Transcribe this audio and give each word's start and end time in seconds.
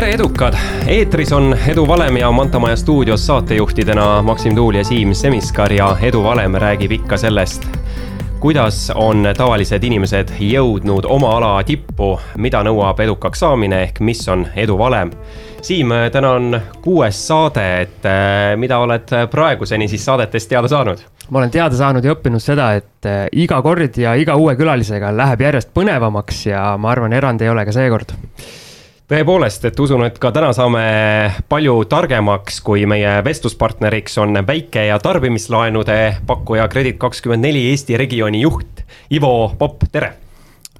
tere, 0.00 0.14
edukad! 0.14 0.54
eetris 0.88 1.32
on 1.32 1.56
Edu 1.68 1.88
Valem 1.88 2.16
ja 2.16 2.30
Mantamaja 2.32 2.76
stuudios 2.76 3.26
saatejuhtidena 3.26 4.22
Maksim 4.22 4.54
Tuul 4.56 4.74
ja 4.74 4.84
Siim 4.84 5.14
Semiskar 5.14 5.72
ja 5.72 5.96
Edu 6.02 6.22
Valem 6.24 6.54
räägib 6.54 6.92
ikka 6.92 7.16
sellest, 7.16 7.66
kuidas 8.40 8.92
on 8.94 9.28
tavalised 9.36 9.84
inimesed 9.84 10.32
jõudnud 10.40 11.04
oma 11.04 11.34
ala 11.36 11.50
tippu, 11.68 12.14
mida 12.40 12.62
nõuab 12.64 13.02
edukaks 13.04 13.44
saamine 13.44 13.82
ehk 13.82 14.00
mis 14.00 14.24
on 14.28 14.46
edu 14.56 14.78
valem. 14.78 15.12
Siim, 15.60 15.92
täna 16.12 16.32
on 16.38 16.56
kuues 16.80 17.20
saade, 17.26 17.66
et 17.82 18.08
eh, 18.08 18.56
mida 18.56 18.80
oled 18.80 19.12
praeguseni 19.30 19.88
siis 19.88 20.04
saadetest 20.08 20.48
teada 20.48 20.68
saanud? 20.68 21.04
ma 21.30 21.38
olen 21.38 21.50
teada 21.50 21.76
saanud 21.76 22.04
ja 22.04 22.16
õppinud 22.16 22.40
seda, 22.40 22.72
et 22.80 23.04
eh, 23.04 23.20
iga 23.44 23.60
kord 23.62 24.00
ja 24.00 24.16
iga 24.16 24.40
uue 24.40 24.56
külalisega 24.56 25.12
läheb 25.12 25.44
järjest 25.44 25.74
põnevamaks 25.76 26.46
ja 26.46 26.64
ma 26.80 26.90
arvan, 26.96 27.12
erand 27.12 27.44
ei 27.44 27.52
ole 27.52 27.68
ka 27.68 27.76
seekord 27.76 28.16
tõepoolest, 29.10 29.64
et 29.66 29.80
usun, 29.82 30.04
et 30.06 30.18
ka 30.22 30.30
täna 30.34 30.52
saame 30.54 30.84
palju 31.50 31.74
targemaks, 31.90 32.60
kui 32.62 32.84
meie 32.90 33.18
vestluspartneriks 33.26 34.18
on 34.22 34.38
väike- 34.46 34.86
ja 34.86 34.98
tarbimislaenude 35.02 35.98
pakkuja 36.26 36.68
Kredit24 36.70 37.66
Eesti 37.72 37.98
regiooni 37.98 38.44
juht 38.44 38.84
Ivo 39.10 39.52
Popp, 39.58 39.88
tere! 39.92 40.14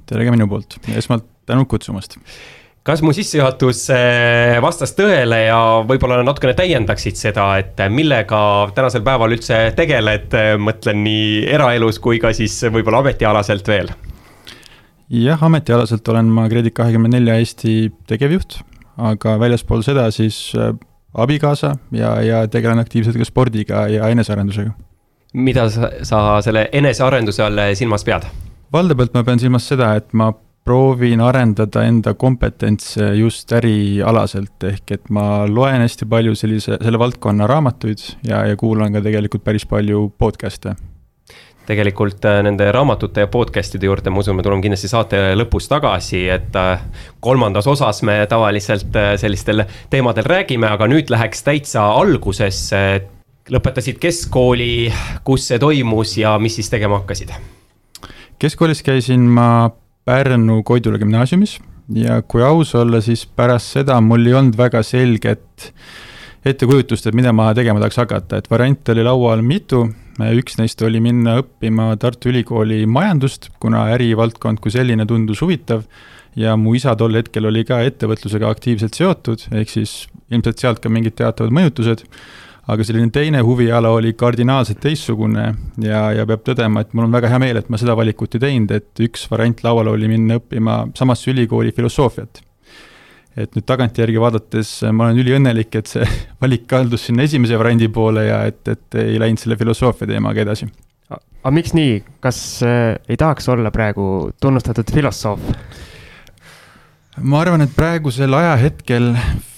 tere 0.07 0.27
ka 0.27 0.35
minu 0.35 0.47
poolt, 0.51 0.79
esmalt 0.95 1.27
tänud 1.47 1.67
kutsumast 1.71 2.19
kas 2.87 3.03
mu 3.03 3.13
sissejuhatus 3.15 3.83
eh, 3.95 4.57
vastas 4.63 4.95
tõele 4.97 5.43
ja 5.49 5.59
võib-olla 5.87 6.23
natukene 6.25 6.55
täiendaksid 6.59 7.19
seda, 7.19 7.51
et 7.61 7.83
millega 7.91 8.41
tänasel 8.75 9.03
päeval 9.07 9.35
üldse 9.37 9.59
tegeled, 9.77 10.39
mõtlen 10.63 11.03
nii 11.03 11.51
eraelus 11.51 11.99
kui 11.99 12.23
ka 12.23 12.33
siis 12.37 12.57
võib-olla 12.71 13.03
ametialaselt 13.05 13.69
veel? 13.75 13.91
Jah, 15.11 15.43
ametialaselt 15.43 16.09
olen 16.09 16.31
ma 16.31 16.47
Kredit24 16.49 17.39
Eesti 17.39 17.75
tegevjuht, 18.11 18.61
aga 19.11 19.37
väljaspool 19.41 19.83
seda 19.87 20.07
siis 20.15 20.53
äh, 20.59 20.75
abikaasa 21.15 21.75
ja, 21.97 22.15
ja 22.23 22.45
tegelen 22.49 22.79
aktiivselt 22.83 23.19
ka 23.19 23.27
spordiga 23.27 23.87
ja 23.91 24.09
enesearendusega. 24.13 24.73
mida 25.33 25.69
sa, 25.71 25.91
sa 26.03 26.21
selle 26.43 26.69
enesearenduse 26.73 27.43
all 27.43 27.59
silmas 27.75 28.05
pead? 28.05 28.29
valdavalt 28.73 29.15
ma 29.15 29.25
pean 29.27 29.39
silmas 29.39 29.67
seda, 29.69 29.95
et 29.99 30.13
ma 30.13 30.33
proovin 30.65 31.21
arendada 31.25 31.83
enda 31.89 32.13
kompetentse 32.15 33.15
just 33.17 33.53
ärialaselt, 33.57 34.63
ehk 34.69 34.93
et 34.95 35.11
ma 35.11 35.47
loen 35.49 35.83
hästi 35.83 36.07
palju 36.07 36.37
sellise, 36.39 36.79
selle 36.83 37.01
valdkonna 37.01 37.49
raamatuid 37.51 38.05
ja, 38.29 38.45
ja 38.47 38.57
kuulan 38.57 38.93
ka 38.93 39.03
tegelikult 39.03 39.45
päris 39.45 39.67
palju 39.67 40.11
podcast'e 40.19 40.77
tegelikult 41.69 42.25
äh, 42.25 42.41
nende 42.45 42.71
raamatute 42.73 43.25
ja 43.25 43.31
podcast'ide 43.31 43.87
juurde, 43.87 44.11
ma 44.11 44.23
usun, 44.23 44.39
me 44.39 44.45
tuleme 44.45 44.65
kindlasti 44.65 44.91
saate 44.91 45.21
lõpus 45.39 45.69
tagasi, 45.71 46.25
et 46.33 46.57
äh, 46.59 46.83
kolmandas 47.23 47.69
osas 47.71 48.03
me 48.07 48.19
tavaliselt 48.31 48.97
äh, 48.99 49.15
sellistel 49.21 49.65
teemadel 49.93 50.27
räägime, 50.27 50.71
aga 50.71 50.89
nüüd 50.91 51.13
läheks 51.13 51.45
täitsa 51.47 51.87
algusesse. 52.01 52.85
lõpetasid 53.51 53.97
keskkooli, 53.99 54.93
kus 55.27 55.49
see 55.49 55.59
toimus 55.59 56.13
ja 56.21 56.37
mis 56.39 56.55
siis 56.55 56.71
tegema 56.71 57.01
hakkasid? 57.01 57.33
keskkoolis 58.39 58.83
käisin 58.83 59.21
ma 59.21 59.71
Pärnu 60.05 60.63
Koidula 60.63 60.99
gümnaasiumis 60.99 61.59
ja 61.95 62.23
kui 62.23 62.43
aus 62.43 62.75
olla, 62.75 63.01
siis 63.01 63.27
pärast 63.27 63.75
seda 63.77 64.01
mul 64.01 64.27
ei 64.27 64.35
olnud 64.35 64.57
väga 64.57 64.83
selget 64.87 65.73
ettekujutust, 66.45 67.07
et 67.07 67.17
mida 67.17 67.33
ma 67.37 67.51
tegema 67.55 67.83
tahaks 67.83 68.01
hakata, 68.01 68.41
et 68.41 68.51
variante 68.51 68.95
oli 68.95 69.05
laual 69.05 69.43
mitu 69.45 69.85
üks 70.37 70.59
neist 70.61 70.83
oli 70.87 71.01
minna 71.03 71.39
õppima 71.41 71.95
Tartu 72.01 72.31
Ülikooli 72.33 72.85
majandust, 72.91 73.51
kuna 73.63 73.87
ärivaldkond 73.95 74.61
kui 74.63 74.73
selline 74.75 75.07
tundus 75.09 75.43
huvitav 75.45 75.87
ja 76.39 76.57
mu 76.57 76.75
isa 76.79 76.95
tol 76.99 77.17
hetkel 77.19 77.49
oli 77.51 77.65
ka 77.67 77.81
ettevõtlusega 77.87 78.51
aktiivselt 78.51 78.99
seotud, 78.99 79.47
ehk 79.55 79.73
siis 79.73 80.05
ilmselt 80.31 80.63
sealt 80.63 80.83
ka 80.83 80.93
mingid 80.93 81.17
teatavad 81.19 81.55
mõjutused, 81.57 82.05
aga 82.71 82.87
selline 82.87 83.11
teine 83.15 83.41
huviala 83.47 83.91
oli 83.97 84.13
kardinaalselt 84.19 84.83
teistsugune 84.85 85.49
ja, 85.83 86.05
ja 86.15 86.27
peab 86.29 86.45
tõdema, 86.47 86.85
et 86.85 86.95
mul 86.95 87.09
on 87.09 87.17
väga 87.17 87.33
hea 87.33 87.41
meel, 87.43 87.59
et 87.59 87.73
ma 87.73 87.81
seda 87.81 87.97
valikut 87.99 88.37
ei 88.37 88.45
teinud, 88.47 88.77
et 88.77 89.07
üks 89.09 89.27
variant 89.33 89.65
laual 89.67 89.91
oli 89.97 90.11
minna 90.11 90.39
õppima 90.39 90.85
samasse 90.99 91.33
ülikooli 91.33 91.75
filosoofiat 91.77 92.45
et 93.39 93.55
nüüd 93.57 93.67
tagantjärgi 93.69 94.21
vaadates 94.23 94.73
ma 94.91 95.09
olen 95.09 95.21
üliõnnelik, 95.23 95.75
et 95.79 95.91
see 95.91 96.07
valik 96.43 96.67
kaldus 96.71 97.09
sinna 97.09 97.27
esimese 97.27 97.59
variandi 97.61 97.91
poole 97.93 98.27
ja 98.27 98.43
et, 98.51 98.63
et 98.69 99.01
ei 99.03 99.21
läinud 99.23 99.43
selle 99.43 99.59
filosoofia 99.61 100.11
teemaga 100.11 100.43
edasi. 100.47 100.71
aga 101.11 101.55
miks 101.55 101.75
nii, 101.77 102.01
kas 102.25 102.41
äh, 102.67 102.97
ei 103.09 103.21
tahaks 103.21 103.49
olla 103.53 103.73
praegu 103.75 104.31
tunnustatud 104.41 104.91
filosoof? 104.95 105.53
Ma 107.23 107.41
arvan, 107.43 107.63
et 107.65 107.73
praegusel 107.77 108.33
ajahetkel 108.35 109.11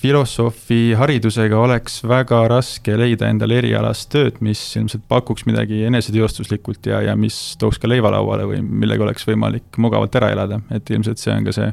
filosoofi 0.02 0.94
haridusega 0.98 1.58
oleks 1.62 2.00
väga 2.08 2.40
raske 2.50 2.94
leida 2.98 3.28
endale 3.30 3.58
erialast 3.60 4.08
tööd, 4.12 4.40
mis 4.44 4.60
ilmselt 4.78 5.04
pakuks 5.10 5.46
midagi 5.48 5.82
eneseteostuslikult 5.88 6.88
ja, 6.90 7.02
ja 7.06 7.14
mis 7.18 7.36
tooks 7.60 7.78
ka 7.82 7.90
leiva 7.90 8.10
lauale 8.14 8.48
või 8.50 8.62
millega 8.66 9.06
oleks 9.06 9.26
võimalik 9.28 9.78
mugavalt 9.82 10.18
ära 10.18 10.32
elada, 10.34 10.60
et 10.74 10.90
ilmselt 10.90 11.22
see 11.22 11.34
on 11.34 11.46
ka 11.46 11.54
see, 11.56 11.70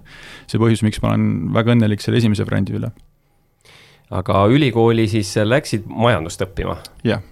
see 0.52 0.62
põhjus, 0.62 0.86
miks 0.86 1.02
ma 1.04 1.14
olen 1.14 1.50
väga 1.58 1.76
õnnelik 1.76 2.06
selle 2.06 2.22
esimese 2.22 2.46
variandi 2.48 2.78
üle. 2.80 2.94
aga 4.10 4.46
ülikooli 4.50 5.08
siis 5.10 5.36
läksid 5.46 5.90
majandust 5.90 6.46
õppima? 6.46 6.80
jah 7.08 7.26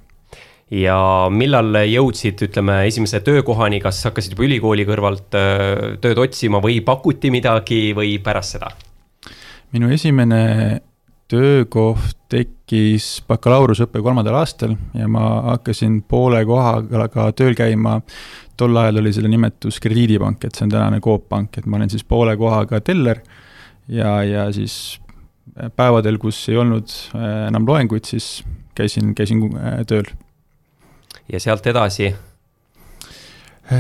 ja 0.72 0.98
millal 1.32 1.80
jõudsid, 1.88 2.42
ütleme, 2.50 2.82
esimese 2.90 3.22
töökohani, 3.24 3.80
kas 3.84 4.02
hakkasid 4.08 4.36
juba 4.36 4.48
ülikooli 4.48 4.88
kõrvalt 4.88 5.38
äh, 5.40 5.96
tööd 6.04 6.20
otsima 6.20 6.62
või 6.64 6.82
pakuti 6.86 7.32
midagi 7.34 7.92
või 7.98 8.18
pärast 8.24 8.58
seda? 8.58 8.74
minu 9.76 9.90
esimene 9.92 10.42
töökoht 11.28 12.16
tekkis 12.32 13.22
bakalaureuseõppe 13.28 14.00
kolmandal 14.04 14.38
aastal 14.40 14.76
ja 14.96 15.08
ma 15.12 15.24
hakkasin 15.54 16.02
poole 16.08 16.44
kohaga 16.48 17.32
tööl 17.36 17.56
käima. 17.56 18.02
tol 18.58 18.78
ajal 18.78 18.98
oli 19.02 19.12
selle 19.14 19.30
nimetus 19.30 19.80
Krediidipank, 19.80 20.44
et 20.44 20.56
see 20.56 20.66
on 20.66 20.72
tänane 20.72 21.00
Coop 21.04 21.28
Pank, 21.30 21.58
et 21.58 21.66
ma 21.66 21.78
olen 21.78 21.90
siis 21.90 22.04
poole 22.04 22.38
kohaga 22.38 22.80
teller 22.82 23.20
ja, 23.88 24.24
ja 24.24 24.48
siis 24.52 25.00
päevadel, 25.76 26.18
kus 26.18 26.50
ei 26.50 26.58
olnud 26.58 26.92
äh, 27.16 27.48
enam 27.48 27.68
loenguid, 27.68 28.08
siis 28.08 28.44
käisin, 28.76 29.14
käisin 29.16 29.44
äh, 29.56 29.84
tööl 29.88 30.08
ja 31.32 31.40
sealt 31.40 31.68
edasi? 31.68 32.16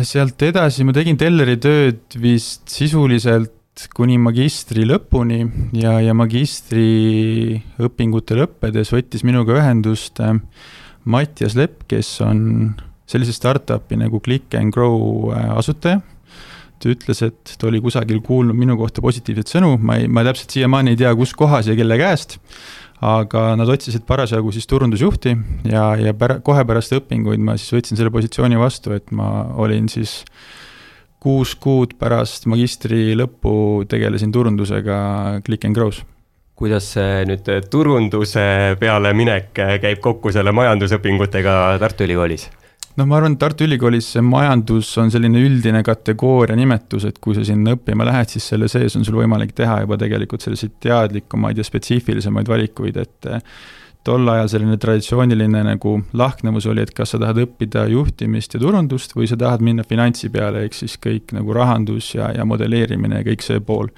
sealt 0.04 0.42
edasi 0.44 0.84
ma 0.84 0.92
tegin 0.96 1.18
telleri 1.20 1.58
tööd 1.64 2.00
vist 2.20 2.70
sisuliselt 2.72 3.54
kuni 3.96 4.18
magistri 4.20 4.86
lõpuni 4.90 5.48
ja, 5.78 6.02
ja 6.02 6.14
magistriõpingute 6.18 8.36
lõppedes 8.40 8.92
võttis 8.94 9.24
minuga 9.28 9.54
ühendust 9.60 10.20
äh, 10.24 10.34
Mattias 11.08 11.56
Lepp, 11.56 11.84
kes 11.88 12.22
on 12.26 12.74
sellise 13.08 13.32
startup'i 13.36 13.96
nagu 14.02 14.20
Click 14.24 14.56
and 14.58 14.74
Grow 14.76 15.32
äh, 15.32 15.52
asutaja. 15.56 16.02
ta 16.78 16.92
ütles, 16.94 17.20
et 17.26 17.56
ta 17.58 17.68
oli 17.70 17.80
kusagil 17.82 18.20
kuulnud 18.22 18.56
minu 18.58 18.78
kohta 18.78 19.02
positiivseid 19.02 19.48
sõnu, 19.50 19.78
ma 19.82 19.96
ei, 19.98 20.08
ma 20.10 20.24
täpselt 20.28 20.52
siiamaani 20.54 20.90
ei 20.94 21.00
tea, 21.00 21.16
kus 21.18 21.34
kohas 21.38 21.68
ja 21.70 21.76
kelle 21.78 21.98
käest 21.98 22.38
aga 23.04 23.52
nad 23.60 23.70
otsisid 23.70 24.06
parasjagu 24.08 24.52
siis 24.54 24.66
turundusjuhti 24.70 25.36
ja, 25.70 25.92
ja 26.02 26.14
pär-, 26.18 26.40
kohe 26.46 26.64
pärast 26.66 26.96
õpinguid 26.98 27.42
ma 27.44 27.58
siis 27.60 27.76
võtsin 27.76 28.00
selle 28.00 28.14
positsiooni 28.14 28.58
vastu, 28.58 28.96
et 28.98 29.12
ma 29.14 29.48
olin 29.62 29.90
siis 29.92 30.24
kuus 31.22 31.54
kuud 31.62 31.94
pärast 32.00 32.48
magistri 32.50 33.14
lõppu 33.18 33.86
tegelesin 33.90 34.34
turundusega 34.34 35.42
Click 35.46 35.66
and 35.66 35.78
Grow's. 35.78 36.04
kuidas 36.58 36.90
see 36.96 37.26
nüüd 37.30 37.50
turunduse 37.70 38.78
peale 38.80 39.14
minek 39.14 39.52
käib 39.54 40.02
kokku 40.02 40.34
selle 40.34 40.54
majandusõpingutega 40.58 41.78
Tartu 41.82 42.08
Ülikoolis? 42.08 42.50
Noh, 42.98 43.06
ma 43.06 43.20
arvan, 43.20 43.36
et 43.36 43.42
Tartu 43.42 43.68
Ülikoolis 43.68 44.10
see 44.16 44.24
majandus 44.26 44.90
on 45.02 45.12
selline 45.14 45.42
üldine 45.46 45.84
kategooria 45.86 46.58
nimetus, 46.58 47.06
et 47.10 47.20
kui 47.22 47.38
sa 47.38 47.46
sinna 47.46 47.76
õppima 47.78 48.08
lähed, 48.08 48.34
siis 48.34 48.48
selle 48.54 48.70
sees 48.72 48.98
on 48.98 49.06
sul 49.08 49.20
võimalik 49.22 49.54
teha 49.58 49.82
juba 49.84 50.00
tegelikult 50.02 50.46
selliseid 50.46 50.80
teadlikumaid 50.84 51.60
ja 51.60 51.66
spetsiifilisemaid 51.68 52.50
valikuid, 52.50 52.98
et 53.04 53.30
eh, 53.30 53.44
tol 54.08 54.30
ajal 54.32 54.48
selline 54.50 54.78
traditsiooniline 54.80 55.62
nagu 55.68 55.98
lahknevus 56.18 56.70
oli, 56.72 56.86
et 56.86 56.94
kas 56.96 57.14
sa 57.14 57.20
tahad 57.22 57.42
õppida 57.44 57.84
juhtimist 57.92 58.56
ja 58.56 58.62
turundust 58.64 59.14
või 59.18 59.28
sa 59.30 59.38
tahad 59.40 59.64
minna 59.66 59.86
finantsi 59.88 60.32
peale, 60.34 60.64
ehk 60.66 60.78
siis 60.78 60.96
kõik 61.04 61.36
nagu 61.36 61.54
rahandus 61.56 62.14
ja, 62.16 62.32
ja 62.34 62.48
modelleerimine 62.48 63.22
ja 63.22 63.28
kõik 63.28 63.46
see 63.46 63.60
pool. 63.68 63.92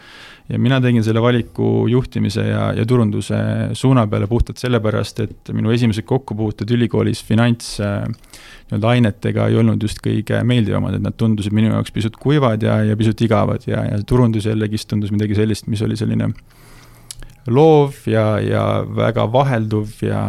ja 0.49 0.57
mina 0.59 0.81
tegin 0.81 1.05
selle 1.05 1.21
valiku 1.21 1.85
juhtimise 1.87 2.47
ja, 2.47 2.71
ja 2.73 2.85
turunduse 2.89 3.37
suuna 3.77 4.07
peale 4.09 4.27
puhtalt 4.27 4.57
sellepärast, 4.57 5.19
et 5.19 5.53
minu 5.53 5.71
esimesed 5.71 6.07
kokkupuuted 6.09 6.71
ülikoolis 6.73 7.21
finants 7.23 7.77
äh, 7.79 8.07
nii-öelda 8.69 8.93
ainetega 8.95 9.49
ei 9.49 9.59
olnud 9.59 9.83
just 9.83 10.01
kõige 10.05 10.41
meeldivamad, 10.45 10.97
et 10.97 11.05
nad 11.05 11.17
tundusid 11.17 11.55
minu 11.55 11.71
jaoks 11.73 11.93
pisut 11.95 12.17
kuivad 12.21 12.63
ja, 12.63 12.79
ja 12.85 12.97
pisut 12.99 13.21
igavad 13.25 13.65
ja, 13.67 13.83
ja 13.89 14.01
turundus 14.07 14.45
jällegist 14.49 14.89
tundus 14.89 15.13
midagi 15.15 15.37
sellist, 15.37 15.67
mis 15.67 15.81
oli 15.85 15.97
selline 15.99 16.31
loov 17.49 18.05
ja, 18.09 18.35
ja 18.43 18.65
väga 18.85 19.25
vahelduv 19.31 20.03
ja 20.05 20.25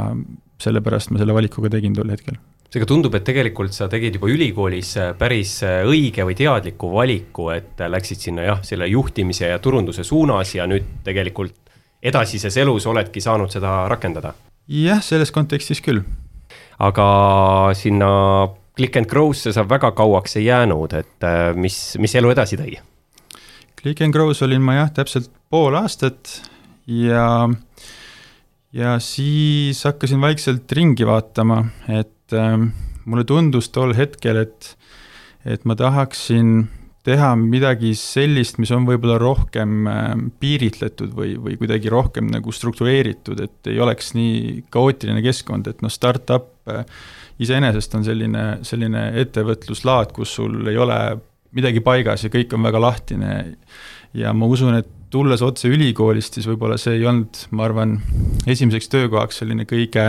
sellepärast 0.61 1.13
ma 1.13 1.21
selle 1.21 1.37
valikuga 1.37 1.73
tegin 1.73 1.97
tol 1.97 2.11
hetkel 2.13 2.39
seega 2.71 2.87
tundub, 2.87 3.15
et 3.19 3.25
tegelikult 3.27 3.75
sa 3.75 3.89
tegid 3.91 4.15
juba 4.15 4.29
ülikoolis 4.31 4.93
päris 5.19 5.57
õige 5.67 6.23
või 6.27 6.37
teadliku 6.39 6.93
valiku, 6.93 7.49
et 7.51 7.83
läksid 7.83 8.23
sinna 8.29 8.45
jah, 8.47 8.61
selle 8.67 8.87
juhtimise 8.87 9.51
ja 9.51 9.59
turunduse 9.59 10.05
suunas 10.07 10.55
ja 10.55 10.69
nüüd 10.71 10.87
tegelikult 11.07 11.57
edasises 12.03 12.57
elus 12.63 12.87
oledki 12.87 13.21
saanud 13.21 13.51
seda 13.51 13.83
rakendada? 13.91 14.35
jah, 14.71 15.03
selles 15.03 15.33
kontekstis 15.35 15.83
küll. 15.83 16.05
Aga 16.81 17.11
sinna 17.77 18.11
Click 18.77 18.97
and 18.97 19.11
Grow'sse 19.11 19.53
sa 19.53 19.67
väga 19.69 19.91
kauaks 19.93 20.39
ei 20.41 20.47
jäänud, 20.47 20.95
et 20.97 21.27
äh, 21.27 21.51
mis, 21.59 21.77
mis 22.01 22.15
elu 22.17 22.33
edasi 22.33 22.57
tõi? 22.61 22.79
Click 23.81 24.01
and 24.05 24.15
Grow's 24.17 24.41
olin 24.47 24.63
ma 24.65 24.79
jah, 24.79 24.93
täpselt 24.95 25.29
pool 25.53 25.77
aastat 25.77 26.39
ja, 26.89 27.49
ja 28.73 28.97
siis 29.05 29.83
hakkasin 29.85 30.23
vaikselt 30.23 30.73
ringi 30.77 31.09
vaatama, 31.09 31.65
et 31.93 32.37
äh, 32.37 32.57
mulle 33.05 33.27
tundus 33.29 33.69
tol 33.75 33.93
hetkel, 33.99 34.41
et, 34.47 34.73
et 35.45 35.67
ma 35.69 35.77
tahaksin 35.77 36.71
teha 37.07 37.31
midagi 37.39 37.95
sellist, 37.97 38.59
mis 38.61 38.71
on 38.77 38.85
võib-olla 38.89 39.17
rohkem 39.21 39.89
äh, 39.89 40.11
piiritletud 40.43 41.15
või, 41.17 41.35
või 41.41 41.57
kuidagi 41.61 41.93
rohkem 41.93 42.29
nagu 42.33 42.53
struktureeritud, 42.53 43.41
et 43.41 43.73
ei 43.73 43.81
oleks 43.81 44.13
nii 44.19 44.67
kaootiline 44.73 45.25
keskkond, 45.25 45.71
et 45.71 45.81
noh, 45.85 45.93
startup 45.93 46.53
äh, 46.69 46.85
iseenesest 47.41 47.97
on 47.97 48.05
selline, 48.05 48.45
selline 48.67 49.07
ettevõtluslaad, 49.23 50.13
kus 50.17 50.37
sul 50.37 50.61
ei 50.69 50.77
ole 50.81 51.01
midagi 51.57 51.83
paigas 51.83 52.27
ja 52.27 52.33
kõik 52.33 52.53
on 52.55 52.69
väga 52.69 52.83
lahtine. 52.83 53.37
ja 54.15 54.33
ma 54.37 54.47
usun, 54.47 54.77
et 54.77 54.89
tulles 55.11 55.43
otse 55.43 55.69
ülikoolist, 55.71 56.37
siis 56.37 56.47
võib-olla 56.47 56.77
see 56.79 56.99
ei 56.99 57.07
olnud, 57.09 57.47
ma 57.57 57.65
arvan, 57.67 57.97
esimeseks 58.47 58.91
töökohaks 58.93 59.41
selline 59.43 59.67
kõige 59.69 60.05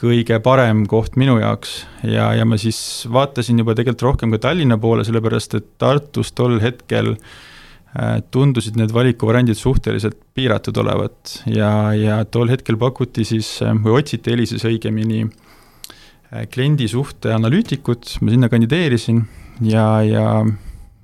kõige 0.00 0.38
parem 0.42 0.84
koht 0.88 1.16
minu 1.20 1.36
jaoks. 1.40 1.84
Ja, 2.08 2.30
ja 2.36 2.46
ma 2.48 2.58
siis 2.60 2.78
vaatasin 3.12 3.60
juba 3.60 3.76
tegelikult 3.76 4.06
rohkem 4.06 4.34
ka 4.34 4.40
Tallinna 4.46 4.78
poole, 4.80 5.04
sellepärast 5.06 5.58
et 5.58 5.68
Tartus 5.80 6.32
tol 6.36 6.56
hetkel 6.62 7.12
äh, 7.14 8.20
tundusid 8.32 8.78
need 8.80 8.94
valikuvariandid 8.96 9.60
suhteliselt 9.60 10.16
piiratud 10.36 10.80
olevat. 10.80 11.42
Ja, 11.50 11.92
ja 11.96 12.22
tol 12.24 12.52
hetkel 12.52 12.80
pakuti 12.80 13.26
siis 13.28 13.58
äh, 13.64 13.76
või 13.76 14.00
otsiti 14.00 14.32
Elises 14.32 14.64
õigemini 14.68 15.26
äh, 15.26 16.46
kliendisuhte 16.52 17.34
analüütikut, 17.36 18.16
ma 18.24 18.32
sinna 18.32 18.52
kandideerisin 18.52 19.26
ja, 19.68 19.88
ja 20.06 20.26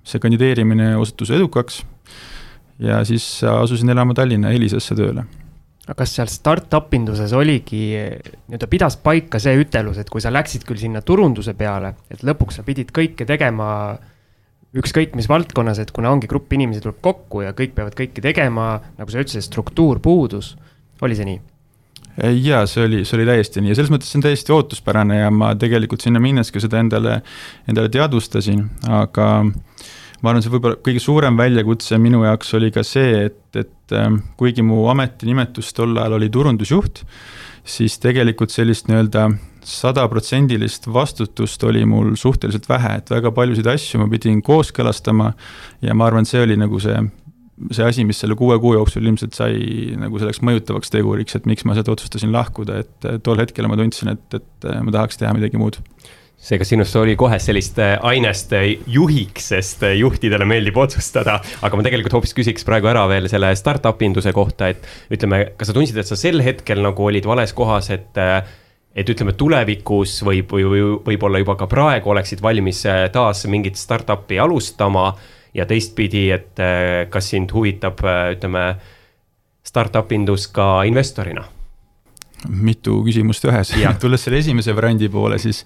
see 0.06 0.22
kandideerimine 0.22 0.94
osutus 0.96 1.34
edukaks. 1.36 1.82
Ja 2.80 3.00
siis 3.08 3.24
asusin 3.48 3.88
elama 3.92 4.12
Tallinna 4.16 4.50
Elisesse 4.52 4.96
tööle 4.96 5.24
aga 5.86 5.94
kas 6.02 6.16
seal 6.18 6.30
startup 6.30 6.94
induses 6.98 7.32
oligi, 7.36 7.84
nii-öelda 8.50 8.68
pidas 8.70 8.98
paika 8.98 9.38
see 9.42 9.54
ütelus, 9.62 10.00
et 10.02 10.10
kui 10.10 10.22
sa 10.22 10.32
läksid 10.34 10.66
küll 10.66 10.80
sinna 10.80 11.02
turunduse 11.06 11.54
peale, 11.58 11.94
et 12.10 12.24
lõpuks 12.26 12.58
sa 12.58 12.66
pidid 12.66 12.90
kõike 12.94 13.26
tegema 13.28 13.68
ükskõik 14.76 15.14
mis 15.16 15.28
valdkonnas, 15.30 15.78
et 15.80 15.92
kuna 15.94 16.10
ongi 16.12 16.28
grupp 16.30 16.52
inimesi 16.52 16.82
tuleb 16.84 16.98
kokku 17.04 17.44
ja 17.46 17.54
kõik 17.56 17.76
peavad 17.76 17.94
kõike 17.96 18.24
tegema, 18.24 18.74
nagu 18.98 19.12
sa 19.12 19.22
ütlesid, 19.22 19.46
struktuur 19.46 20.02
puudus, 20.02 20.56
oli 21.04 21.18
see 21.18 21.28
nii? 21.30 21.42
jaa, 22.16 22.62
see 22.64 22.80
oli, 22.80 23.02
see 23.04 23.18
oli 23.18 23.26
täiesti 23.28 23.60
nii 23.60 23.74
ja 23.74 23.76
selles 23.76 23.92
mõttes 23.92 24.08
see 24.08 24.18
on 24.18 24.24
täiesti 24.24 24.52
ootuspärane 24.54 25.18
ja 25.18 25.28
ma 25.32 25.50
tegelikult 25.58 26.00
sinna 26.00 26.20
minnes 26.22 26.48
ka 26.52 26.62
seda 26.64 26.80
endale, 26.80 27.18
endale 27.68 27.90
teadvustasin, 27.92 28.62
aga 28.88 29.26
ma 29.44 30.32
arvan, 30.32 30.40
see 30.42 30.52
võib-olla 30.54 30.80
kõige 30.80 31.02
suurem 31.04 31.36
väljakutse 31.36 31.98
minu 32.00 32.22
jaoks 32.24 32.54
oli 32.56 32.72
ka 32.72 32.84
see, 32.86 33.26
et, 33.28 33.42
et 33.60 33.75
ähm, 33.94 34.22
kuigi 34.38 34.64
mu 34.66 34.86
ametinimetus 34.92 35.72
tol 35.76 35.96
ajal 35.96 36.16
oli 36.18 36.30
turundusjuht, 36.32 37.04
siis 37.66 37.98
tegelikult 38.02 38.54
sellist 38.54 38.90
nii-öelda 38.90 39.28
sadaprotsendilist 39.66 40.86
vastutust 40.92 41.62
oli 41.66 41.82
mul 41.88 42.14
suhteliselt 42.18 42.68
vähe, 42.70 42.96
et 43.00 43.10
väga 43.10 43.32
paljusid 43.34 43.66
asju 43.66 44.00
ma 44.02 44.08
pidin 44.10 44.42
kooskõlastama 44.46 45.32
ja 45.82 45.94
ma 45.94 46.06
arvan, 46.06 46.28
see 46.28 46.44
oli 46.44 46.58
nagu 46.60 46.78
see, 46.82 47.00
see 47.74 47.88
asi, 47.88 48.04
mis 48.06 48.22
selle 48.22 48.36
kuue 48.38 48.58
kuu 48.62 48.76
jooksul 48.76 49.06
ilmselt 49.06 49.34
sai 49.34 49.96
nagu 49.98 50.22
selleks 50.22 50.42
mõjutavaks 50.46 50.94
teguriks, 50.94 51.38
et 51.38 51.50
miks 51.50 51.66
ma 51.66 51.74
sealt 51.74 51.90
otsustasin 51.96 52.30
lahkuda, 52.34 52.78
et 52.84 53.10
tol 53.26 53.42
hetkel 53.42 53.66
ma 53.66 53.78
tundsin, 53.80 54.14
et, 54.14 54.38
et 54.38 54.70
ma 54.86 54.94
tahaks 54.94 55.18
teha 55.18 55.34
midagi 55.34 55.58
muud 55.58 55.80
seega 56.46 56.66
sinust 56.66 56.94
oli 57.00 57.16
kohe 57.18 57.38
sellist 57.42 57.78
äh, 57.82 57.96
ainest 58.06 58.52
äh, 58.54 58.68
juhiks, 58.90 59.50
sest 59.50 59.82
äh, 59.86 59.96
juhtidele 59.98 60.46
meeldib 60.48 60.76
otsustada. 60.78 61.40
aga 61.62 61.78
ma 61.78 61.86
tegelikult 61.86 62.18
hoopis 62.18 62.36
küsiks 62.36 62.66
praegu 62.66 62.90
ära 62.90 63.06
veel 63.10 63.26
selle 63.30 63.50
startup 63.58 64.02
induse 64.06 64.32
kohta, 64.36 64.70
et 64.70 64.86
ütleme, 65.12 65.42
kas 65.58 65.70
sa 65.70 65.76
tundsid, 65.76 65.98
et 65.98 66.08
sa 66.08 66.18
sel 66.18 66.42
hetkel 66.46 66.84
nagu 66.84 67.08
olid 67.08 67.26
vales 67.26 67.54
kohas, 67.56 67.90
et 67.94 68.22
et 68.96 69.10
ütleme, 69.12 69.34
tulevikus 69.36 70.20
võib, 70.24 70.54
või, 70.54 70.68
või 70.70 70.84
võib-olla 71.10 71.42
juba 71.42 71.56
ka 71.60 71.66
praegu 71.68 72.14
oleksid 72.14 72.40
valmis 72.40 72.80
taas 73.12 73.44
mingit 73.52 73.76
startup'i 73.76 74.38
alustama 74.40 75.10
ja 75.56 75.66
teistpidi, 75.68 76.30
et 76.32 76.62
kas 77.12 77.28
sind 77.34 77.52
huvitab, 77.52 78.00
ütleme, 78.32 78.64
startup 79.66 80.16
indus 80.16 80.48
ka 80.48 80.86
investorina 80.88 81.44
mitu 82.48 83.00
küsimust 83.06 83.46
ühes. 83.48 83.72
Tulles 84.00 84.26
selle 84.26 84.40
esimese 84.42 84.74
variandi 84.76 85.08
poole, 85.12 85.38
siis 85.42 85.64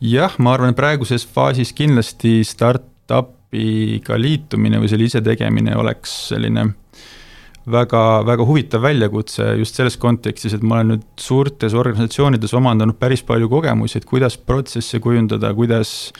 jah, 0.00 0.34
ma 0.38 0.56
arvan, 0.56 0.72
et 0.72 0.78
praeguses 0.78 1.26
faasis 1.26 1.74
kindlasti 1.76 2.40
startup'iga 2.46 4.18
liitumine 4.20 4.80
või 4.82 4.90
selle 4.92 5.08
isetegemine 5.10 5.76
oleks 5.78 6.16
selline 6.32 6.70
väga, 7.66 8.02
väga 8.26 8.46
huvitav 8.46 8.84
väljakutse 8.86 9.52
just 9.60 9.78
selles 9.78 9.98
kontekstis, 10.00 10.54
et 10.56 10.64
ma 10.64 10.78
olen 10.78 10.94
nüüd 10.94 11.06
suurtes 11.20 11.74
organisatsioonides 11.76 12.54
omandanud 12.56 12.98
päris 13.00 13.24
palju 13.26 13.50
kogemusi, 13.52 13.98
et 13.98 14.08
kuidas 14.08 14.38
protsesse 14.38 15.00
kujundada, 15.02 15.52
kuidas 15.54 16.12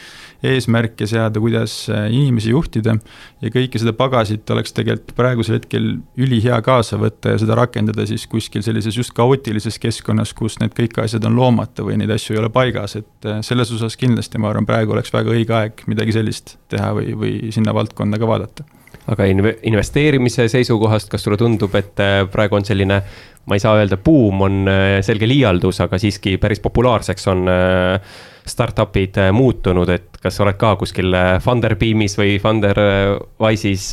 eesmärke 0.54 1.06
seada, 1.08 1.40
kuidas 1.42 1.74
äh, 1.92 2.06
inimesi 2.14 2.52
juhtida 2.52 2.96
ja 3.42 3.50
kõike 3.52 3.80
seda 3.80 3.92
pagasit 3.96 4.48
oleks 4.54 4.74
tegelikult 4.76 5.14
praegusel 5.18 5.58
hetkel 5.58 5.88
ülihea 6.20 6.58
kaasa 6.64 6.98
võtta 7.00 7.34
ja 7.34 7.40
seda 7.42 7.56
rakendada 7.58 8.06
siis 8.08 8.26
kuskil 8.30 8.64
sellises 8.66 8.98
just 8.98 9.14
kaootilises 9.16 9.80
keskkonnas, 9.82 10.34
kus 10.36 10.58
need 10.62 10.74
kõik 10.76 11.00
asjad 11.04 11.26
on 11.28 11.38
loomata 11.38 11.86
või 11.86 11.98
neid 12.00 12.12
asju 12.14 12.36
ei 12.36 12.42
ole 12.42 12.52
paigas, 12.54 12.98
et 13.00 13.28
äh, 13.28 13.42
selles 13.46 13.72
osas 13.76 13.98
kindlasti 14.00 14.40
ma 14.42 14.52
arvan, 14.52 14.68
praegu 14.68 14.96
oleks 14.96 15.12
väga 15.14 15.34
õige 15.34 15.56
aeg 15.56 15.84
midagi 15.90 16.16
sellist 16.16 16.56
teha 16.72 16.92
või, 16.96 17.16
või 17.18 17.34
sinna 17.54 17.74
valdkonda 17.76 18.20
ka 18.20 18.30
vaadata. 18.30 18.68
Aga 19.06 19.26
inv-, 19.30 19.52
investeerimise 19.68 20.48
seisukohast, 20.50 21.10
kas 21.12 21.22
sulle 21.22 21.38
tundub, 21.38 21.74
et 21.78 22.00
äh, 22.02 22.22
praegu 22.30 22.58
on 22.58 22.66
selline, 22.66 23.02
ma 23.46 23.58
ei 23.58 23.62
saa 23.62 23.76
öelda, 23.78 23.98
buum 24.02 24.40
on 24.42 24.64
selge 25.06 25.28
liialdus, 25.30 25.78
aga 25.84 26.00
siiski 26.02 26.32
päris 26.42 26.58
populaarseks 26.64 27.28
on 27.30 27.44
äh, 27.46 28.16
startup'id 28.46 29.18
muutunud, 29.34 29.90
et 29.90 30.18
kas 30.22 30.40
oled 30.40 30.58
ka 30.60 30.74
kuskil 30.80 31.14
Funderbeamis 31.42 32.16
või 32.18 32.36
Funderwise'is 32.42 33.92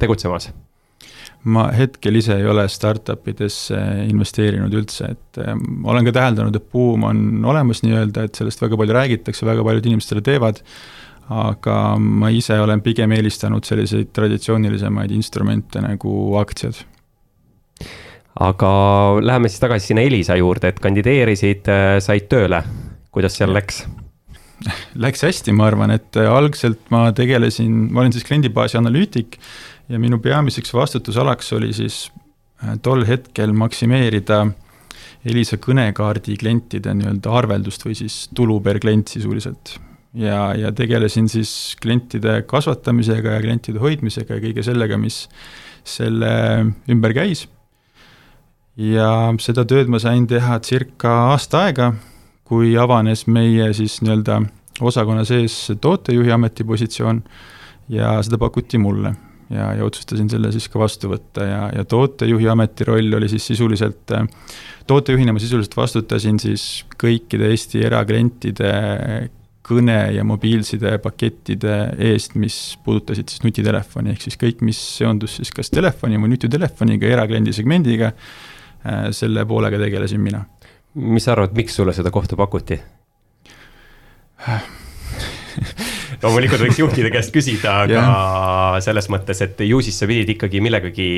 tegutsemas? 0.00 0.52
ma 1.42 1.64
hetkel 1.74 2.14
ise 2.20 2.36
ei 2.38 2.46
ole 2.46 2.68
startup 2.70 3.26
idesse 3.26 3.74
investeerinud 4.06 4.74
üldse, 4.78 5.08
et 5.10 5.40
äh, 5.42 5.56
olen 5.90 6.06
ka 6.06 6.14
täheldanud, 6.14 6.54
et 6.54 6.68
buum 6.70 7.06
on 7.08 7.22
olemas 7.50 7.82
nii-öelda, 7.82 8.28
et 8.28 8.38
sellest 8.38 8.62
väga 8.62 8.78
palju 8.78 8.94
räägitakse, 8.94 9.46
väga 9.48 9.64
paljud 9.66 9.88
inimesed 9.90 10.14
seda 10.14 10.22
teevad 10.30 10.62
aga 11.32 11.76
ma 11.98 12.30
ise 12.34 12.56
olen 12.60 12.82
pigem 12.84 13.12
eelistanud 13.14 13.64
selliseid 13.66 14.10
traditsioonilisemaid 14.14 15.12
instrumente 15.14 15.82
nagu 15.82 16.36
aktsiad. 16.40 16.82
aga 18.42 18.70
läheme 19.20 19.48
siis 19.48 19.60
tagasi 19.60 19.90
sinna 19.90 20.02
Elisa 20.02 20.36
juurde, 20.36 20.70
et 20.72 20.80
kandideerisid, 20.80 21.68
äh, 21.68 21.98
said 22.00 22.30
tööle, 22.32 22.62
kuidas 23.12 23.36
seal 23.38 23.52
läks? 23.54 23.84
Läks 24.94 25.24
hästi, 25.26 25.54
ma 25.58 25.66
arvan, 25.70 25.90
et 25.94 26.18
äh, 26.20 26.30
algselt 26.30 26.90
ma 26.94 27.08
tegelesin, 27.16 27.88
ma 27.92 28.04
olin 28.04 28.14
siis 28.14 28.26
kliendibaasi 28.28 28.78
analüütik 28.78 29.38
ja 29.90 29.98
minu 29.98 30.20
peamiseks 30.22 30.74
vastutusalaks 30.74 31.52
oli 31.58 31.72
siis 31.76 32.04
äh, 32.62 32.76
tol 32.82 33.06
hetkel 33.08 33.54
maksimeerida 33.58 34.44
Elisa 35.26 35.58
kõnekaardi 35.62 36.34
klientide 36.38 36.94
nii-öelda 36.98 37.30
arveldust 37.38 37.84
või 37.86 37.94
siis 37.98 38.24
tulu 38.34 38.58
per 38.62 38.80
klient 38.82 39.10
sisuliselt 39.10 39.76
ja, 40.14 40.52
ja 40.58 40.72
tegelesin 40.72 41.28
siis 41.28 41.76
klientide 41.82 42.42
kasvatamisega 42.46 43.36
ja 43.36 43.42
klientide 43.42 43.82
hoidmisega 43.82 44.38
ja 44.38 44.44
kõige 44.44 44.64
sellega, 44.66 44.98
mis 44.98 45.24
selle 45.84 46.32
ümber 46.90 47.14
käis. 47.16 47.48
ja 48.76 49.32
seda 49.42 49.66
tööd 49.68 49.90
ma 49.92 49.98
sain 50.00 50.26
teha 50.26 50.58
circa 50.64 51.12
aasta 51.32 51.66
aega, 51.66 51.92
kui 52.48 52.76
avanes 52.78 53.26
meie 53.26 53.72
siis 53.76 54.00
nii-öelda 54.02 54.40
osakonna 54.82 55.24
sees 55.28 55.72
tootejuhi 55.80 56.32
ametipositsioon 56.32 57.22
ja 57.92 58.16
seda 58.24 58.38
pakuti 58.40 58.80
mulle 58.80 59.14
ja, 59.52 59.72
ja 59.76 59.84
otsustasin 59.84 60.30
selle 60.30 60.52
siis 60.52 60.68
ka 60.72 60.80
vastu 60.80 61.10
võtta 61.12 61.46
ja, 61.46 61.60
ja 61.76 61.84
tootejuhi 61.88 62.48
ametiroll 62.52 63.18
oli 63.18 63.28
siis 63.32 63.46
sisuliselt, 63.52 64.14
tootejuhina 64.86 65.34
ma 65.34 65.42
sisuliselt 65.42 65.76
vastutasin 65.76 66.40
siis 66.42 66.84
kõikide 67.00 67.52
Eesti 67.52 67.84
eraklientide 67.86 68.72
kõne 69.62 69.98
ja 70.16 70.24
mobiilsidepakettide 70.26 71.76
eest, 72.10 72.34
mis 72.40 72.56
puudutasid 72.84 73.30
siis 73.30 73.44
nutitelefoni, 73.44 74.12
ehk 74.14 74.24
siis 74.26 74.38
kõik, 74.40 74.64
mis 74.66 74.80
seondus 74.98 75.38
siis 75.38 75.52
kas 75.54 75.70
telefoni 75.70 76.18
või 76.20 76.34
nutitelefoniga, 76.34 77.06
erakliendi 77.06 77.54
segmendiga, 77.54 78.10
äh, 78.82 79.06
selle 79.14 79.46
poolega 79.46 79.78
tegelesin 79.84 80.20
mina. 80.22 80.42
Mis 80.94 81.24
sa 81.24 81.32
arvad, 81.36 81.54
miks 81.56 81.76
sulle 81.78 81.94
seda 81.96 82.10
kohta 82.14 82.36
pakuti? 82.38 82.78
Loomulikult 86.22 86.62
võiks 86.62 86.78
juhtide 86.78 87.10
käest 87.12 87.32
küsida, 87.34 87.82
aga 87.84 87.96
yeah. 87.96 88.78
selles 88.84 89.08
mõttes, 89.12 89.40
et 89.44 89.60
ju 89.66 89.80
siis 89.82 89.98
sa 89.98 90.06
pidid 90.10 90.30
ikkagi 90.36 90.62
millegagi 90.62 91.08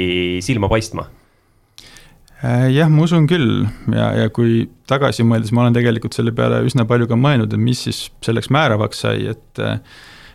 silma 0.44 0.70
paistma. 0.72 1.06
Äh, 2.44 2.68
jah, 2.74 2.90
ma 2.92 3.04
usun 3.06 3.28
küll. 3.28 3.64
Ja, 3.92 4.10
ja 4.24 4.30
kui 4.32 4.66
tagasi 4.90 5.24
mõeldes, 5.26 5.52
ma 5.54 5.64
olen 5.64 5.76
tegelikult 5.76 6.16
selle 6.16 6.32
peale 6.36 6.62
üsna 6.66 6.84
palju 6.88 7.08
ka 7.10 7.16
mõelnud, 7.20 7.52
et 7.52 7.62
mis 7.62 7.84
siis 7.86 8.06
selleks 8.24 8.50
määravaks 8.52 9.04
sai, 9.06 9.28
et 9.32 9.64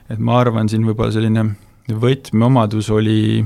et 0.09 0.17
ma 0.17 0.39
arvan, 0.41 0.69
siin 0.69 0.87
võib-olla 0.87 1.13
selline 1.13 1.43
võtmeomadus 1.89 2.89
oli, 2.93 3.43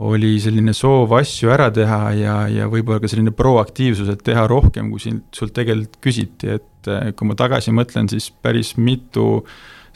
oli 0.00 0.36
selline 0.40 0.72
soov 0.76 1.12
asju 1.18 1.50
ära 1.52 1.68
teha 1.74 2.00
ja, 2.16 2.36
ja 2.48 2.68
võib-olla 2.72 3.02
ka 3.02 3.10
selline 3.10 3.34
proaktiivsus, 3.36 4.08
et 4.12 4.22
teha 4.24 4.46
rohkem, 4.48 4.88
kui 4.92 5.02
siin 5.02 5.20
sult 5.36 5.52
tegelikult 5.56 6.00
küsiti, 6.04 6.56
et 6.56 6.90
kui 7.16 7.28
ma 7.28 7.36
tagasi 7.36 7.74
mõtlen, 7.76 8.08
siis 8.08 8.30
päris 8.32 8.76
mitu 8.80 9.42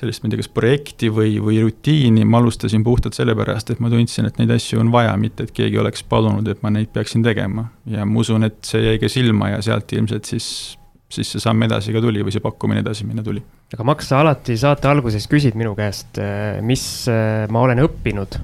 sellist, 0.01 0.21
ma 0.21 0.29
ei 0.29 0.35
tea, 0.35 0.43
kas 0.43 0.51
projekti 0.53 1.09
või, 1.15 1.39
või 1.41 1.63
rutiini 1.63 2.27
ma 2.29 2.41
alustasin 2.43 2.85
puhtalt 2.85 3.17
sellepärast, 3.17 3.73
et 3.73 3.81
ma 3.81 3.89
tundsin, 3.93 4.29
et 4.29 4.39
neid 4.41 4.53
asju 4.53 4.83
on 4.83 4.93
vaja, 4.93 5.15
mitte 5.21 5.47
et 5.47 5.53
keegi 5.55 5.81
oleks 5.81 6.05
palunud, 6.11 6.49
et 6.51 6.63
ma 6.67 6.73
neid 6.75 6.91
peaksin 6.93 7.25
tegema. 7.25 7.69
ja 7.89 8.05
ma 8.05 8.21
usun, 8.21 8.45
et 8.45 8.59
see 8.67 8.83
jäi 8.85 9.01
ka 9.01 9.09
silma 9.09 9.55
ja 9.55 9.63
sealt 9.65 9.93
ilmselt 9.97 10.29
siis, 10.29 10.49
siis 11.09 11.31
see 11.33 11.43
samm 11.43 11.65
edasi 11.65 11.95
ka 11.95 12.03
tuli 12.05 12.25
või 12.27 12.35
see 12.35 12.45
pakkumine 12.45 12.85
edasi 12.85 13.07
minna 13.09 13.25
tuli. 13.25 13.41
aga 13.73 13.87
Max, 13.87 14.11
sa 14.11 14.21
alati 14.21 14.59
saate 14.61 14.91
alguses 14.91 15.31
küsid 15.31 15.57
minu 15.57 15.73
käest, 15.79 16.19
eh, 16.19 16.61
mis 16.61 16.85
eh, 17.09 17.47
ma 17.49 17.65
olen 17.65 17.87
õppinud 17.87 18.41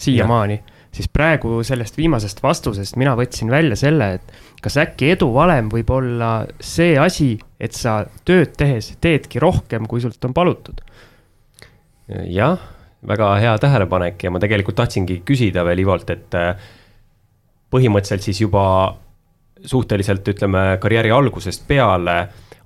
siiamaani 0.00 0.58
siis 0.96 1.08
praegu 1.12 1.60
sellest 1.66 1.98
viimasest 1.98 2.40
vastusest 2.42 2.96
mina 3.00 3.14
võtsin 3.18 3.50
välja 3.52 3.76
selle, 3.78 4.14
et 4.18 4.62
kas 4.64 4.78
äkki 4.80 5.12
eduvalem 5.14 5.68
võib 5.72 5.90
olla 5.92 6.30
see 6.60 6.96
asi, 7.00 7.34
et 7.60 7.76
sa 7.76 8.00
tööd 8.26 8.54
tehes 8.56 8.94
teedki 9.00 9.42
rohkem, 9.42 9.86
kui 9.86 10.02
sult 10.04 10.24
on 10.28 10.34
palutud? 10.36 10.80
jah, 12.30 12.60
väga 13.06 13.32
hea 13.42 13.54
tähelepanek 13.58 14.22
ja 14.22 14.30
ma 14.30 14.40
tegelikult 14.42 14.76
tahtsingi 14.78 15.20
küsida 15.26 15.64
veel 15.66 15.82
Ivolt, 15.82 16.10
et 16.14 16.36
äh, 16.38 16.68
põhimõtteliselt 17.74 18.26
siis 18.28 18.40
juba 18.44 18.64
suhteliselt, 19.66 20.28
ütleme, 20.28 20.76
karjääri 20.80 21.10
algusest 21.10 21.66
peale 21.66 22.16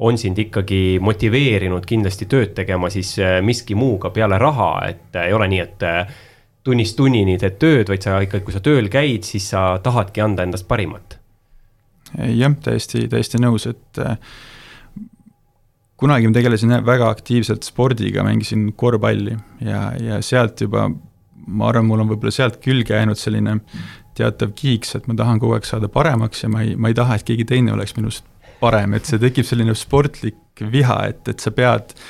on 0.01 0.19
sind 0.19 0.39
ikkagi 0.41 0.99
motiveerinud 1.01 1.85
kindlasti 1.89 2.29
tööd 2.29 2.53
tegema 2.57 2.91
siis 2.93 3.15
äh, 3.21 3.39
miski 3.45 3.77
muuga 3.77 4.13
peale 4.13 4.39
raha, 4.41 4.73
et 4.89 5.21
ei 5.25 5.33
ole 5.37 5.49
nii, 5.53 5.65
et 5.65 5.89
äh, 5.89 6.21
tunnist 6.67 6.97
tunnini 6.99 7.39
teed 7.41 7.59
tööd, 7.61 7.89
vaid 7.91 8.05
sa 8.05 8.19
ikkagi, 8.25 8.45
kui 8.45 8.55
sa 8.55 8.63
tööl 8.65 8.91
käid, 8.93 9.25
siis 9.29 9.49
sa 9.53 9.65
tahadki 9.83 10.23
anda 10.25 10.45
endast 10.47 10.69
parimat. 10.69 11.19
jah, 12.17 12.55
täiesti, 12.65 13.07
täiesti 13.09 13.39
nõus, 13.39 13.69
et 13.71 14.01
äh, 14.03 14.17
kunagi 16.01 16.29
ma 16.29 16.37
tegelesin 16.37 16.75
väga 16.87 17.11
aktiivselt 17.13 17.65
spordiga, 17.65 18.25
mängisin 18.27 18.73
korvpalli 18.77 19.37
ja, 19.65 19.93
ja 20.01 20.19
sealt 20.25 20.61
juba, 20.65 20.89
ma 21.47 21.69
arvan, 21.71 21.87
mul 21.87 22.03
on 22.03 22.11
võib-olla 22.11 22.35
sealt 22.35 22.59
külge 22.65 22.99
jäänud 22.99 23.21
selline 23.21 23.61
teatav 24.19 24.53
kiiks, 24.59 24.97
et 24.99 25.07
ma 25.07 25.15
tahan 25.17 25.39
kogu 25.41 25.55
aeg 25.57 25.69
saada 25.69 25.89
paremaks 25.93 26.43
ja 26.45 26.51
ma 26.53 26.65
ei, 26.67 26.75
ma 26.77 26.91
ei 26.91 26.99
taha, 26.99 27.17
et 27.17 27.29
keegi 27.31 27.47
teine 27.49 27.73
oleks 27.77 27.95
minust 27.97 28.27
parem, 28.61 28.99
et 28.99 29.07
see 29.09 29.23
tekib 29.23 29.47
selline 29.47 29.73
sportlik 29.79 30.61
viha, 30.61 30.99
et, 31.15 31.23
et 31.31 31.41
sa 31.41 31.55
pead 31.55 31.95
äh, 31.95 32.03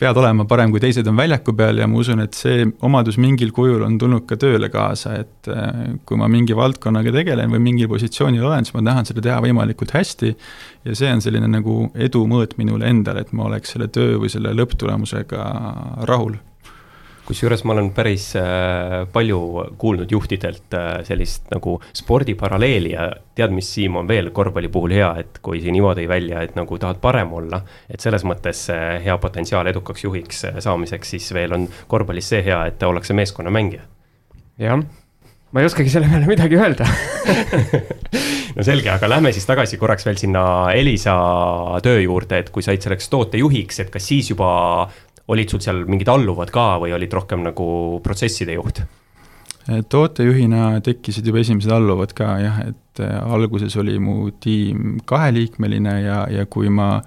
pead 0.00 0.18
olema 0.20 0.44
parem, 0.48 0.72
kui 0.74 0.80
teised 0.82 1.06
on 1.08 1.16
väljaku 1.16 1.54
peal 1.56 1.80
ja 1.80 1.86
ma 1.88 2.00
usun, 2.00 2.20
et 2.24 2.36
see 2.36 2.66
omadus 2.84 3.16
mingil 3.22 3.52
kujul 3.56 3.84
on 3.86 3.96
tulnud 4.00 4.26
ka 4.28 4.36
tööle 4.40 4.68
kaasa, 4.72 5.14
et 5.22 5.50
äh, 5.52 5.94
kui 6.08 6.20
ma 6.20 6.28
mingi 6.32 6.56
valdkonnaga 6.56 7.14
tegelen 7.14 7.52
või 7.54 7.62
mingil 7.70 7.88
positsioonil 7.92 8.44
olen, 8.44 8.66
siis 8.66 8.76
ma 8.76 8.84
tahan 8.90 9.08
seda 9.08 9.24
teha 9.24 9.38
võimalikult 9.44 9.94
hästi 9.96 10.34
ja 10.34 10.98
see 10.98 11.12
on 11.12 11.24
selline 11.24 11.48
nagu 11.50 11.86
edu 11.94 12.26
mõõt 12.28 12.58
minule 12.60 12.90
endale, 12.90 13.24
et 13.24 13.32
ma 13.36 13.48
oleks 13.48 13.72
selle 13.76 13.88
töö 13.92 14.20
või 14.20 14.32
selle 14.32 14.52
lõpptulemusega 14.56 15.48
rahul 16.10 16.36
kusjuures 17.26 17.64
ma 17.66 17.74
olen 17.74 17.90
päris 17.94 18.28
äh, 18.38 19.04
palju 19.12 19.38
kuulnud 19.78 20.10
juhtidelt 20.12 20.74
äh, 20.76 20.90
sellist 21.06 21.48
nagu 21.52 21.76
spordiparalleeli 21.96 22.92
ja 22.94 23.08
tead, 23.36 23.54
mis 23.54 23.68
Siim 23.74 23.98
on 24.00 24.08
veel 24.08 24.30
korvpalli 24.36 24.70
puhul 24.72 24.94
hea, 24.96 25.10
et 25.22 25.40
kui 25.44 25.60
siin 25.62 25.76
Ivo 25.78 25.92
tõi 25.96 26.06
välja, 26.10 26.44
et 26.46 26.54
nagu 26.58 26.78
tahad 26.80 27.00
parem 27.02 27.32
olla. 27.36 27.62
et 27.90 28.00
selles 28.00 28.24
mõttes 28.24 28.66
hea 29.04 29.18
potentsiaal 29.22 29.66
edukaks 29.72 30.06
juhiks 30.06 30.44
äh, 30.48 30.60
saamiseks, 30.62 31.16
siis 31.16 31.32
veel 31.34 31.56
on 31.56 31.66
korvpallis 31.90 32.30
see 32.34 32.44
hea, 32.46 32.62
et 32.70 32.82
ollakse 32.86 33.16
meeskonnamängija. 33.16 33.82
jah, 34.62 34.80
ma 35.52 35.62
ei 35.62 35.68
oskagi 35.68 35.92
selle 35.92 36.08
peale 36.10 36.30
midagi 36.30 36.58
öelda 36.58 36.86
no 38.56 38.64
selge, 38.64 38.90
aga 38.92 39.08
lähme 39.10 39.32
siis 39.36 39.46
tagasi 39.48 39.78
korraks 39.80 40.06
veel 40.06 40.18
sinna 40.20 40.42
Elisa 40.74 41.16
töö 41.84 42.00
juurde, 42.00 42.40
et 42.40 42.50
kui 42.54 42.64
said 42.64 42.82
selleks 42.82 43.10
tootejuhiks, 43.12 43.82
et 43.84 43.92
kas 43.92 44.08
siis 44.08 44.30
juba 44.32 44.48
olid 45.32 45.50
sul 45.50 45.62
seal 45.64 45.82
mingid 45.88 46.10
alluvad 46.10 46.52
ka 46.54 46.76
või 46.82 46.94
olid 46.96 47.12
rohkem 47.12 47.42
nagu 47.46 47.66
protsesside 48.04 48.56
juht? 48.58 48.84
tootejuhina 49.66 50.76
tekkisid 50.86 51.26
juba 51.26 51.40
esimesed 51.42 51.72
alluvad 51.74 52.12
ka 52.14 52.36
jah, 52.38 52.60
et 52.70 53.00
äh, 53.02 53.16
alguses 53.34 53.74
oli 53.80 53.96
mu 53.98 54.30
tiim 54.30 55.00
kaheliikmeline 55.08 55.94
ja, 56.04 56.20
ja 56.30 56.44
kui 56.46 56.70
ma 56.70 57.00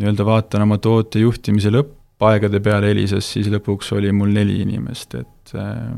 nii-öelda 0.00 0.24
vaatan 0.24 0.64
oma 0.64 0.78
toote 0.80 1.20
juhtimise 1.20 1.68
lõppaegade 1.74 2.62
peale 2.64 2.94
Elisas, 2.94 3.28
siis 3.34 3.50
lõpuks 3.52 3.92
oli 3.98 4.14
mul 4.16 4.32
neli 4.32 4.62
inimest, 4.64 5.18
et 5.20 5.52
äh, 5.52 5.92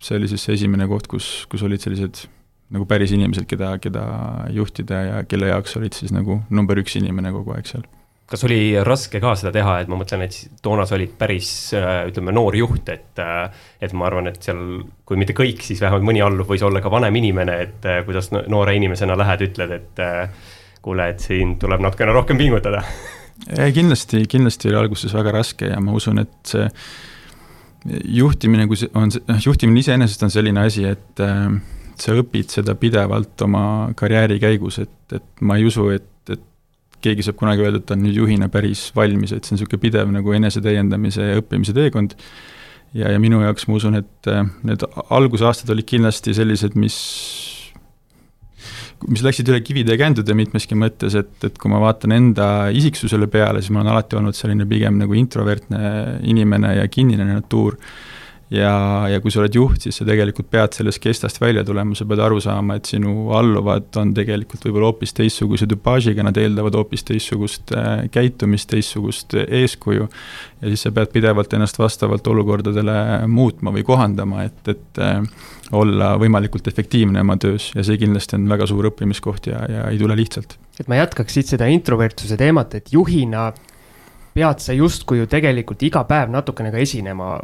see 0.00 0.16
oli 0.16 0.30
siis 0.32 0.46
see 0.46 0.56
esimene 0.56 0.88
koht, 0.88 1.10
kus, 1.10 1.28
kus 1.52 1.66
olid 1.68 1.84
sellised 1.84 2.24
nagu 2.72 2.88
päris 2.88 3.12
inimesed, 3.12 3.44
keda, 3.50 3.74
keda 3.84 4.06
juhtida 4.56 5.02
ja 5.10 5.20
kelle 5.28 5.52
jaoks 5.52 5.76
olid 5.76 5.96
siis 5.96 6.16
nagu 6.16 6.40
number 6.48 6.80
üks 6.80 6.96
inimene 6.96 7.34
kogu 7.34 7.52
aeg 7.52 7.68
seal 7.68 7.84
kas 8.26 8.44
oli 8.46 8.58
raske 8.84 9.20
ka 9.20 9.34
seda 9.36 9.52
teha, 9.54 9.76
et 9.82 9.90
ma 9.90 9.98
mõtlen, 10.00 10.24
et 10.24 10.36
toona 10.64 10.86
sa 10.88 10.96
olid 10.96 11.12
päris 11.18 11.48
äh, 11.76 12.06
ütleme, 12.08 12.32
noor 12.34 12.56
juht, 12.56 12.88
et. 12.92 13.12
Äh, 13.20 13.64
et 13.84 13.92
ma 13.92 14.08
arvan, 14.08 14.30
et 14.30 14.40
seal, 14.42 14.60
kui 15.04 15.18
mitte 15.20 15.36
kõik, 15.36 15.60
siis 15.64 15.82
vähemalt 15.84 16.06
mõni 16.08 16.22
alluv 16.24 16.48
võis 16.48 16.64
olla 16.64 16.80
ka 16.80 16.92
vanem 16.92 17.16
inimene, 17.20 17.58
et 17.66 17.88
äh, 17.88 18.00
kuidas 18.06 18.30
noore 18.32 18.76
inimesena 18.78 19.16
lähed, 19.20 19.48
ütled, 19.50 19.74
et. 19.80 20.06
kuule, 20.84 21.06
et 21.14 21.22
siin 21.24 21.54
tuleb 21.56 21.80
natukene 21.80 22.12
rohkem 22.12 22.36
pingutada 22.36 22.82
kindlasti, 23.76 24.18
kindlasti 24.28 24.68
oli 24.68 24.76
alguses 24.76 25.14
väga 25.16 25.32
raske 25.32 25.70
ja 25.70 25.78
ma 25.80 25.94
usun, 25.96 26.20
et 26.20 26.34
see 26.44 26.66
juhtimine, 28.18 28.66
kui 28.68 28.76
see 28.76 28.92
on, 28.92 29.08
noh, 29.08 29.38
juhtimine 29.40 29.80
iseenesest 29.80 30.26
on 30.26 30.32
selline 30.32 30.66
asi, 30.68 30.84
et 30.84 31.22
sa 32.00 32.16
õpid 32.20 32.52
seda 32.52 32.76
pidevalt 32.76 33.46
oma 33.46 33.64
karjääri 33.96 34.36
käigus, 34.42 34.78
et, 34.84 35.16
et 35.16 35.44
ma 35.44 35.56
ei 35.56 35.64
usu, 35.68 35.88
et 35.96 36.04
keegi 37.04 37.26
saab 37.26 37.38
kunagi 37.40 37.64
öelda, 37.64 37.82
et 37.82 37.88
ta 37.88 37.96
on 37.96 38.04
nüüd 38.06 38.18
juhina 38.18 38.50
päris 38.52 38.88
valmis, 38.96 39.32
et 39.32 39.44
see 39.44 39.54
on 39.54 39.60
niisugune 39.60 39.82
pidev 39.82 40.12
nagu 40.14 40.36
enesetäiendamise 40.36 41.30
ja 41.32 41.40
õppimise 41.42 41.76
teekond. 41.76 42.16
ja, 42.94 43.10
ja 43.10 43.18
minu 43.20 43.42
jaoks 43.42 43.68
ma 43.68 43.78
usun, 43.80 43.98
et 44.00 44.30
äh, 44.30 44.44
need 44.66 44.84
algusaastad 45.10 45.72
olid 45.74 45.88
kindlasti 45.88 46.34
sellised, 46.36 46.78
mis 46.78 46.98
mis 49.10 49.20
läksid 49.24 49.48
üle 49.50 49.60
kivide 49.64 49.94
ja 49.94 50.00
kändude 50.00 50.36
mitmeski 50.36 50.76
mõttes, 50.78 51.16
et, 51.18 51.34
et 51.44 51.56
kui 51.60 51.68
ma 51.68 51.80
vaatan 51.82 52.14
enda 52.14 52.48
isiksusele 52.72 53.28
peale, 53.28 53.60
siis 53.60 53.74
ma 53.74 53.82
olen 53.82 53.92
alati 53.92 54.16
olnud 54.16 54.36
selline 54.36 54.64
pigem 54.70 54.96
nagu 55.00 55.16
introvertne 55.18 55.80
inimene 56.30 56.76
ja 56.78 56.86
kinnine 56.88 57.26
natuur 57.28 57.76
ja, 58.54 58.72
ja 59.10 59.20
kui 59.22 59.32
sa 59.32 59.42
oled 59.42 59.56
juht, 59.56 59.84
siis 59.84 59.98
sa 59.98 60.06
tegelikult 60.06 60.48
pead 60.52 60.76
sellest 60.76 61.00
kestast 61.02 61.40
välja 61.42 61.64
tulema, 61.66 61.96
sa 61.98 62.06
pead 62.08 62.22
aru 62.22 62.40
saama, 62.42 62.78
et 62.78 62.88
sinu 62.88 63.30
alluvad 63.36 63.96
on 64.00 64.12
tegelikult 64.16 64.64
võib-olla 64.66 64.92
hoopis 64.92 65.14
teistsuguse 65.16 65.68
tüpaažiga, 65.70 66.24
nad 66.26 66.38
eeldavad 66.40 66.76
hoopis 66.78 67.06
teistsugust 67.08 67.74
äh, 67.76 68.06
käitumist, 68.14 68.70
teistsugust 68.72 69.36
eeskuju. 69.44 70.08
ja 70.60 70.72
siis 70.72 70.86
sa 70.86 70.94
pead 70.94 71.12
pidevalt 71.12 71.52
ennast 71.56 71.78
vastavalt 71.78 72.26
olukordadele 72.30 73.26
muutma 73.28 73.74
või 73.74 73.84
kohandama, 73.86 74.46
et, 74.48 74.62
et 74.70 75.02
äh, 75.02 75.20
olla 75.74 76.14
võimalikult 76.20 76.68
efektiivne 76.70 77.22
oma 77.24 77.36
töös 77.40 77.70
ja 77.74 77.84
see 77.86 77.98
kindlasti 78.00 78.38
on 78.38 78.48
väga 78.50 78.68
suur 78.70 78.90
õppimiskoht 78.90 79.50
ja, 79.50 79.64
ja 79.68 79.86
ei 79.90 80.00
tule 80.00 80.16
lihtsalt. 80.18 80.58
et 80.78 80.90
ma 80.90 81.02
jätkaks 81.02 81.38
siit 81.38 81.50
seda 81.54 81.68
introvertsuse 81.70 82.38
teemat, 82.40 82.74
et 82.78 82.92
juhina 82.92 83.50
pead 84.34 84.62
sa 84.62 84.74
justkui 84.74 85.20
ju 85.20 85.28
tegelikult 85.30 85.82
iga 85.86 86.02
päev 86.08 86.32
natukene 86.34 86.72
ka 86.74 86.80
esinema 86.82 87.36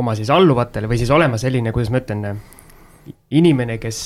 oma 0.00 0.16
siis 0.18 0.30
alluvatele 0.32 0.88
või 0.90 1.00
siis 1.00 1.12
olema 1.12 1.38
selline, 1.40 1.72
kuidas 1.76 1.92
ma 1.92 2.00
ütlen, 2.00 2.40
inimene, 3.36 3.76
kes 3.82 4.00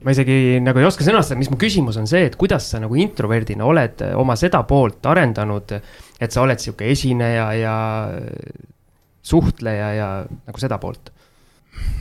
ma 0.00 0.14
isegi 0.14 0.58
nagu 0.64 0.80
ei 0.80 0.88
oska 0.88 1.04
sõnastada, 1.04 1.38
mis 1.40 1.50
mu 1.52 1.58
küsimus 1.60 1.98
on 2.00 2.08
see, 2.10 2.24
et 2.30 2.36
kuidas 2.40 2.70
sa 2.72 2.80
nagu 2.82 2.96
introverdina 2.98 3.66
oled 3.68 4.02
oma 4.18 4.36
seda 4.40 4.62
poolt 4.68 5.06
arendanud, 5.10 5.74
et 6.20 6.34
sa 6.34 6.44
oled 6.44 6.62
sihuke 6.62 6.88
esineja 6.90 7.48
ja 7.58 7.74
suhtleja 9.22 9.90
ja 9.98 10.12
nagu 10.26 10.62
seda 10.62 10.80
poolt? 10.82 11.12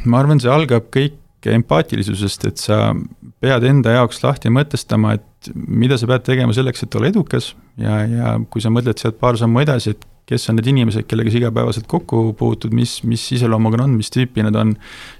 ma 0.09 0.23
arvan, 0.23 0.39
see 0.41 0.51
algab 0.51 0.87
kõik 0.93 1.19
empaatilisusest, 1.47 2.45
et 2.49 2.61
sa 2.61 2.91
pead 3.39 3.63
enda 3.69 3.95
jaoks 3.95 4.19
lahti 4.25 4.51
mõtestama, 4.51 5.15
et 5.15 5.51
mida 5.55 5.97
sa 5.97 6.09
pead 6.09 6.25
tegema 6.27 6.55
selleks, 6.55 6.83
et 6.83 6.95
olla 6.99 7.11
edukas. 7.11 7.53
Ja, 7.79 8.01
ja 8.03 8.37
kui 8.51 8.63
sa 8.63 8.71
mõtled 8.73 8.99
sealt 8.99 9.19
paar 9.21 9.39
sammu 9.39 9.63
edasi, 9.63 9.95
et 9.95 10.07
kes 10.29 10.49
on 10.51 10.59
need 10.59 10.67
inimesed, 10.69 11.07
kellega 11.09 11.31
sa 11.33 11.39
igapäevaselt 11.39 11.87
kokku 11.89 12.33
puutud, 12.37 12.73
mis, 12.77 12.99
mis 13.07 13.23
iseloomuga 13.33 13.79
nad 13.79 13.87
on, 13.87 13.95
mis 13.97 14.11
tüüpi 14.13 14.43
nad 14.45 14.57
on, 14.59 14.75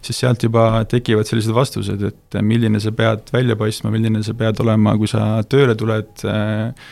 siis 0.06 0.20
sealt 0.22 0.44
juba 0.46 0.84
tekivad 0.90 1.30
sellised 1.30 1.56
vastused, 1.56 2.04
et 2.12 2.40
milline 2.46 2.82
sa 2.84 2.94
pead 2.96 3.32
välja 3.34 3.58
paistma, 3.58 3.94
milline 3.94 4.22
sa 4.26 4.36
pead 4.38 4.62
olema, 4.62 4.94
kui 5.00 5.10
sa 5.10 5.40
tööle 5.50 5.74
tuled 5.80 6.28
äh, 6.30 6.92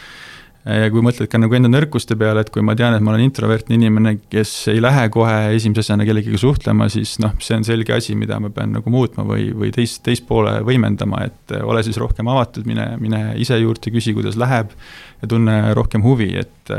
ja 0.68 0.90
kui 0.92 1.04
mõtled 1.06 1.30
ka 1.32 1.40
nagu 1.40 1.56
enda 1.56 1.70
nõrkuste 1.72 2.18
peale, 2.20 2.44
et 2.44 2.50
kui 2.54 2.64
ma 2.66 2.76
tean, 2.78 2.96
et 2.98 3.04
ma 3.04 3.14
olen 3.14 3.24
introvertne 3.28 3.78
inimene, 3.78 4.18
kes 4.32 4.52
ei 4.74 4.82
lähe 4.84 5.08
kohe 5.14 5.54
esimese 5.56 5.86
asjana 5.86 6.08
kellegagi 6.08 6.40
suhtlema, 6.42 6.90
siis 6.92 7.16
noh, 7.24 7.36
see 7.44 7.56
on 7.60 7.66
selge 7.68 7.96
asi, 7.96 8.18
mida 8.20 8.40
ma 8.44 8.52
pean 8.54 8.76
nagu 8.76 8.92
muutma 8.94 9.26
või, 9.28 9.48
või 9.56 9.72
teist, 9.76 10.02
teist 10.06 10.28
poole 10.28 10.58
võimendama, 10.68 11.24
et 11.30 11.56
ole 11.62 11.86
siis 11.88 12.00
rohkem 12.02 12.28
avatud, 12.34 12.68
mine, 12.68 12.90
mine 13.02 13.24
ise 13.40 13.60
juurde, 13.62 13.94
küsi, 13.94 14.16
kuidas 14.18 14.38
läheb 14.40 14.76
ja 15.22 15.32
tunne 15.32 15.58
rohkem 15.78 16.04
huvi, 16.06 16.34
et 16.44 16.76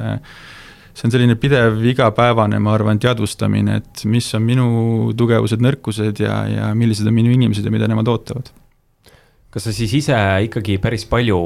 see 0.92 1.08
on 1.08 1.14
selline 1.14 1.38
pidev 1.40 1.80
igapäevane, 1.88 2.60
ma 2.60 2.76
arvan, 2.76 3.00
teadvustamine, 3.00 3.80
et 3.82 4.06
mis 4.10 4.28
on 4.36 4.44
minu 4.44 4.70
tugevused, 5.16 5.62
nõrkused 5.64 6.24
ja, 6.24 6.40
ja 6.50 6.72
millised 6.76 7.08
on 7.08 7.16
minu 7.16 7.32
inimesed 7.32 7.64
ja 7.64 7.74
mida 7.74 7.88
nemad 7.90 8.10
ootavad 8.10 8.52
kas 9.58 9.66
sa 9.66 9.74
siis 9.74 9.90
ise 9.98 10.16
ikkagi 10.46 10.76
päris 10.78 11.02
palju, 11.10 11.36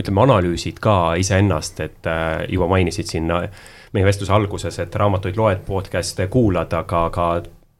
ütleme, 0.00 0.22
analüüsid 0.24 0.78
ka 0.80 1.12
iseennast, 1.20 1.80
et 1.84 2.08
äh, 2.08 2.46
juba 2.48 2.70
mainisid 2.72 3.10
siin 3.10 3.28
äh, 3.36 3.50
meie 3.92 4.06
vestluse 4.06 4.32
alguses, 4.32 4.78
et 4.80 4.94
raamatuid 4.96 5.36
loed, 5.36 5.60
podcast'e 5.66 6.30
kuulad, 6.32 6.72
aga, 6.72 7.02
aga 7.10 7.26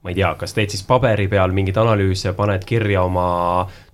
ma 0.04 0.12
ei 0.12 0.18
tea, 0.18 0.34
kas 0.36 0.52
teed 0.56 0.74
siis 0.74 0.84
paberi 0.84 1.30
peal 1.32 1.54
mingeid 1.56 1.80
analüüse, 1.80 2.34
paned 2.36 2.66
kirja 2.68 3.06
oma 3.08 3.24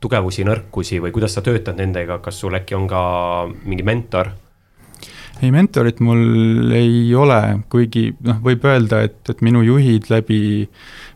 tugevusi, 0.03 0.43
nõrkusi 0.49 0.99
või 1.05 1.15
kuidas 1.15 1.39
sa 1.39 1.45
töötad 1.47 1.79
nendega, 1.79 2.19
kas 2.25 2.43
sul 2.43 2.59
äkki 2.59 2.75
on 2.79 2.91
ka 2.91 3.05
mingi 3.63 3.87
mentor? 3.87 4.35
ei, 5.43 5.53
mentorit 5.53 6.01
mul 6.01 6.73
ei 6.75 7.13
ole, 7.15 7.41
kuigi 7.71 8.09
noh, 8.27 8.41
võib 8.43 8.65
öelda, 8.67 9.05
et, 9.07 9.21
et 9.31 9.43
minu 9.45 9.63
juhid 9.63 10.09
läbi 10.11 10.41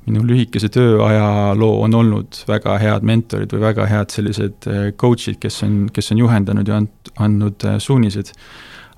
minu 0.09 0.25
lühikese 0.27 0.71
tööajaloo 0.73 1.85
on 1.85 1.95
olnud 1.99 2.41
väga 2.49 2.79
head 2.83 3.07
mentorid 3.07 3.53
või 3.55 3.63
väga 3.69 3.87
head 3.91 4.15
sellised 4.15 4.69
äh, 4.71 4.91
coach'id, 5.01 5.39
kes 5.43 5.63
on, 5.67 5.79
kes 5.93 6.13
on 6.15 6.23
juhendanud 6.23 6.69
ja 6.69 6.81
and, 6.81 7.13
andnud 7.21 7.67
äh, 7.69 7.79
suunised. 7.83 8.33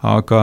aga 0.03 0.39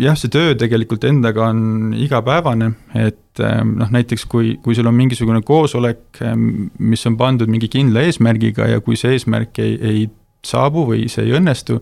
jah, 0.00 0.16
see 0.16 0.32
töö 0.32 0.54
tegelikult 0.56 1.04
endaga 1.04 1.50
on 1.50 1.92
igapäevane, 1.96 2.70
et 2.96 3.40
äh, 3.44 3.60
noh, 3.64 3.92
näiteks 3.92 4.24
kui, 4.24 4.56
kui 4.64 4.76
sul 4.76 4.88
on 4.88 4.96
mingisugune 4.96 5.42
koosolek, 5.44 6.22
mis 6.78 7.06
on 7.06 7.18
pandud 7.20 7.52
mingi 7.52 7.68
kindla 7.72 8.06
eesmärgiga 8.08 8.70
ja 8.70 8.80
kui 8.80 8.96
see 8.96 9.16
eesmärk 9.16 9.60
ei, 9.64 9.76
ei 9.76 10.08
saabu 10.44 10.86
või 10.88 11.06
see 11.12 11.28
ei 11.28 11.36
õnnestu, 11.38 11.80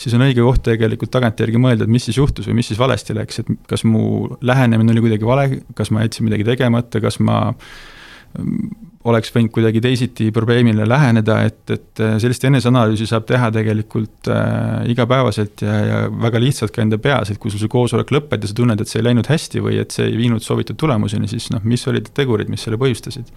siis 0.00 0.16
on 0.16 0.24
õige 0.24 0.44
koht 0.44 0.64
tegelikult 0.66 1.12
tagantjärgi 1.12 1.60
mõelda, 1.60 1.86
et 1.86 1.92
mis 1.92 2.06
siis 2.08 2.18
juhtus 2.20 2.48
või 2.48 2.60
mis 2.60 2.70
siis 2.70 2.80
valesti 2.80 3.16
läks, 3.16 3.42
et 3.42 3.50
kas 3.70 3.84
mu 3.88 4.28
lähenemine 4.40 4.94
oli 4.94 5.06
kuidagi 5.06 5.28
vale, 5.28 5.48
kas 5.76 5.92
ma 5.94 6.04
jätsin 6.06 6.28
midagi 6.28 6.46
tegemata, 6.48 7.02
kas 7.04 7.20
ma 7.20 7.40
mm, 7.52 8.70
oleks 9.10 9.32
võinud 9.32 9.52
kuidagi 9.54 9.80
teisiti 9.84 10.28
probleemile 10.34 10.84
läheneda, 10.88 11.38
et, 11.48 11.62
et 11.72 12.02
äh, 12.04 12.16
sellist 12.20 12.44
eneseanalüüsi 12.48 13.08
saab 13.08 13.26
teha 13.28 13.48
tegelikult 13.54 14.28
äh, 14.32 14.90
igapäevaselt 14.92 15.64
ja, 15.64 15.78
ja 15.88 16.00
väga 16.12 16.42
lihtsalt 16.42 16.74
ka 16.76 16.84
enda 16.84 17.00
peas, 17.00 17.32
et 17.32 17.40
kui 17.40 17.52
sul 17.52 17.62
see 17.62 17.72
koosolek 17.72 18.12
lõpeb 18.16 18.44
ja 18.44 18.50
sa 18.50 18.56
tunned, 18.60 18.80
et 18.80 18.92
see 18.92 19.00
ei 19.00 19.08
läinud 19.08 19.28
hästi 19.30 19.64
või 19.64 19.80
et 19.80 19.96
see 19.96 20.08
ei 20.08 20.16
viinud 20.20 20.44
soovitud 20.44 20.80
tulemuseni, 20.80 21.28
siis 21.32 21.48
noh, 21.54 21.64
mis 21.64 21.86
olid 21.88 22.12
tegurid, 22.16 22.52
mis 22.52 22.64
selle 22.66 22.80
põhjustasid 22.80 23.32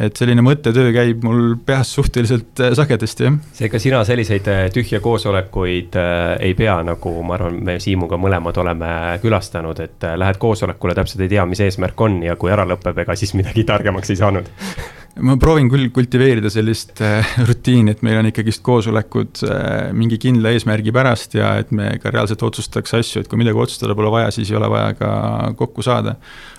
et 0.00 0.16
selline 0.16 0.42
mõttetöö 0.44 0.92
käib 0.94 1.24
mul 1.26 1.56
peas 1.66 1.92
suhteliselt 1.94 2.62
äh, 2.64 2.72
sagedasti, 2.76 3.26
jah. 3.26 3.38
seega 3.56 3.80
sina 3.82 4.02
selliseid 4.08 4.48
äh, 4.50 4.62
tühje 4.74 5.00
koosolekuid 5.04 5.98
äh, 6.00 6.36
ei 6.48 6.54
pea, 6.58 6.78
nagu 6.86 7.14
ma 7.26 7.36
arvan, 7.36 7.58
me 7.66 7.76
Siimuga 7.82 8.18
mõlemad 8.20 8.60
oleme 8.62 8.92
külastanud, 9.22 9.82
et 9.84 10.08
lähed 10.22 10.40
koosolekule, 10.40 10.96
täpselt 10.96 11.26
ei 11.26 11.34
tea, 11.34 11.44
mis 11.48 11.60
eesmärk 11.66 12.00
on 12.06 12.22
ja 12.24 12.38
kui 12.40 12.52
ära 12.52 12.66
lõpeb, 12.68 13.04
ega 13.04 13.18
siis 13.18 13.36
midagi 13.38 13.66
targemaks 13.68 14.14
ei 14.14 14.20
saanud 14.20 14.50
ma 15.26 15.34
proovin 15.40 15.68
küll 15.70 15.88
kultiveerida 15.94 16.50
sellist 16.52 17.00
äh, 17.04 17.26
rutiini, 17.48 17.94
et 17.94 18.04
meil 18.06 18.20
on 18.20 18.28
ikkagist 18.30 18.62
koosolekud 18.66 19.42
äh, 19.46 19.90
mingi 19.96 20.20
kindla 20.22 20.52
eesmärgi 20.54 20.94
pärast 20.94 21.34
ja 21.38 21.54
et 21.60 21.72
me 21.74 21.92
ka 22.02 22.12
reaalselt 22.14 22.42
otsustaks 22.46 22.94
asju, 23.00 23.24
et 23.24 23.30
kui 23.30 23.40
midagi 23.40 23.58
otsustada 23.60 23.96
pole 23.98 24.12
vaja, 24.12 24.30
siis 24.34 24.52
ei 24.52 24.58
ole 24.60 24.70
vaja 24.70 24.94
ka 24.98 25.10
kokku 25.58 25.84
saada. 25.86 26.16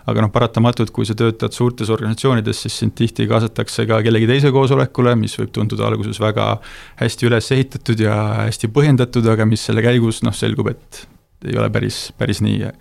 Aga 0.09 0.25
noh, 0.25 0.31
paratamatult, 0.33 0.91
kui 0.95 1.07
sa 1.07 1.15
töötad 1.17 1.53
suurtes 1.55 1.91
organisatsioonides, 1.93 2.63
siis 2.65 2.77
sind 2.83 2.95
tihti 2.97 3.27
kaasatakse 3.29 3.85
ka 3.89 4.01
kellegi 4.05 4.29
teise 4.29 4.51
koosolekule, 4.53 5.15
mis 5.19 5.37
võib 5.39 5.53
tunduda 5.55 5.87
alguses 5.89 6.21
väga 6.21 6.53
hästi 7.01 7.29
üles 7.29 7.51
ehitatud 7.55 8.01
ja 8.01 8.15
hästi 8.45 8.71
põhjendatud, 8.73 9.27
aga 9.33 9.47
mis 9.49 9.65
selle 9.69 9.83
käigus 9.85 10.23
noh, 10.25 10.35
selgub, 10.35 10.71
et 10.73 11.03
ei 11.49 11.57
ole 11.57 11.69
päris, 11.73 12.07
päris 12.17 12.41
nii. 12.45 12.71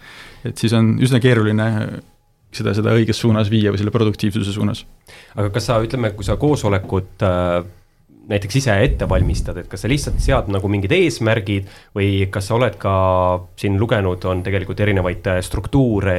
et 0.48 0.60
siis 0.60 0.72
on 0.76 0.94
üsna 1.02 1.20
keeruline 1.22 1.68
seda, 2.54 2.74
seda 2.76 2.94
õiges 2.96 3.20
suunas 3.20 3.50
viia 3.52 3.72
või 3.72 3.80
selle 3.80 3.94
produktiivsuse 3.94 4.52
suunas. 4.54 4.84
aga 5.34 5.50
kas 5.54 5.70
sa, 5.70 5.78
ütleme, 5.84 6.12
kui 6.16 6.26
sa 6.26 6.36
koosolekut 6.40 7.24
äh, 7.26 7.60
näiteks 8.30 8.56
ise 8.60 8.76
ette 8.84 9.08
valmistad, 9.08 9.58
et 9.58 9.68
kas 9.70 9.84
sa 9.84 9.90
lihtsalt 9.90 10.20
sead 10.22 10.50
nagu 10.54 10.70
mingid 10.70 10.92
eesmärgid 10.94 11.68
või 11.96 12.10
kas 12.32 12.50
sa 12.50 12.56
oled 12.56 12.76
ka 12.80 12.94
siin 13.58 13.78
lugenud, 13.80 14.24
on 14.30 14.44
tegelikult 14.46 14.80
erinevaid 14.86 15.26
äh, 15.32 15.40
struktuure, 15.44 16.16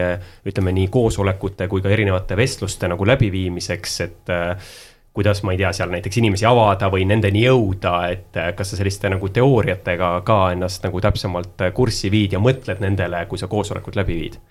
ütleme 0.47 0.75
nii 0.75 0.89
koosolekute 0.91 1.69
kui 1.71 1.83
ka 1.83 1.91
erinevate 1.91 2.37
vestluste 2.39 2.89
nagu 2.91 3.07
läbiviimiseks, 3.07 3.99
et 4.07 4.33
äh, 4.35 4.71
kuidas, 5.15 5.43
ma 5.43 5.55
ei 5.55 5.61
tea, 5.61 5.71
seal 5.75 5.91
näiteks 5.91 6.19
inimesi 6.21 6.47
avada 6.47 6.91
või 6.91 7.07
nendeni 7.07 7.45
jõuda, 7.45 7.95
et 8.11 8.39
äh, 8.39 8.51
kas 8.57 8.73
sa 8.73 8.81
selliste 8.81 9.11
nagu 9.11 9.31
teooriatega 9.31 10.13
ka 10.27 10.41
ennast 10.55 10.83
nagu 10.87 11.03
täpsemalt 11.03 11.69
kurssi 11.77 12.11
viid 12.11 12.35
ja 12.35 12.43
mõtled 12.43 12.83
nendele, 12.83 13.25
kui 13.31 13.39
sa 13.39 13.51
koosolekut 13.51 13.99
läbi 13.99 14.19
viid? 14.19 14.41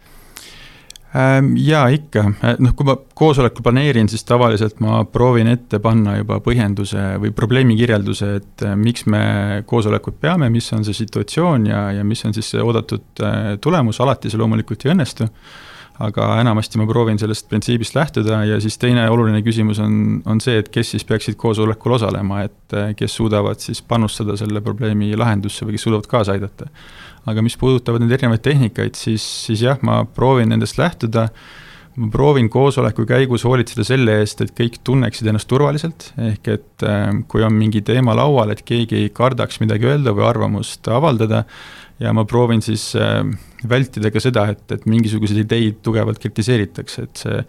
Ähm, 1.10 1.56
jaa, 1.58 1.88
ikka, 1.90 2.22
äh, 2.46 2.52
noh, 2.62 2.70
kui 2.78 2.86
ma 2.86 2.94
koosolekul 3.18 3.64
planeerin, 3.66 4.06
siis 4.08 4.22
tavaliselt 4.28 4.78
ma 4.78 5.00
proovin 5.10 5.48
ette 5.50 5.80
panna 5.82 6.14
juba 6.20 6.36
põhjenduse 6.44 7.16
või 7.18 7.32
probleemi 7.34 7.74
kirjelduse, 7.80 8.28
et 8.38 8.62
äh, 8.62 8.76
miks 8.78 9.08
me 9.10 9.22
koosolekut 9.66 10.20
peame, 10.22 10.52
mis 10.54 10.70
on 10.76 10.86
see 10.86 10.94
situatsioon 11.00 11.66
ja, 11.66 11.80
ja 11.96 12.04
mis 12.06 12.22
on 12.28 12.36
siis 12.36 12.52
see 12.54 12.62
oodatud 12.62 13.24
äh, 13.26 13.56
tulemus, 13.58 13.98
alati 14.04 14.30
see 14.30 14.38
loomulikult 14.38 14.86
ei 14.86 14.94
õnnestu. 14.94 15.26
Aga 16.00 16.26
enamasti 16.40 16.80
ma 16.80 16.86
proovin 16.88 17.18
sellest 17.20 17.48
printsiibist 17.50 17.94
lähtuda 17.96 18.40
ja 18.48 18.58
siis 18.62 18.78
teine 18.80 19.04
oluline 19.12 19.42
küsimus 19.44 19.80
on, 19.84 20.20
on 20.28 20.40
see, 20.40 20.56
et 20.62 20.70
kes 20.72 20.94
siis 20.94 21.04
peaksid 21.08 21.36
koosolekul 21.40 21.98
osalema, 21.98 22.44
et 22.48 22.76
kes 22.96 23.16
suudavad 23.20 23.60
siis 23.60 23.82
panustada 23.82 24.36
selle 24.40 24.62
probleemi 24.64 25.12
lahendusse 25.18 25.66
või 25.66 25.76
kes 25.76 25.88
suudavad 25.88 26.08
kaasa 26.10 26.36
aidata. 26.36 26.70
Aga 27.28 27.44
mis 27.44 27.56
puudutavad 27.60 28.00
neid 28.00 28.14
erinevaid 28.16 28.40
tehnikaid, 28.44 28.96
siis, 28.96 29.24
siis 29.46 29.66
jah, 29.66 29.80
ma 29.84 30.00
proovin 30.16 30.48
nendest 30.54 30.80
lähtuda, 30.80 31.26
ma 32.00 32.08
proovin 32.12 32.48
koosoleku 32.50 33.04
käigus 33.08 33.44
hoolitseda 33.44 33.84
selle 33.84 34.16
eest, 34.22 34.40
et 34.40 34.54
kõik 34.56 34.78
tunneksid 34.86 35.28
ennast 35.28 35.50
turvaliselt, 35.50 36.10
ehk 36.30 36.48
et 36.54 36.86
äh, 36.86 37.10
kui 37.28 37.44
on 37.44 37.52
mingi 37.56 37.84
teema 37.84 38.16
laual, 38.16 38.54
et 38.54 38.64
keegi 38.64 39.02
ei 39.02 39.12
kardaks 39.12 39.60
midagi 39.60 39.90
öelda 39.90 40.16
või 40.16 40.24
arvamust 40.30 40.88
avaldada, 40.88 41.44
ja 42.00 42.14
ma 42.16 42.24
proovin 42.28 42.62
siis 42.64 42.90
äh, 42.98 43.20
vältida 43.68 44.12
ka 44.12 44.22
seda, 44.22 44.48
et, 44.54 44.64
et 44.72 44.88
mingisuguseid 44.88 45.44
ideid 45.44 45.82
tugevalt 45.84 46.20
kritiseeritakse, 46.22 47.06
et 47.06 47.24
see 47.24 47.44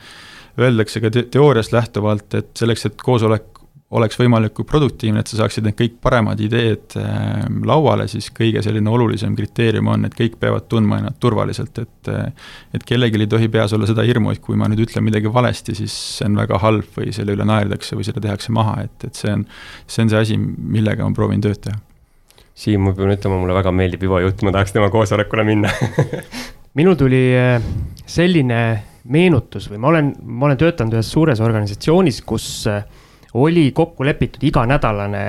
öeldakse 0.61 0.99
ka 0.99 1.11
te 1.13 1.23
teooriast 1.31 1.71
lähtuvalt, 1.71 2.35
et 2.35 2.51
selleks, 2.59 2.89
et 2.89 3.01
koosolek 3.01 3.47
oleks 3.91 4.15
võimalikult 4.19 4.69
produktiivne, 4.69 5.19
et 5.19 5.27
sa 5.27 5.41
saaksid 5.41 5.65
need 5.67 5.75
kõik 5.79 5.97
paremad 6.03 6.39
ideed 6.43 6.95
äh, 6.99 7.43
lauale, 7.67 8.07
siis 8.11 8.29
kõige 8.35 8.63
selline 8.63 8.91
olulisem 8.91 9.35
kriteerium 9.35 9.89
on, 9.91 10.07
et 10.07 10.15
kõik 10.15 10.37
peavad 10.39 10.69
tundma 10.71 11.01
ennast 11.01 11.19
turvaliselt, 11.23 11.81
et 11.83 12.11
äh, 12.11 12.51
et 12.75 12.87
kellelgi 12.87 13.19
ei 13.19 13.31
tohi 13.31 13.51
peas 13.51 13.75
olla 13.75 13.89
seda 13.89 14.05
hirmu, 14.07 14.31
et 14.31 14.43
kui 14.43 14.59
ma 14.59 14.69
nüüd 14.71 14.85
ütlen 14.85 15.03
midagi 15.07 15.31
valesti, 15.31 15.75
siis 15.83 15.95
see 16.17 16.29
on 16.29 16.39
väga 16.39 16.61
halb 16.63 16.87
või 16.95 17.11
selle 17.15 17.35
üle 17.35 17.47
naerdakse 17.47 17.99
või 17.99 18.07
selle 18.07 18.23
tehakse 18.23 18.55
maha, 18.55 18.79
et, 18.87 19.07
et 19.09 19.23
see 19.23 19.35
on, 19.35 19.47
see 19.87 20.05
on 20.05 20.13
see 20.13 20.25
asi, 20.25 20.39
millega 20.39 21.07
ma 21.07 21.15
proovin 21.15 21.43
tööd 21.43 21.59
teha. 21.67 21.90
Siim, 22.61 22.83
ma 22.85 22.93
pean 22.93 23.09
ütlema, 23.09 23.39
mulle 23.41 23.55
väga 23.57 23.71
meeldib 23.73 24.03
Ivo 24.05 24.19
jutt, 24.21 24.43
ma 24.45 24.53
tahaks 24.53 24.75
tema 24.75 24.91
koosolekule 24.93 25.45
minna. 25.47 25.71
Minul 26.77 26.97
tuli 26.99 27.21
äh, 27.33 27.55
selline 28.05 28.59
meenutus 29.09 29.65
või 29.71 29.79
ma 29.81 29.89
olen, 29.89 30.11
ma 30.21 30.45
olen 30.45 30.59
töötanud 30.61 30.93
ühes 30.93 31.09
suures 31.09 31.41
organisatsioonis, 31.41 32.21
kus 32.27 32.45
äh, 32.69 32.83
oli 33.41 33.71
kokku 33.73 34.05
lepitud 34.05 34.45
iganädalane 34.45 35.23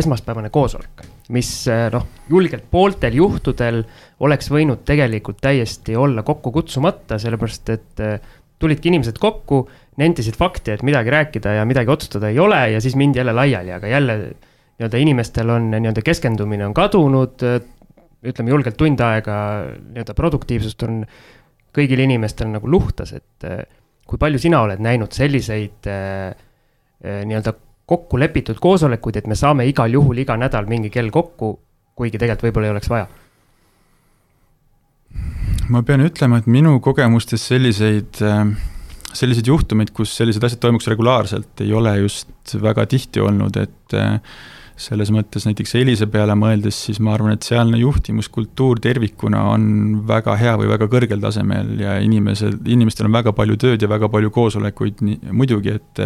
esmaspäevane 0.00 0.48
koosolek, 0.54 1.02
mis 1.34 1.48
eh, 1.68 1.88
noh, 1.90 2.04
julgelt 2.30 2.68
pooltel 2.70 3.16
juhtudel 3.18 3.80
oleks 4.22 4.46
võinud 4.54 4.84
tegelikult 4.86 5.40
täiesti 5.42 5.96
olla 5.98 6.22
kokku 6.22 6.52
kutsumata, 6.54 7.18
sellepärast 7.18 7.72
et 7.74 8.02
tulidki 8.62 8.92
inimesed 8.92 9.18
kokku, 9.18 9.64
nentisid 9.98 10.38
fakti, 10.38 10.76
et 10.76 10.84
midagi 10.86 11.10
rääkida 11.10 11.56
ja 11.58 11.66
midagi 11.66 11.90
otsustada 11.90 12.30
ei 12.30 12.38
ole 12.38 12.60
ja 12.76 12.80
siis 12.80 12.94
mindi 12.94 13.18
jälle 13.18 13.34
laiali, 13.34 13.74
aga 13.74 13.90
jälle 13.90 14.16
nii-öelda 14.80 15.00
inimestel 15.02 15.52
on 15.52 15.68
nii-öelda 15.74 16.02
keskendumine 16.04 16.64
on 16.66 16.74
kadunud, 16.74 17.44
ütleme 18.24 18.54
julgelt 18.54 18.78
tund 18.80 19.00
aega 19.04 19.36
nii-öelda 19.68 20.16
produktiivsust 20.16 20.88
on 20.88 21.02
kõigil 21.76 22.00
inimestel 22.02 22.48
nagu 22.50 22.68
luhtas, 22.70 23.12
et 23.14 23.46
eh, 23.46 23.60
kui 24.08 24.18
palju 24.18 24.40
sina 24.42 24.64
oled 24.64 24.80
näinud 24.82 25.12
selliseid 25.14 25.86
äh, 25.86 26.32
Äh, 27.04 27.22
nii-öelda 27.24 27.54
kokku 27.88 28.18
lepitud 28.20 28.58
koosolekuid, 28.60 29.16
et 29.16 29.28
me 29.30 29.36
saame 29.38 29.64
igal 29.64 29.88
juhul 29.88 30.18
iga 30.20 30.34
nädal 30.36 30.66
mingi 30.68 30.90
kell 30.92 31.08
kokku, 31.10 31.54
kuigi 31.96 32.18
tegelikult 32.20 32.50
võib-olla 32.50 32.68
ei 32.68 32.74
oleks 32.74 32.90
vaja? 32.92 33.06
ma 35.72 35.80
pean 35.86 36.02
ütlema, 36.04 36.42
et 36.42 36.48
minu 36.50 36.74
kogemustes 36.84 37.46
selliseid, 37.46 38.20
selliseid 39.16 39.48
juhtumeid, 39.48 39.94
kus 39.96 40.12
sellised 40.18 40.44
asjad 40.44 40.60
toimuks 40.60 40.90
regulaarselt, 40.92 41.62
ei 41.64 41.72
ole 41.72 41.94
just 42.02 42.54
väga 42.60 42.84
tihti 42.90 43.22
olnud, 43.24 43.56
et 43.56 43.96
äh, 43.96 44.20
selles 44.80 45.10
mõttes 45.12 45.44
näiteks 45.44 45.74
Elisa 45.80 46.06
peale 46.10 46.34
mõeldes, 46.38 46.78
siis 46.86 47.00
ma 47.04 47.12
arvan, 47.14 47.34
et 47.36 47.46
sealne 47.46 47.78
juhtimuskultuur 47.80 48.80
tervikuna 48.82 49.42
on 49.52 49.64
väga 50.08 50.36
hea 50.40 50.54
või 50.60 50.70
väga 50.70 50.88
kõrgel 50.92 51.20
tasemel 51.22 51.74
ja 51.82 51.98
inimesed, 52.00 52.62
inimestel 52.70 53.10
on 53.10 53.16
väga 53.18 53.34
palju 53.36 53.58
tööd 53.60 53.84
ja 53.84 53.90
väga 53.90 54.08
palju 54.12 54.32
koosolekuid, 54.34 55.02
nii, 55.04 55.34
muidugi, 55.36 55.76
et 55.76 56.04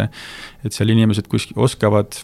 et 0.65 0.75
seal 0.75 0.91
inimesed 0.91 1.29
kuskil 1.31 1.59
oskavad, 1.61 2.17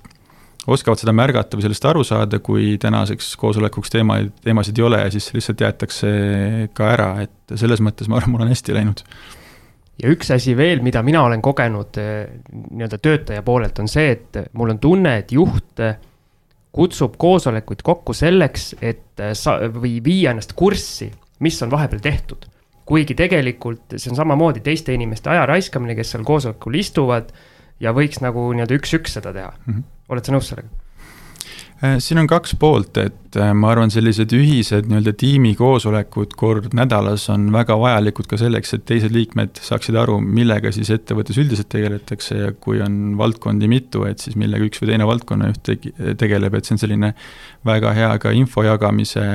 oskavad 0.67 0.99
seda 0.99 1.15
märgata 1.15 1.57
või 1.57 1.67
sellest 1.67 1.87
aru 1.87 2.03
saada, 2.07 2.41
kui 2.43 2.75
tänaseks 2.81 3.35
koosolekuks 3.39 3.93
teema, 3.93 4.19
teemasid 4.43 4.81
ei 4.81 4.87
ole 4.89 5.03
ja 5.05 5.11
siis 5.13 5.31
lihtsalt 5.35 5.63
jäetakse 5.63 6.15
ka 6.75 6.91
ära, 6.97 7.11
et 7.23 7.55
selles 7.55 7.83
mõttes 7.83 8.11
ma 8.11 8.19
arvan, 8.19 8.35
mul 8.35 8.47
on 8.47 8.51
hästi 8.51 8.75
läinud. 8.75 9.05
Ja 10.01 10.09
üks 10.09 10.31
asi 10.33 10.55
veel, 10.57 10.81
mida 10.83 11.03
mina 11.05 11.21
olen 11.27 11.43
kogenud 11.45 11.97
eh, 12.01 12.39
nii-öelda 12.51 12.97
töötaja 12.97 13.43
poolelt, 13.45 13.79
on 13.79 13.89
see, 13.91 14.15
et 14.15 14.39
mul 14.57 14.73
on 14.73 14.79
tunne, 14.81 15.19
et 15.21 15.31
juht 15.35 15.83
eh, 15.83 15.99
kutsub 16.71 17.17
koosolekuid 17.19 17.84
kokku 17.84 18.13
selleks, 18.15 18.75
et 18.81 19.19
eh, 19.19 19.34
sa 19.38 19.57
või 19.73 19.99
viia 20.03 20.31
ennast 20.31 20.55
kurssi, 20.57 21.12
mis 21.39 21.60
on 21.63 21.71
vahepeal 21.71 22.03
tehtud. 22.03 22.47
kuigi 22.91 23.15
tegelikult 23.15 23.93
see 23.95 24.10
on 24.12 24.17
samamoodi 24.17 24.60
teiste 24.60 24.91
inimeste 24.93 25.29
aja 25.31 25.45
raiskamine, 25.45 25.95
kes 25.95 26.10
seal 26.12 26.23
koosolekul 26.27 26.75
istuvad 26.75 27.29
ja 27.79 27.93
võiks 27.95 28.19
nagu 28.23 28.49
nii-öelda 28.51 28.75
üks-üks 28.79 29.13
seda 29.17 29.31
teha 29.34 29.51
mm. 29.51 29.73
-hmm. 29.73 29.84
oled 30.10 30.25
sa 30.25 30.34
nõus 30.36 30.49
sellega? 30.51 30.81
Äh, 31.82 31.96
siin 31.98 32.20
on 32.22 32.28
kaks 32.30 32.52
poolt, 32.62 32.98
et 33.02 33.38
äh, 33.41 33.52
ma 33.58 33.72
arvan, 33.74 33.89
sellised 33.89 34.36
ühised 34.38 34.86
nii-öelda 34.86 35.15
tiimikoosolekud 35.17 36.36
kord 36.38 36.76
nädalas 36.78 37.24
on 37.34 37.48
väga 37.56 37.74
vajalikud 37.82 38.28
ka 38.30 38.38
selleks, 38.38 38.76
et 38.78 38.84
teised 38.86 39.15
liikmed 39.15 39.58
saaksid 39.65 39.98
aru, 39.98 40.20
millega 40.22 40.70
siis 40.76 40.91
ettevõttes 40.94 41.39
üldiselt 41.41 41.72
tegeletakse 41.74 42.38
ja 42.38 42.52
kui 42.54 42.84
on 42.86 43.15
valdkondi 43.17 43.70
mitu, 43.72 44.06
et 44.06 44.22
siis 44.22 44.38
millega 44.38 44.70
üks 44.70 44.84
või 44.84 44.91
teine 44.91 45.10
valdkonnajuht 45.10 45.63
tegi, 45.72 45.96
tegeleb, 46.22 46.60
et 46.60 46.70
see 46.70 46.78
on 46.78 46.84
selline 46.84 47.13
väga 47.65 47.96
hea 47.98 48.13
ka 48.22 48.36
info 48.38 48.62
jagamise 48.67 49.26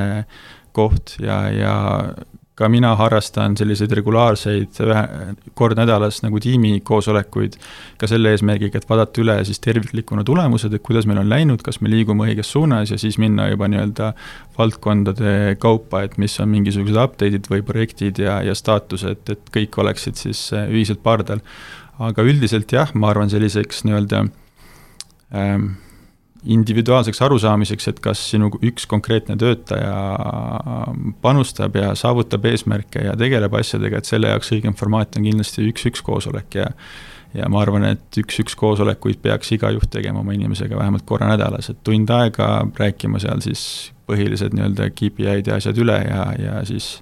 koht 0.77 1.17
ja, 1.25 1.41
ja 1.51 1.75
ka 2.57 2.69
mina 2.73 2.95
harrastan 2.97 3.53
selliseid 3.59 3.93
regulaarseid 3.99 4.79
ühe, 4.81 5.03
kord 5.59 5.77
nädalas 5.77 6.23
nagu 6.25 6.41
tiimikoosolekuid, 6.41 7.59
ka 8.01 8.09
selle 8.09 8.33
eesmärgiga, 8.33 8.81
et 8.81 8.89
vaadata 8.89 9.21
üle 9.21 9.37
siis 9.45 9.61
terviklikuna 9.65 10.25
tulemused, 10.25 10.73
et 10.73 10.85
kuidas 10.87 11.09
meil 11.09 11.21
on 11.21 11.29
läinud, 11.29 11.61
kas 11.65 11.83
me 11.85 11.93
liigume 11.93 12.31
õiges 12.31 12.55
suunas 12.57 12.95
ja 12.95 12.99
siis 13.01 13.21
minna 13.21 13.51
juba 13.51 13.69
nii-öelda 13.69 14.13
valdkondade 14.57 15.57
kaupa, 15.61 16.07
et 16.07 16.17
mis 16.23 16.39
on 16.41 16.49
mingisugused 16.55 16.97
update'id 17.05 17.51
või 17.53 17.65
projektid 17.67 18.23
ja, 18.25 18.41
ja 18.47 18.57
staatused, 18.57 19.29
et 19.37 19.53
kõik 19.53 19.77
oleksid 19.85 20.17
siis 20.25 20.47
äh, 20.57 20.71
ühiselt 20.73 21.05
pardal. 21.05 21.45
aga 21.99 22.25
üldiselt 22.25 22.73
jah, 22.73 22.91
ma 22.95 23.13
arvan, 23.13 23.29
selliseks 23.33 23.85
nii-öelda 23.85 24.25
ähm, 25.37 25.75
individuaalseks 26.47 27.21
arusaamiseks, 27.27 27.89
et 27.91 28.01
kas 28.05 28.21
sinu 28.31 28.51
üks 28.65 28.87
konkreetne 28.91 29.37
töötaja 29.41 29.97
panustab 31.25 31.77
ja 31.79 31.91
saavutab 31.99 32.47
eesmärke 32.53 33.03
ja 33.09 33.17
tegeleb 33.19 33.55
asjadega, 33.59 33.99
et 33.99 34.09
selle 34.09 34.31
jaoks 34.31 34.53
õigem 34.55 34.77
formaat 34.79 35.19
on 35.19 35.27
kindlasti 35.27 35.67
üks-üks 35.73 36.05
koosolek 36.07 36.61
ja 36.61 36.71
ja 37.37 37.49
ma 37.53 37.61
arvan, 37.61 37.85
et 37.91 38.17
üks-üks 38.21 38.57
koosolekuid 38.57 39.19
peaks 39.21 39.51
iga 39.53 39.69
juht 39.75 39.91
tegema 39.93 40.23
oma 40.23 40.33
inimesega 40.33 40.79
vähemalt 40.79 41.05
korra 41.09 41.29
nädalas, 41.33 41.69
et 41.69 41.83
tund 41.85 42.11
aega 42.15 42.49
rääkima 42.79 43.21
seal 43.21 43.43
siis 43.45 43.65
põhilised 44.09 44.55
nii-öelda 44.57 44.89
KPI-d 44.95 45.51
ja 45.51 45.59
asjad 45.59 45.79
üle 45.83 45.99
ja, 46.07 46.23
ja 46.41 46.63
siis 46.69 47.01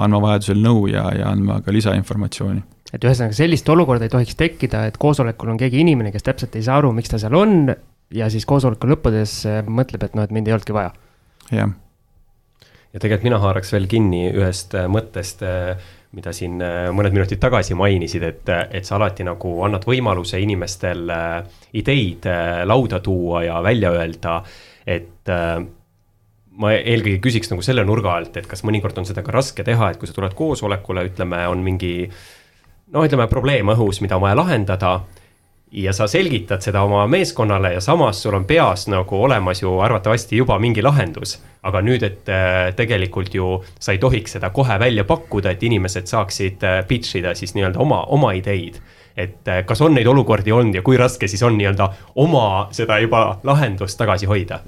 andma 0.00 0.22
vajadusel 0.24 0.58
nõu 0.64 0.86
ja, 0.90 1.04
ja 1.14 1.30
andma 1.30 1.60
ka 1.62 1.74
lisainformatsiooni. 1.74 2.64
Et 2.94 3.04
ühesõnaga 3.04 3.36
sellist 3.36 3.68
olukorda 3.68 4.08
ei 4.08 4.12
tohiks 4.12 4.38
tekkida, 4.38 4.86
et 4.88 4.96
koosolekul 5.00 5.52
on 5.52 5.60
keegi 5.60 5.82
inimene, 5.84 6.12
kes 6.14 6.24
täpselt 6.24 6.56
ei 6.56 6.64
saa 6.64 6.80
aru, 6.80 6.94
miks 6.96 7.12
ta 7.12 7.20
seal 7.20 7.36
on 7.36 7.68
ja 8.14 8.30
siis 8.32 8.46
koosoleku 8.48 8.88
lõppudes 8.90 9.34
äh, 9.48 9.60
mõtleb, 9.66 10.06
et 10.06 10.16
noh, 10.16 10.26
et 10.26 10.34
mind 10.34 10.48
ei 10.48 10.56
olnudki 10.56 10.76
vaja. 10.76 10.92
jah. 11.52 11.72
ja 12.92 13.00
tegelikult 13.00 13.28
mina 13.28 13.40
haaraks 13.42 13.72
veel 13.74 13.88
kinni 13.90 14.28
ühest 14.30 14.76
äh, 14.78 14.88
mõttest, 14.90 15.44
äh, 15.46 15.94
mida 16.16 16.32
siin 16.32 16.56
mõned 16.96 17.12
minutid 17.12 17.36
tagasi 17.36 17.76
mainisid, 17.76 18.22
et, 18.24 18.48
et 18.48 18.86
sa 18.88 18.96
alati 18.96 19.26
nagu 19.28 19.58
annad 19.66 19.84
võimaluse 19.84 20.38
inimestel 20.40 21.02
ideid 21.76 22.24
lauda 22.64 23.02
tuua 23.04 23.42
ja 23.44 23.58
välja 23.60 23.90
öelda, 23.92 24.38
et 24.88 25.28
ma 25.28 26.72
eelkõige 26.72 27.20
küsiks 27.26 27.52
nagu 27.52 27.60
selle 27.66 27.84
nurga 27.84 28.14
alt, 28.16 28.40
et 28.40 28.48
kas 28.48 28.64
mõnikord 28.64 28.96
on 29.02 29.04
seda 29.04 29.20
ka 29.26 29.36
raske 29.36 29.66
teha, 29.68 29.90
et 29.92 30.00
kui 30.00 30.08
sa 30.08 30.16
tuled 30.16 30.32
koosolekule, 30.38 31.04
ütleme, 31.10 31.42
on 31.52 31.60
mingi 31.66 31.92
no 32.96 33.04
ütleme, 33.04 33.28
probleem 33.28 33.68
õhus, 33.76 34.00
mida 34.00 34.16
on 34.16 34.24
vaja 34.24 34.40
lahendada 34.40 34.94
ja 35.72 35.92
sa 35.92 36.06
selgitad 36.06 36.62
seda 36.64 36.82
oma 36.82 37.06
meeskonnale 37.06 37.72
ja 37.72 37.80
samas 37.80 38.22
sul 38.22 38.34
on 38.34 38.44
peas 38.44 38.86
nagu 38.88 39.22
olemas 39.22 39.62
ju 39.62 39.78
arvatavasti 39.80 40.36
juba 40.36 40.58
mingi 40.58 40.82
lahendus. 40.82 41.42
aga 41.62 41.80
nüüd, 41.82 42.02
et 42.06 42.28
äh, 42.30 42.74
tegelikult 42.76 43.34
ju 43.34 43.64
sa 43.80 43.92
ei 43.92 43.98
tohiks 43.98 44.36
seda 44.36 44.50
kohe 44.50 44.78
välja 44.78 45.04
pakkuda, 45.04 45.50
et 45.50 45.62
inimesed 45.62 46.06
saaksid 46.06 46.62
äh, 46.64 46.86
pitch 46.88 47.16
ida 47.16 47.34
siis 47.34 47.54
nii-öelda 47.54 47.78
oma, 47.78 48.04
oma 48.04 48.32
ideid. 48.32 48.80
et 49.16 49.48
äh, 49.48 49.64
kas 49.66 49.80
on 49.80 49.94
neid 49.94 50.06
olukordi 50.06 50.52
olnud 50.52 50.74
ja 50.74 50.82
kui 50.82 50.96
raske 50.96 51.28
siis 51.28 51.42
on 51.42 51.58
nii-öelda 51.58 51.92
oma 52.14 52.68
seda 52.72 52.98
juba 52.98 53.40
lahendust 53.44 53.98
tagasi 53.98 54.26
hoida? 54.26 54.60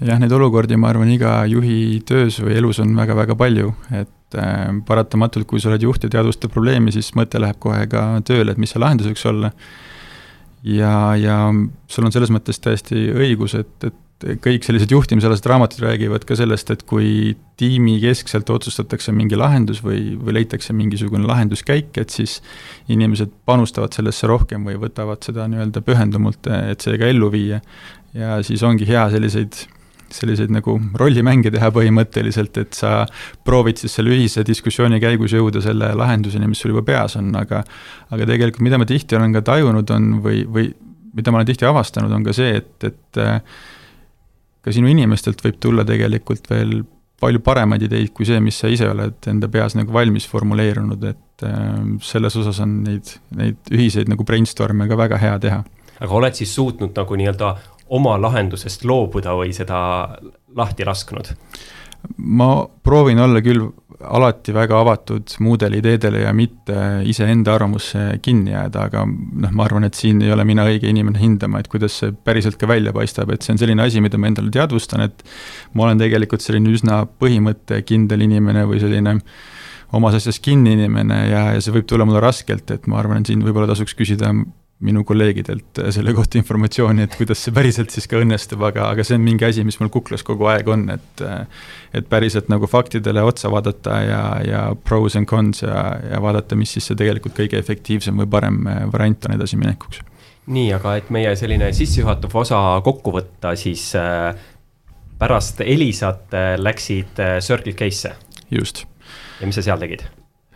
Jah, 0.00 0.18
neid 0.18 0.32
olukordi, 0.34 0.78
ma 0.80 0.90
arvan, 0.90 1.10
iga 1.14 1.42
juhi 1.50 2.02
töös 2.06 2.40
või 2.42 2.58
elus 2.58 2.80
on 2.82 2.94
väga-väga 2.98 3.36
palju, 3.38 3.72
et 3.94 4.38
äh, 4.40 4.68
paratamatult, 4.86 5.46
kui 5.50 5.62
sa 5.62 5.70
oled 5.70 5.86
juht 5.86 6.06
ja 6.06 6.12
teadvustad 6.16 6.52
probleemi, 6.54 6.94
siis 6.94 7.12
mõte 7.18 7.42
läheb 7.42 7.60
kohe 7.62 7.84
ka 7.90 8.06
tööle, 8.26 8.54
et 8.54 8.62
mis 8.62 8.74
see 8.74 8.82
lahendus 8.82 9.10
võiks 9.10 9.26
olla. 9.30 9.52
ja, 10.64 10.94
ja 11.20 11.36
sul 11.86 12.08
on 12.08 12.14
selles 12.14 12.32
mõttes 12.34 12.58
täiesti 12.62 13.10
õigus, 13.12 13.54
et, 13.58 13.90
et 13.90 14.00
kõik 14.40 14.64
sellised 14.64 14.92
juhtimisalased 14.94 15.46
raamatud 15.50 15.82
räägivad 15.84 16.24
ka 16.24 16.36
sellest, 16.38 16.70
et 16.72 16.84
kui 16.88 17.34
tiimi 17.60 17.98
keskselt 18.00 18.48
otsustatakse 18.50 19.12
mingi 19.12 19.36
lahendus 19.36 19.82
või, 19.84 20.14
või 20.16 20.38
leitakse 20.38 20.72
mingisugune 20.72 21.26
lahenduskäik, 21.28 21.92
et 22.00 22.14
siis 22.14 22.38
inimesed 22.88 23.32
panustavad 23.44 23.94
sellesse 23.96 24.30
rohkem 24.30 24.64
või 24.66 24.78
võtavad 24.80 25.26
seda 25.26 25.46
nii-öelda 25.50 25.84
pühendumult, 25.84 26.48
et 26.72 26.84
see 26.84 26.98
ka 27.00 27.10
ellu 27.10 27.30
viia. 27.34 27.60
ja 28.14 28.38
siis 28.46 28.62
ongi 28.62 28.86
hea 28.86 29.08
selliseid 29.10 29.66
selliseid 30.14 30.52
nagu 30.54 30.76
rollimänge 31.00 31.52
teha 31.54 31.70
põhimõtteliselt, 31.74 32.58
et 32.62 32.78
sa 32.78 33.04
proovid 33.46 33.80
siis 33.82 33.96
selle 33.98 34.14
ühise 34.14 34.44
diskussiooni 34.46 35.00
käigus 35.02 35.34
jõuda 35.36 35.62
selle 35.64 35.92
lahenduseni, 35.98 36.48
mis 36.50 36.62
sul 36.62 36.74
juba 36.74 36.84
peas 36.86 37.18
on, 37.20 37.32
aga 37.38 37.64
aga 38.14 38.26
tegelikult, 38.30 38.64
mida 38.64 38.80
ma 38.80 38.88
tihti 38.88 39.18
olen 39.18 39.34
ka 39.34 39.44
tajunud, 39.46 39.90
on 39.94 40.10
või, 40.24 40.44
või 40.46 40.70
mida 41.14 41.32
ma 41.32 41.40
olen 41.40 41.50
tihti 41.50 41.66
avastanud, 41.68 42.12
on 42.14 42.26
ka 42.26 42.34
see, 42.36 42.58
et, 42.60 42.74
et 42.86 43.22
äh, 43.22 43.38
ka 44.64 44.74
sinu 44.74 44.90
inimestelt 44.90 45.42
võib 45.44 45.60
tulla 45.62 45.84
tegelikult 45.86 46.50
veel 46.50 46.82
palju 47.20 47.40
paremaid 47.44 47.84
ideid 47.86 48.12
kui 48.16 48.26
see, 48.28 48.40
mis 48.42 48.56
sa 48.60 48.70
ise 48.72 48.88
oled 48.90 49.28
enda 49.30 49.48
peas 49.52 49.76
nagu 49.78 49.92
valmis 49.94 50.26
formuleerunud, 50.28 51.04
et 51.10 51.46
äh, 51.46 51.78
selles 52.04 52.36
osas 52.40 52.60
on 52.64 52.80
neid, 52.86 53.14
neid 53.38 53.72
ühiseid 53.72 54.10
nagu 54.10 54.26
brainstorm'e 54.26 54.88
ka 54.90 54.98
väga 54.98 55.20
hea 55.22 55.38
teha. 55.46 55.62
aga 56.00 56.18
oled 56.18 56.34
siis 56.36 56.54
suutnud 56.54 56.96
nagu 56.96 57.16
nii-öelda 57.20 57.54
oma 57.94 58.16
lahendusest 58.20 58.84
loobuda 58.88 59.36
või 59.38 59.54
seda 59.56 59.78
lahti 60.56 60.86
lasknud? 60.86 61.32
ma 62.18 62.66
proovin 62.84 63.18
olla 63.24 63.40
küll 63.40 63.62
alati 64.04 64.52
väga 64.52 64.78
avatud 64.80 65.36
muudele 65.40 65.78
ideedele 65.80 66.24
ja 66.24 66.32
mitte 66.36 66.76
iseenda 67.08 67.54
arvamusse 67.54 68.18
kinni 68.22 68.52
jääda, 68.52 68.86
aga 68.90 69.04
noh, 69.06 69.52
ma 69.56 69.64
arvan, 69.64 69.86
et 69.88 69.96
siin 69.96 70.20
ei 70.24 70.32
ole 70.34 70.44
mina 70.44 70.66
õige 70.68 70.90
inimene 70.90 71.20
hindama, 71.20 71.62
et 71.62 71.70
kuidas 71.72 71.96
see 72.02 72.12
päriselt 72.26 72.58
ka 72.60 72.68
välja 72.68 72.92
paistab, 72.92 73.32
et 73.32 73.46
see 73.46 73.54
on 73.54 73.60
selline 73.62 73.86
asi, 73.86 74.02
mida 74.04 74.20
ma 74.20 74.28
endale 74.28 74.52
teadvustan, 74.54 75.06
et 75.06 75.24
ma 75.72 75.86
olen 75.86 76.02
tegelikult 76.02 76.44
selline 76.44 76.74
üsna 76.74 77.04
põhimõttekindel 77.22 78.26
inimene 78.26 78.66
või 78.68 78.82
selline 78.82 79.16
omas 79.94 80.18
asjas 80.18 80.40
kinni 80.42 80.74
inimene 80.76 81.20
ja, 81.30 81.46
ja 81.54 81.64
see 81.64 81.74
võib 81.74 81.88
tulla 81.88 82.06
mulle 82.08 82.22
raskelt, 82.24 82.68
et 82.74 82.90
ma 82.90 83.00
arvan, 83.00 83.22
et 83.22 83.30
siin 83.30 83.44
võib-olla 83.46 83.70
tasuks 83.70 83.96
küsida 83.96 84.34
minu 84.84 85.04
kolleegidelt 85.06 85.78
selle 85.94 86.12
kohta 86.16 86.38
informatsiooni, 86.38 87.04
et 87.06 87.14
kuidas 87.16 87.44
see 87.44 87.54
päriselt 87.54 87.94
siis 87.94 88.08
ka 88.10 88.18
õnnestub, 88.20 88.62
aga, 88.66 88.88
aga 88.90 89.04
see 89.06 89.16
on 89.18 89.22
mingi 89.24 89.46
asi, 89.46 89.62
mis 89.66 89.78
mul 89.80 89.90
kuklas 89.92 90.24
kogu 90.26 90.48
aeg 90.50 90.68
on, 90.68 90.88
et 90.94 91.22
et 91.94 92.08
päriselt 92.10 92.50
nagu 92.50 92.66
faktidele 92.66 93.22
otsa 93.22 93.50
vaadata 93.52 94.00
ja, 94.02 94.22
ja 94.44 94.62
pros 94.74 95.14
and 95.16 95.30
cons 95.30 95.62
ja, 95.62 95.84
ja 96.10 96.18
vaadata, 96.22 96.58
mis 96.58 96.74
siis 96.74 96.90
see 96.90 96.98
tegelikult 96.98 97.36
kõige 97.38 97.60
efektiivsem 97.60 98.18
või 98.24 98.30
parem 98.30 98.58
variant 98.92 99.28
on 99.28 99.36
edasiminekuks. 99.38 100.02
nii, 100.46 100.72
aga 100.76 100.96
et 100.98 101.14
meie 101.14 101.36
selline 101.38 101.70
sissejuhatav 101.72 102.34
osa 102.42 102.64
kokku 102.84 103.14
võtta, 103.14 103.54
siis 103.56 103.86
äh, 103.96 104.34
pärast 105.18 105.62
Elisat 105.64 106.34
äh, 106.34 106.54
läksid 106.58 107.22
äh, 107.22 107.38
Circle 107.40 107.72
K-sse? 107.78 108.14
just. 108.50 108.84
ja 109.40 109.46
mis 109.46 109.56
sa 109.60 109.64
seal 109.70 109.80
tegid? 109.80 110.04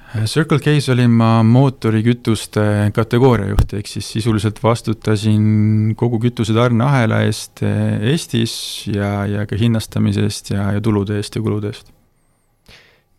Circle 0.09 0.57
K-s 0.65 0.89
olin 0.89 1.11
ma 1.13 1.43
mootorikütuste 1.45 2.63
kategooria 2.97 3.51
juht, 3.51 3.75
ehk 3.77 3.91
siis 3.91 4.07
sisuliselt 4.15 4.57
vastutasin 4.65 5.93
kogu 6.01 6.17
kütuse 6.23 6.55
tarneahela 6.57 7.21
eest 7.27 7.61
eh, 7.67 7.99
Eestis 8.15 8.55
ja, 8.89 9.27
ja 9.29 9.45
ka 9.47 9.59
hinnastamise 9.61 10.25
eest 10.25 10.49
ja, 10.55 10.71
ja 10.73 10.81
tulude 10.81 11.19
eest 11.21 11.37
ja 11.37 11.43
kulude 11.45 11.75
eest. 11.75 11.93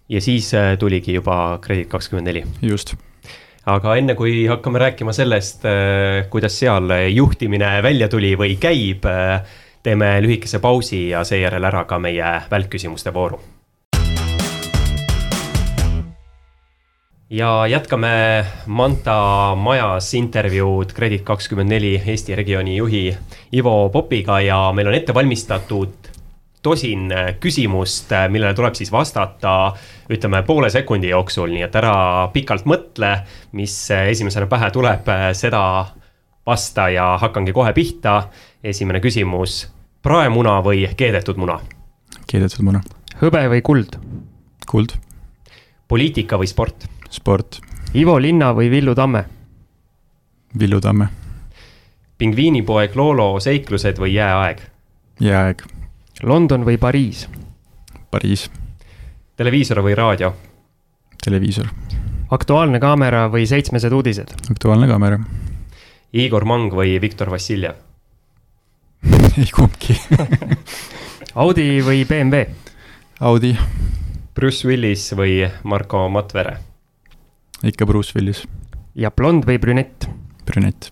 ja 0.10 0.22
siis 0.22 0.50
eh, 0.58 0.72
tuligi 0.82 1.14
juba 1.20 1.60
Kredit 1.62 1.92
kakskümmend 1.94 2.32
neli? 2.32 2.44
just. 2.66 2.96
aga 3.70 3.96
enne, 4.02 4.18
kui 4.18 4.48
hakkame 4.50 4.82
rääkima 4.82 5.14
sellest, 5.14 5.70
kuidas 6.34 6.58
seal 6.58 6.90
juhtimine 7.14 7.84
välja 7.86 8.10
tuli 8.10 8.34
või 8.34 8.58
käib, 8.58 9.06
teeme 9.86 10.16
lühikese 10.26 10.58
pausi 10.58 11.12
ja 11.14 11.22
seejärel 11.22 11.70
ära 11.70 11.86
ka 11.86 12.02
meie 12.02 12.34
välkküsimuste 12.50 13.14
vooru 13.14 13.44
ja 17.30 17.68
jätkame 17.68 18.46
Manta 18.66 19.56
majas 19.56 20.14
intervjuud 20.14 20.92
Kredit24 20.92 22.02
Eesti 22.06 22.36
regiooni 22.36 22.78
juhi 22.78 23.18
Ivo 23.54 23.90
Popiga 23.90 24.40
ja 24.42 24.72
meil 24.74 24.88
on 24.88 24.94
ette 24.94 25.14
valmistatud 25.14 26.10
tosin 26.62 27.14
küsimust, 27.40 28.12
millele 28.30 28.54
tuleb 28.54 28.76
siis 28.76 28.92
vastata 28.92 29.72
ütleme 30.12 30.42
poole 30.44 30.70
sekundi 30.70 31.14
jooksul, 31.14 31.54
nii 31.54 31.64
et 31.70 31.76
ära 31.80 31.94
pikalt 32.34 32.66
mõtle, 32.68 33.14
mis 33.56 33.78
esimesena 33.96 34.50
pähe 34.50 34.72
tuleb, 34.74 35.08
seda 35.38 35.64
vasta 36.46 36.90
ja 36.90 37.14
hakkangi 37.22 37.54
kohe 37.54 37.74
pihta. 37.74 38.24
esimene 38.64 39.00
küsimus, 39.00 39.70
praemuna 40.02 40.60
või 40.66 40.90
keedetud 40.98 41.38
muna? 41.38 41.60
keedetud 42.28 42.66
muna. 42.66 42.82
hõbe 43.22 43.48
või 43.50 43.62
kuld? 43.62 43.96
kuld. 44.66 44.98
poliitika 45.88 46.38
või 46.38 46.48
sport? 46.48 46.99
Sport. 47.10 47.60
Ivo 47.94 48.18
Linna 48.22 48.52
või 48.54 48.70
Villu 48.72 48.96
Tamme? 48.96 49.26
Villu 50.60 50.80
Tamme. 50.82 51.08
pingviinipoeg 52.18 52.96
Loolo 52.96 53.40
seiklused 53.40 53.98
või 54.00 54.14
jääaeg? 54.14 54.62
jääaeg. 55.20 55.64
London 56.24 56.66
või 56.66 56.78
Pariis? 56.78 57.28
Pariis. 58.12 58.50
televiisor 59.38 59.82
või 59.82 59.96
raadio? 59.96 60.34
televiisor. 61.24 61.68
Aktuaalne 62.32 62.80
kaamera 62.80 63.28
või 63.32 63.48
seitsmesed 63.48 63.92
uudised? 63.94 64.34
Aktuaalne 64.52 64.88
kaamera. 64.88 65.20
Igor 66.14 66.46
Mang 66.46 66.74
või 66.74 67.00
Viktor 67.02 67.30
Vassiljev 67.32 67.76
ei 69.38 69.48
kumbki 69.56 69.96
Audi 71.36 71.80
või 71.86 72.06
BMW? 72.10 72.46
Audi. 73.20 73.54
Bruce 74.36 74.68
Willis 74.68 75.12
või 75.16 75.44
Marko 75.64 76.10
Matvere? 76.10 76.58
Ikka 77.64 77.86
Bruce 77.86 78.16
Willis. 78.16 78.46
ja 78.96 79.12
blond 79.12 79.46
või 79.48 79.60
brünett? 79.60 80.08
brünett. 80.48 80.90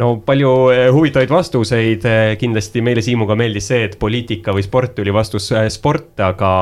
no 0.00 0.14
palju 0.26 0.52
eh, 0.72 0.86
huvitavaid 0.94 1.32
vastuseid, 1.32 2.06
eh, 2.06 2.36
kindlasti 2.40 2.82
meile 2.84 3.02
Siimuga 3.04 3.36
meeldis 3.38 3.70
see, 3.72 3.84
et 3.88 3.98
poliitika 4.00 4.54
või 4.56 4.64
sport 4.66 4.94
tuli 4.98 5.12
vastus 5.14 5.50
eh, 5.52 5.68
sport, 5.72 6.14
aga 6.24 6.52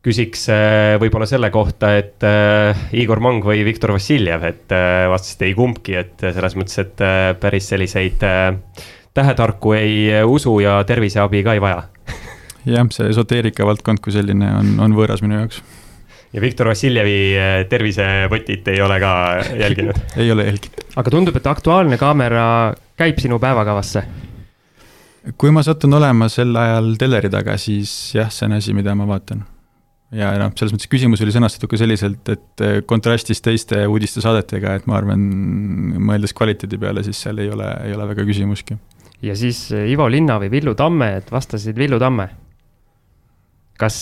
küsiks 0.00 0.46
võib-olla 0.96 1.26
selle 1.28 1.50
kohta, 1.52 1.90
et 2.00 2.24
Igor 2.96 3.20
Mang 3.20 3.44
või 3.44 3.60
Viktor 3.66 3.92
Vassiljev, 3.92 4.46
et 4.48 4.72
vastasite 5.12 5.44
ei 5.44 5.52
kumbki, 5.52 5.92
et 6.00 6.24
selles 6.24 6.56
mõttes, 6.56 6.78
et 6.80 7.02
päris 7.36 7.68
selliseid 7.68 8.24
tähetarku 9.12 9.74
ei 9.76 10.22
usu 10.24 10.54
ja 10.64 10.78
terviseabi 10.88 11.42
ka 11.44 11.52
ei 11.52 11.60
vaja. 11.60 11.82
jah, 12.64 12.88
see 12.96 13.12
esoteerika 13.12 13.68
valdkond 13.68 14.00
kui 14.00 14.16
selline 14.16 14.48
on, 14.62 14.72
on 14.86 14.96
võõras 14.96 15.20
minu 15.20 15.36
jaoks 15.36 15.60
ja 16.32 16.40
Viktor 16.40 16.70
Vassiljevi 16.70 17.18
eh, 17.34 17.52
tervisepotit 17.68 18.68
ei 18.68 18.80
ole 18.82 19.00
ka 19.02 19.12
jälginud 19.58 19.98
ei 20.22 20.32
ole 20.32 20.46
jälginud. 20.46 20.82
aga 20.96 21.10
tundub, 21.10 21.36
et 21.36 21.46
Aktuaalne 21.46 21.98
kaamera 21.98 22.44
käib 22.98 23.18
sinu 23.22 23.38
päevakavasse? 23.42 24.04
kui 25.38 25.50
ma 25.54 25.64
satun 25.66 25.98
olema 25.98 26.28
sel 26.32 26.54
ajal 26.56 26.94
teleri 27.00 27.30
taga, 27.32 27.56
siis 27.60 27.92
jah, 28.16 28.30
see 28.32 28.46
on 28.48 28.58
asi, 28.58 28.74
mida 28.76 28.94
ma 28.96 29.06
vaatan. 29.08 29.42
ja 30.16 30.30
noh, 30.40 30.52
selles 30.58 30.74
mõttes 30.74 30.90
küsimus 30.90 31.22
oli 31.24 31.34
sõnastatud 31.34 31.70
ka 31.72 31.80
selliselt, 31.80 32.30
et 32.32 32.64
eh, 32.66 32.78
kontrastis 32.86 33.42
teiste 33.44 33.82
uudistesaadetega, 33.86 34.76
et 34.78 34.86
ma 34.90 35.00
arvan, 35.00 35.26
mõeldes 35.98 36.34
kvaliteedi 36.36 36.78
peale, 36.80 37.04
siis 37.06 37.20
seal 37.26 37.42
ei 37.42 37.50
ole, 37.52 37.68
ei 37.88 37.96
ole 37.96 38.06
väga 38.14 38.28
küsimustki. 38.28 38.78
ja 39.26 39.34
siis 39.38 39.66
eh, 39.74 39.90
Ivo 39.90 40.06
Linna 40.08 40.38
või 40.42 40.52
Villu 40.54 40.76
Tamme, 40.78 41.16
et 41.18 41.34
vastasid 41.34 41.78
Villu 41.78 41.98
Tamme. 41.98 42.30
kas 43.80 43.98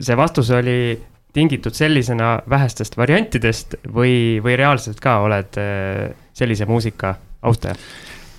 see 0.00 0.16
vastus 0.16 0.50
oli 0.54 0.98
tingitud 1.32 1.76
sellisena 1.76 2.38
vähestest 2.50 2.96
variantidest 2.96 3.78
või, 3.94 4.38
või 4.44 4.56
reaalselt 4.58 5.00
ka 5.00 5.18
oled 5.24 5.58
äh, 5.60 6.08
sellise 6.36 6.68
muusika 6.68 7.14
austaja? 7.42 7.76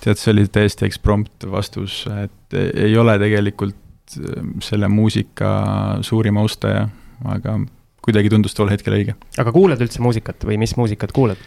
tead, 0.00 0.16
see 0.16 0.32
oli 0.32 0.46
täiesti 0.48 0.86
eksprompt 0.88 1.44
vastus, 1.52 2.02
et 2.22 2.56
ei 2.56 2.96
ole 2.98 3.18
tegelikult 3.20 4.16
äh, 4.18 4.42
selle 4.64 4.90
muusika 4.92 5.52
suurim 6.06 6.40
austaja, 6.40 6.88
aga 7.28 7.58
kuidagi 8.00 8.32
tundus 8.32 8.56
tol 8.56 8.70
hetkel 8.72 8.96
õige. 8.96 9.16
aga 9.38 9.52
kuuled 9.54 9.80
üldse 9.80 10.02
muusikat 10.02 10.46
või 10.48 10.60
mis 10.60 10.76
muusikat 10.80 11.12
kuulad? 11.16 11.40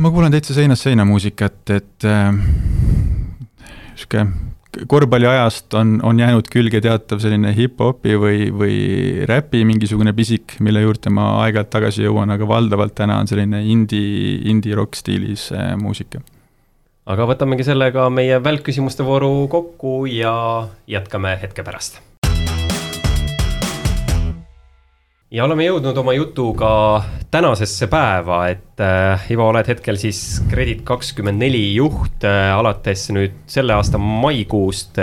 ma 0.00 0.12
kuulen 0.14 0.32
täitsa 0.32 0.56
seinast 0.56 0.88
seina 0.88 1.04
muusikat, 1.04 1.62
et 1.76 2.08
äh, 2.08 2.32
sihuke 3.94 4.24
korvpalliajast 4.86 5.74
on, 5.74 6.00
on 6.06 6.18
jäänud 6.20 6.48
külge 6.52 6.80
teatav 6.80 7.22
selline 7.22 7.52
hip-hopi 7.56 8.16
või, 8.20 8.50
või 8.54 8.76
räpi 9.28 9.64
mingisugune 9.68 10.12
pisik, 10.16 10.58
mille 10.60 10.84
juurde 10.84 11.12
ma 11.14 11.30
aeg-ajalt 11.44 11.72
tagasi 11.72 12.04
jõuan, 12.06 12.30
aga 12.34 12.48
valdavalt 12.48 12.94
täna 12.98 13.18
on 13.22 13.30
selline 13.30 13.64
indie, 13.66 14.36
indie-rock 14.50 14.98
stiilis 14.98 15.50
äh, 15.54 15.72
muusika. 15.80 16.22
aga 17.10 17.26
võtamegi 17.26 17.66
sellega 17.66 18.10
meie 18.10 18.38
välkküsimuste 18.44 19.06
vooru 19.06 19.48
kokku 19.50 20.04
ja 20.10 20.68
jätkame 20.86 21.38
hetke 21.42 21.66
pärast 21.66 22.00
ja 25.30 25.44
oleme 25.46 25.66
jõudnud 25.66 25.98
oma 26.02 26.14
jutuga 26.16 26.70
tänasesse 27.30 27.86
päeva, 27.90 28.42
et 28.50 28.82
äh, 28.82 29.28
Ivo, 29.30 29.46
oled 29.52 29.68
hetkel 29.70 29.98
siis 30.00 30.40
Kredit 30.50 30.82
kakskümmend 30.86 31.38
neli 31.42 31.62
juht 31.76 32.26
äh, 32.26 32.50
alates 32.56 33.06
nüüd 33.14 33.36
selle 33.50 33.76
aasta 33.76 34.00
maikuust. 34.02 34.98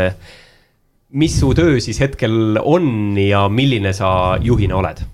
mis 1.10 1.40
su 1.40 1.54
töö 1.56 1.80
siis 1.80 2.02
hetkel 2.04 2.60
on 2.60 3.18
ja 3.18 3.48
milline 3.48 3.94
sa 3.94 4.38
juhina 4.42 4.76
oled? 4.76 5.06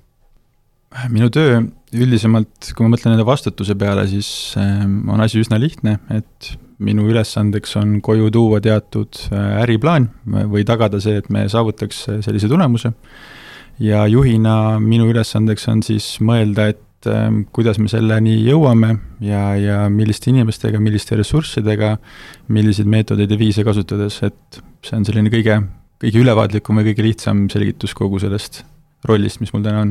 minu 1.09 1.29
töö 1.33 1.61
üldisemalt, 1.93 2.73
kui 2.73 2.85
ma 2.85 2.93
mõtlen 2.93 3.13
nende 3.13 3.25
vastutuse 3.25 3.75
peale, 3.77 4.07
siis 4.09 4.55
äh, 4.57 4.81
on 4.83 5.21
asi 5.21 5.41
üsna 5.41 5.61
lihtne, 5.61 5.99
et 6.09 6.55
minu 6.83 7.05
ülesandeks 7.09 7.77
on 7.77 7.99
koju 8.01 8.31
tuua 8.33 8.59
teatud 8.65 9.21
äh, 9.29 9.61
äriplaan 9.61 10.09
või 10.25 10.65
tagada 10.65 10.99
see, 11.01 11.21
et 11.21 11.29
me 11.29 11.45
saavutaks 11.49 12.03
äh, 12.09 12.19
sellise 12.25 12.49
tulemuse 12.49 12.93
ja 13.83 14.05
juhina 14.07 14.79
minu 14.81 15.09
ülesandeks 15.11 15.67
on 15.71 15.83
siis 15.85 16.07
mõelda, 16.23 16.69
et 16.73 17.09
äh, 17.09 17.29
kuidas 17.55 17.79
me 17.81 17.91
selleni 17.91 18.37
jõuame 18.45 18.95
ja, 19.23 19.45
ja 19.59 19.79
milliste 19.91 20.31
inimestega, 20.31 20.81
milliste 20.83 21.19
ressurssidega, 21.19 21.95
milliseid 22.53 22.89
meetodeid 22.89 23.33
ja 23.33 23.39
viise 23.39 23.65
kasutades, 23.67 24.21
et 24.27 24.61
see 24.83 24.99
on 24.99 25.07
selline 25.07 25.31
kõige, 25.33 25.59
kõige 26.03 26.21
ülevaatlikum 26.23 26.79
ja 26.79 26.87
kõige 26.91 27.09
lihtsam 27.09 27.47
selgitus 27.51 27.95
kogu 27.97 28.21
sellest 28.23 28.63
rollist, 29.03 29.41
mis 29.43 29.51
mul 29.51 29.65
täna 29.65 29.81
on. 29.83 29.89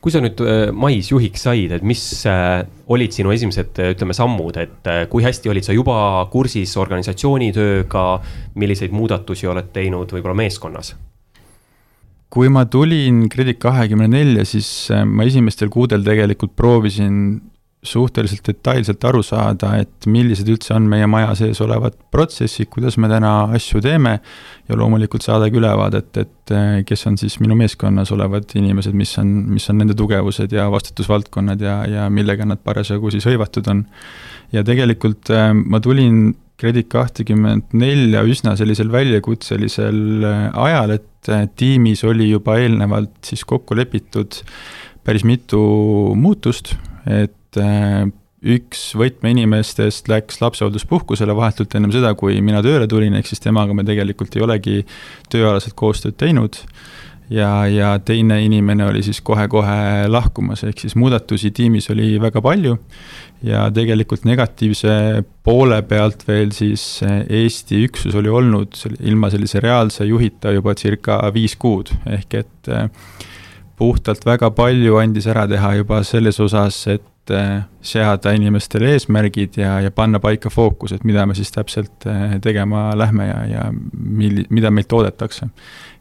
kui 0.00 0.12
sa 0.14 0.22
nüüd 0.24 0.40
äh, 0.40 0.70
mais 0.72 1.10
juhiks 1.12 1.44
said, 1.44 1.74
et 1.76 1.84
mis 1.84 2.00
äh, 2.30 2.62
olid 2.88 3.12
sinu 3.12 3.34
esimesed, 3.34 3.76
ütleme, 3.92 4.16
sammud, 4.16 4.56
et 4.62 4.92
kui 5.12 5.26
hästi 5.26 5.52
olid 5.52 5.66
sa 5.66 5.76
juba 5.76 5.98
kursis 6.32 6.72
organisatsiooni 6.80 7.50
tööga, 7.52 8.06
milliseid 8.56 8.96
muudatusi 8.96 9.50
oled 9.52 9.68
teinud 9.76 10.16
võib-olla 10.16 10.40
meeskonnas? 10.46 10.94
Kui 12.32 12.48
ma 12.52 12.64
tulin 12.68 13.26
Kredit 13.32 13.60
kahekümne 13.62 14.08
nelja, 14.10 14.46
siis 14.48 14.90
äh, 14.94 15.04
ma 15.06 15.26
esimestel 15.28 15.70
kuudel 15.72 16.04
tegelikult 16.06 16.56
proovisin 16.58 17.20
suhteliselt 17.86 18.46
detailselt 18.46 19.04
aru 19.06 19.22
saada, 19.22 19.72
et 19.78 20.08
millised 20.10 20.48
üldse 20.50 20.74
on 20.74 20.88
meie 20.90 21.06
maja 21.10 21.34
sees 21.38 21.60
olevad 21.62 21.94
protsessid, 22.12 22.68
kuidas 22.72 22.96
me 22.98 23.10
täna 23.10 23.32
asju 23.56 23.82
teeme 23.84 24.16
ja 24.66 24.78
loomulikult 24.78 25.22
saada 25.22 25.46
ka 25.50 25.60
ülevaadet, 25.60 26.10
et 26.22 26.54
äh, 26.54 26.80
kes 26.88 27.06
on 27.10 27.18
siis 27.20 27.38
minu 27.42 27.58
meeskonnas 27.58 28.10
olevad 28.16 28.50
inimesed, 28.58 28.96
mis 28.96 29.14
on, 29.22 29.30
mis 29.54 29.68
on 29.70 29.78
nende 29.82 29.96
tugevused 29.98 30.52
ja 30.56 30.66
vastutusvaldkonnad 30.72 31.62
ja, 31.62 31.76
ja 31.90 32.08
millega 32.10 32.48
nad 32.48 32.62
parasjagu 32.64 33.14
siis 33.14 33.28
hõivatud 33.28 33.70
on. 33.72 33.86
ja 34.52 34.64
tegelikult 34.66 35.30
äh, 35.34 35.52
ma 35.54 35.80
tulin 35.82 36.34
Kredit 36.56 36.88
kahtekümmend 36.88 37.74
nelja 37.76 38.22
üsna 38.24 38.54
sellisel 38.56 38.88
väljakutselisel 38.92 40.24
ajal, 40.56 40.94
et 40.96 41.12
et 41.34 41.56
tiimis 41.58 42.04
oli 42.06 42.28
juba 42.30 42.58
eelnevalt 42.62 43.16
siis 43.26 43.42
kokku 43.48 43.76
lepitud 43.78 44.38
päris 45.06 45.24
mitu 45.26 45.60
muutust, 46.18 46.74
et 47.06 47.58
äh, 47.60 48.06
üks 48.46 48.88
võtmeinimestest 48.98 50.10
läks 50.10 50.40
lapsehoolduspuhkusele 50.42 51.34
vahetult 51.36 51.74
ennem 51.74 51.94
seda, 51.94 52.12
kui 52.18 52.38
mina 52.44 52.62
tööle 52.64 52.86
tulin, 52.90 53.14
ehk 53.18 53.30
siis 53.30 53.42
temaga 53.42 53.74
me 53.74 53.86
tegelikult 53.86 54.36
ei 54.36 54.44
olegi 54.46 54.76
tööalaselt 55.32 55.76
koostööd 55.78 56.18
teinud 56.20 56.60
ja, 57.30 57.66
ja 57.66 57.92
teine 57.98 58.40
inimene 58.44 58.86
oli 58.86 59.02
siis 59.02 59.20
kohe-kohe 59.24 60.06
lahkumas, 60.08 60.64
ehk 60.66 60.82
siis 60.84 60.96
muudatusi 60.98 61.50
tiimis 61.50 61.90
oli 61.94 62.14
väga 62.22 62.42
palju. 62.42 62.76
Ja 63.46 63.66
tegelikult 63.70 64.24
negatiivse 64.24 65.22
poole 65.44 65.82
pealt 65.86 66.22
veel 66.28 66.54
siis 66.56 66.82
Eesti 67.04 67.82
üksus 67.84 68.16
oli 68.16 68.32
olnud 68.32 68.78
ilma 69.04 69.28
sellise 69.30 69.60
reaalse 69.60 70.06
juhita 70.08 70.54
juba 70.56 70.74
circa 70.74 71.18
viis 71.34 71.56
kuud, 71.60 71.92
ehk 72.16 72.38
et 72.40 72.70
puhtalt 73.76 74.24
väga 74.26 74.50
palju 74.56 74.96
andis 75.00 75.26
ära 75.28 75.44
teha 75.48 75.74
juba 75.80 76.00
selles 76.06 76.38
osas, 76.40 76.78
et 76.88 77.32
äh, 77.34 77.64
seada 77.84 78.32
inimestele 78.36 78.94
eesmärgid 78.94 79.58
ja, 79.60 79.76
ja 79.84 79.92
panna 79.94 80.20
paika 80.22 80.50
fookus, 80.52 80.94
et 80.96 81.04
mida 81.08 81.26
me 81.28 81.36
siis 81.36 81.52
täpselt 81.52 82.06
äh, 82.08 82.36
tegema 82.42 82.88
lähme 82.96 83.28
ja, 83.28 83.40
ja 83.50 83.66
milli-, 83.72 84.46
mida 84.50 84.72
meilt 84.72 84.92
oodatakse. 84.96 85.48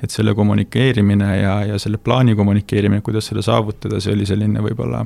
et 0.03 0.11
selle 0.11 0.35
kommunikeerimine 0.35 1.31
ja, 1.39 1.55
ja 1.65 1.79
selle 1.79 1.97
plaani 1.97 2.35
kommunikeerimine, 2.35 3.01
kuidas 3.01 3.31
seda 3.31 3.43
saavutada, 3.43 3.99
see 4.03 4.13
oli 4.13 4.27
selline 4.27 4.63
võib-olla 4.63 5.03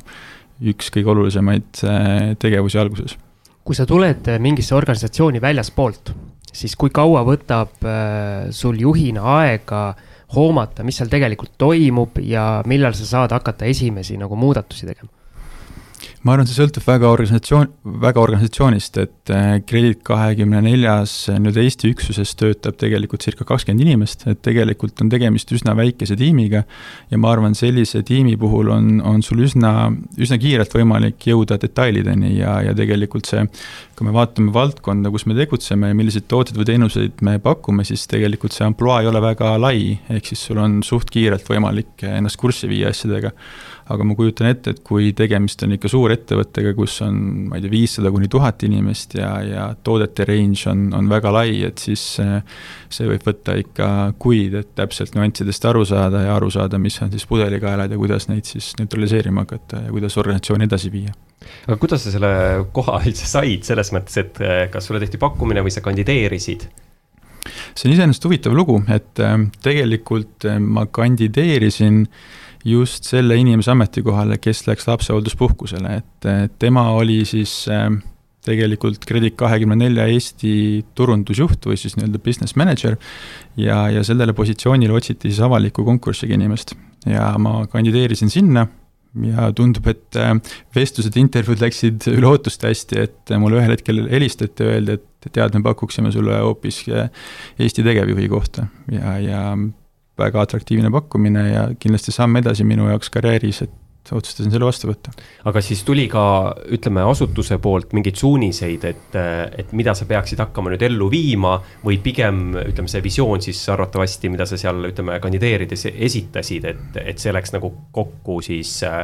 üks 0.69 0.89
kõige 0.93 1.13
olulisemaid 1.13 1.84
äh, 1.88 2.36
tegevusi 2.39 2.82
alguses. 2.82 3.17
kui 3.63 3.77
sa 3.77 3.86
tuled 3.89 4.29
mingisse 4.41 4.75
organisatsiooni 4.75 5.41
väljaspoolt, 5.41 6.13
siis 6.53 6.75
kui 6.75 6.89
kaua 6.93 7.21
võtab 7.25 7.86
sul 8.55 8.79
juhina 8.82 9.25
aega 9.39 9.82
äh, 9.89 10.09
hoomata, 10.36 10.84
mis 10.86 11.00
seal 11.00 11.10
tegelikult 11.10 11.56
toimub 11.58 12.20
ja 12.24 12.62
millal 12.70 12.94
sa 12.98 13.06
saad 13.06 13.34
hakata 13.34 13.65
esimesi 13.65 14.18
nagu 14.18 14.36
muudatusi 14.36 14.89
tegema? 14.89 15.10
Ma 16.27 16.34
arvan, 16.34 16.47
see 16.49 16.58
sõltub 16.58 16.84
väga 16.84 17.08
organisatsioon, 17.13 17.69
väga 18.03 18.19
organisatsioonist, 18.19 18.97
et 18.99 19.32
äh, 19.32 19.62
Kredit 19.63 20.01
kahekümne 20.08 20.60
neljas 20.65 21.13
äh, 21.32 21.38
nii-öelda 21.39 21.63
Eesti 21.63 21.91
üksuses 21.93 22.34
töötab 22.39 22.75
tegelikult 22.82 23.23
circa 23.23 23.47
kakskümmend 23.47 23.86
inimest, 23.86 24.25
et 24.27 24.41
tegelikult 24.43 24.99
on 24.99 25.12
tegemist 25.12 25.51
üsna 25.55 25.75
väikese 25.79 26.17
tiimiga. 26.19 26.65
ja 27.10 27.17
ma 27.17 27.32
arvan, 27.32 27.55
sellise 27.55 28.03
tiimi 28.03 28.36
puhul 28.39 28.71
on, 28.75 28.99
on 28.99 29.23
sul 29.23 29.45
üsna, 29.47 29.93
üsna 30.19 30.39
kiirelt 30.41 30.75
võimalik 30.75 31.29
jõuda 31.32 31.60
detailideni 31.62 32.36
ja, 32.36 32.60
ja 32.67 32.75
tegelikult 32.75 33.29
see. 33.29 33.45
kui 33.95 34.08
me 34.08 34.15
vaatame 34.15 34.51
valdkonda, 34.55 35.12
kus 35.12 35.25
me 35.27 35.36
tegutseme 35.39 35.93
ja 35.93 35.95
milliseid 35.95 36.27
tooteid 36.32 36.60
või 36.60 36.67
teenuseid 36.67 37.23
me 37.23 37.38
pakume, 37.43 37.88
siis 37.88 38.05
tegelikult 38.12 38.55
see 38.55 38.67
ampluaa 38.67 39.01
ei 39.03 39.12
ole 39.12 39.23
väga 39.23 39.55
lai, 39.60 39.95
ehk 40.12 40.34
siis 40.34 40.43
sul 40.51 40.60
on 40.60 40.82
suht 40.84 41.12
kiirelt 41.12 41.47
võimalik 41.47 42.03
ennast 42.08 42.39
kurssi 42.39 42.67
viia 42.67 42.91
asjadega 42.91 43.32
aga 43.89 44.06
ma 44.06 44.15
kujutan 44.17 44.49
ette, 44.52 44.73
et 44.75 44.82
kui 44.86 45.12
tegemist 45.17 45.63
on 45.65 45.73
ikka 45.73 45.89
suurettevõttega, 45.89 46.73
kus 46.78 46.99
on, 47.06 47.15
ma 47.49 47.58
ei 47.58 47.63
tea, 47.63 47.71
viissada 47.73 48.12
kuni 48.13 48.30
tuhat 48.32 48.65
inimest 48.67 49.15
ja, 49.17 49.30
ja 49.45 49.63
toodete 49.84 50.28
range 50.30 50.67
on, 50.69 50.88
on 50.97 51.10
väga 51.10 51.32
lai, 51.34 51.63
et 51.65 51.82
siis 51.82 52.04
see 52.19 53.10
võib 53.10 53.25
võtta 53.25 53.56
ikka 53.60 53.88
kuid, 54.21 54.60
et 54.62 54.75
täpselt 54.78 55.17
nüanssidest 55.17 55.65
aru 55.71 55.86
saada 55.89 56.21
ja 56.28 56.36
aru 56.38 56.52
saada, 56.54 56.82
mis 56.82 56.99
on 57.02 57.10
siis 57.13 57.25
pudelikaelad 57.30 57.89
ja 57.89 57.97
kuidas 57.99 58.30
neid 58.30 58.49
siis 58.49 58.75
neutraliseerima 58.80 59.47
hakata 59.47 59.86
ja 59.88 59.95
kuidas 59.95 60.17
organisatsiooni 60.21 60.69
edasi 60.69 60.93
viia 60.93 61.15
aga 61.65 61.78
kuidas 61.82 62.04
sa 62.06 62.13
selle 62.13 62.32
koha 62.75 62.99
üldse 63.08 63.25
said, 63.30 63.63
selles 63.65 63.89
mõttes, 63.95 64.19
et 64.21 64.41
eh, 64.43 64.65
kas 64.73 64.86
sulle 64.86 65.02
tehti 65.02 65.21
pakkumine 65.21 65.63
või 65.65 65.73
sa 65.73 65.82
kandideerisid? 65.86 66.67
see 67.73 67.88
on 67.88 67.95
iseenesest 67.95 68.28
huvitav 68.28 68.54
lugu, 68.54 68.78
et 68.91 69.23
eh, 69.23 69.38
tegelikult 69.65 70.45
eh, 70.45 70.60
ma 70.62 70.86
kandideerisin 70.93 72.04
äh, 72.04 72.38
just 72.65 73.08
selle 73.08 73.38
inimese 73.39 73.72
ametikohale, 73.72 74.38
kes 74.41 74.65
läks 74.67 74.88
lapsehoolduspuhkusele, 74.89 76.00
et 76.02 76.58
tema 76.60 76.89
oli 76.91 77.22
siis 77.28 77.54
äh, 77.72 77.88
tegelikult 78.45 79.06
Kredit 79.08 79.38
kahekümne 79.39 79.78
nelja 79.80 80.08
Eesti 80.10 80.52
turundusjuht 80.98 81.65
või 81.69 81.80
siis 81.80 81.98
nii-öelda 81.98 82.22
business 82.24 82.56
manager. 82.60 82.98
ja, 83.58 83.88
ja 83.89 84.04
sellele 84.04 84.34
positsioonile 84.34 84.93
otsiti 84.93 85.32
siis 85.32 85.41
avaliku 85.43 85.86
konkursiga 85.86 86.36
inimest 86.36 86.76
ja 87.08 87.34
ma 87.38 87.65
kandideerisin 87.67 88.30
sinna 88.30 88.67
ja 89.26 89.50
tundub, 89.56 89.88
et 89.89 90.15
äh, 90.22 90.36
vestlused, 90.76 91.15
intervjuud 91.17 91.62
läksid 91.63 92.06
üle 92.12 92.30
ootuste 92.30 92.69
hästi, 92.69 93.06
et 93.08 93.34
mulle 93.41 93.58
ühel 93.58 93.74
hetkel 93.74 94.04
helistati 94.12 94.67
öeldi, 94.67 95.00
et 95.00 95.32
tead, 95.34 95.56
me 95.58 95.63
pakuksime 95.65 96.12
sulle 96.13 96.38
hoopis 96.39 96.84
Eesti 97.60 97.84
tegevjuhi 97.84 98.30
kohta 98.32 98.67
ja, 98.93 99.17
ja 99.19 99.41
väga 100.19 100.45
atraktiivne 100.45 100.91
pakkumine 100.93 101.45
ja 101.49 101.67
kindlasti 101.79 102.15
samm 102.15 102.41
edasi 102.41 102.67
minu 102.67 102.89
jaoks 102.89 103.12
karjääris, 103.13 103.63
et 103.65 103.77
otsustasin 104.15 104.51
selle 104.51 104.65
vastu 104.65 104.89
võtta. 104.89 105.12
aga 105.49 105.62
siis 105.62 105.84
tuli 105.86 106.08
ka, 106.10 106.23
ütleme, 106.75 107.03
asutuse 107.05 107.60
poolt 107.62 107.93
mingeid 107.97 108.17
suuniseid, 108.19 108.86
et, 108.89 109.17
et 109.62 109.73
mida 109.77 109.93
sa 109.97 110.08
peaksid 110.10 110.41
hakkama 110.41 110.73
nüüd 110.73 110.86
ellu 110.88 111.10
viima 111.12 111.58
või 111.86 111.99
pigem 112.03 112.55
ütleme, 112.63 112.89
see 112.91 113.03
visioon 113.05 113.43
siis 113.45 113.62
arvatavasti, 113.69 114.32
mida 114.34 114.47
sa 114.49 114.58
seal 114.58 114.89
ütleme, 114.91 115.19
kandideerides 115.21 115.89
esitasid, 115.91 116.69
et, 116.71 117.01
et 117.03 117.21
see 117.21 117.36
läks 117.36 117.53
nagu 117.55 117.73
kokku 117.95 118.39
siis 118.45 118.79
äh, 118.88 119.03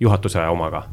juhatuse 0.00 0.44
omaga 0.52 0.86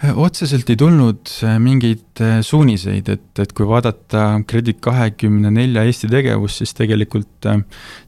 otseselt 0.00 0.70
ei 0.72 0.78
tulnud 0.80 1.28
äh, 1.44 1.58
mingeid 1.60 2.22
äh, 2.24 2.38
suuniseid, 2.46 3.08
et, 3.12 3.42
et 3.42 3.52
kui 3.56 3.66
vaadata 3.68 4.40
Kredit 4.48 4.80
kahekümne 4.84 5.52
nelja 5.52 5.84
Eesti 5.84 6.08
tegevust, 6.10 6.62
siis 6.62 6.72
tegelikult 6.78 7.48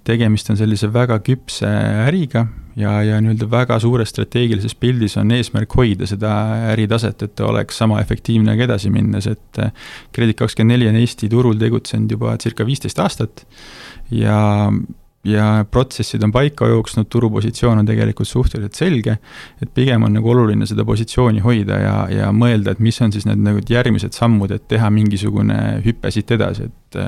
tegemist 0.07 0.51
on 0.53 0.59
sellise 0.61 0.89
väga 0.93 1.19
küpse 1.25 1.69
äriga 2.07 2.47
ja, 2.81 2.95
ja 3.05 3.21
nii-öelda 3.21 3.51
väga 3.53 3.79
suures 3.83 4.13
strateegilises 4.15 4.75
pildis 4.81 5.19
on 5.21 5.35
eesmärk 5.37 5.77
hoida 5.77 6.09
seda 6.09 6.33
äritaset, 6.73 7.27
et 7.27 7.37
ta 7.37 7.51
oleks 7.51 7.79
sama 7.83 8.01
efektiivne 8.01 8.57
ka 8.57 8.67
edasi 8.71 8.93
minnes, 8.93 9.29
et 9.29 9.63
Kredit 10.17 10.41
kakskümmend 10.41 10.79
neli 10.79 10.89
on 10.89 10.99
Eesti 11.03 11.29
turul 11.33 11.61
tegutsenud 11.61 12.17
juba 12.17 12.39
circa 12.41 12.67
viisteist 12.69 13.05
aastat 13.05 13.45
ja 14.13 14.41
ja 15.25 15.65
protsessid 15.71 16.23
on 16.27 16.33
paika 16.35 16.67
jooksnud, 16.67 17.07
turupositsioon 17.11 17.79
on 17.79 17.87
tegelikult 17.87 18.29
suhteliselt 18.29 18.75
selge, 18.75 19.17
et 19.63 19.71
pigem 19.75 20.03
on 20.03 20.17
nagu 20.19 20.31
oluline 20.33 20.67
seda 20.67 20.85
positsiooni 20.85 21.45
hoida 21.45 21.79
ja, 21.79 21.95
ja 22.11 22.33
mõelda, 22.35 22.75
et 22.75 22.83
mis 22.83 22.99
on 23.05 23.15
siis 23.15 23.29
need 23.29 23.43
nagu 23.45 23.63
järgmised 23.69 24.17
sammud, 24.19 24.51
et 24.51 24.67
teha 24.71 24.91
mingisugune 24.91 25.59
hüpe 25.87 26.11
siit 26.15 26.35
edasi, 26.39 26.69
et 26.71 27.01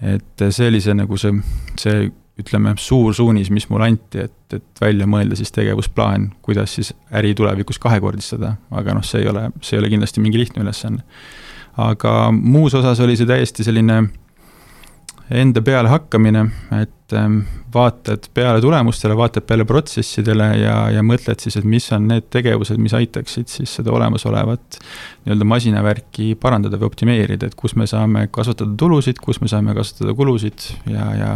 et 0.00 0.42
see 0.48 0.70
oli 0.70 0.78
see 0.80 0.94
nagu 0.96 1.18
see, 1.20 1.34
see 1.76 2.06
ütleme, 2.40 2.72
suur 2.80 3.12
suunis, 3.12 3.50
mis 3.52 3.66
mulle 3.68 3.90
anti, 3.90 4.24
et, 4.24 4.54
et 4.56 4.80
välja 4.80 5.04
mõelda 5.10 5.36
siis 5.36 5.52
tegevusplaan, 5.52 6.30
kuidas 6.46 6.72
siis 6.78 6.94
äri 7.16 7.34
tulevikus 7.36 7.78
kahekordistada, 7.82 8.54
aga 8.70 8.96
noh, 8.96 9.04
see 9.04 9.20
ei 9.24 9.28
ole, 9.28 9.50
see 9.60 9.76
ei 9.76 9.82
ole 9.82 9.90
kindlasti 9.92 10.24
mingi 10.24 10.40
lihtne 10.40 10.64
ülesanne. 10.64 11.04
aga 11.80 12.30
muus 12.32 12.74
osas 12.74 13.00
oli 13.00 13.16
see 13.16 13.28
täiesti 13.28 13.64
selline 13.64 14.02
enda 15.30 15.62
peale 15.62 15.90
hakkamine, 15.90 16.44
et 16.74 17.14
ähm, 17.14 17.42
vaatad 17.74 18.26
peale 18.34 18.60
tulemustele, 18.62 19.14
vaatad 19.18 19.46
peale 19.46 19.64
protsessidele 19.68 20.48
ja, 20.58 20.76
ja 20.90 21.04
mõtled 21.06 21.42
siis, 21.42 21.56
et 21.60 21.68
mis 21.68 21.86
on 21.94 22.08
need 22.10 22.26
tegevused, 22.34 22.80
mis 22.82 22.94
aitaksid 22.98 23.50
siis 23.50 23.76
seda 23.78 23.92
olemasolevat 23.94 24.80
nii-öelda 25.24 25.46
masinavärki 25.52 26.32
parandada 26.40 26.80
või 26.80 26.90
optimeerida, 26.90 27.50
et 27.50 27.58
kus 27.58 27.76
me 27.78 27.86
saame 27.90 28.26
kasvatada 28.34 28.74
tulusid, 28.78 29.22
kus 29.22 29.38
me 29.42 29.50
saame 29.50 29.76
kasvatada 29.78 30.16
kulusid 30.18 30.66
ja, 30.90 31.06
ja 31.14 31.30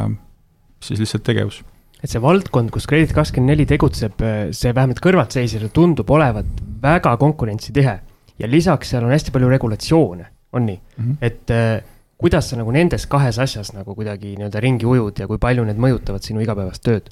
siis 0.82 1.02
lihtsalt 1.04 1.26
tegevus 1.26 1.62
et 2.04 2.12
see 2.12 2.20
valdkond, 2.20 2.68
kus 2.74 2.84
Kredit 2.90 3.14
kakskümmend 3.16 3.54
neli 3.54 3.64
tegutseb, 3.68 4.18
see 4.52 4.74
vähemalt 4.76 5.00
kõrvaltseisjale 5.00 5.70
tundub 5.72 6.10
olevat 6.12 6.50
väga 6.82 7.14
konkurentsitihe. 7.20 7.94
ja 8.38 8.50
lisaks 8.50 8.90
seal 8.90 9.06
on 9.06 9.14
hästi 9.14 9.32
palju 9.32 9.48
regulatsioone, 9.48 10.26
on 10.52 10.66
nii 10.66 10.76
mm, 10.76 11.04
-hmm. 11.04 11.16
et 11.22 11.50
äh, 11.50 11.93
kuidas 12.20 12.50
sa 12.50 12.58
nagu 12.60 12.72
nendes 12.74 13.06
kahes 13.10 13.38
asjas 13.42 13.72
nagu 13.74 13.94
kuidagi 13.96 14.36
nii-öelda 14.38 14.62
ringi 14.62 14.86
ujud 14.88 15.18
ja 15.20 15.28
kui 15.30 15.40
palju 15.42 15.66
need 15.66 15.80
mõjutavad 15.82 16.24
sinu 16.24 16.44
igapäevast 16.44 16.84
tööd? 16.86 17.10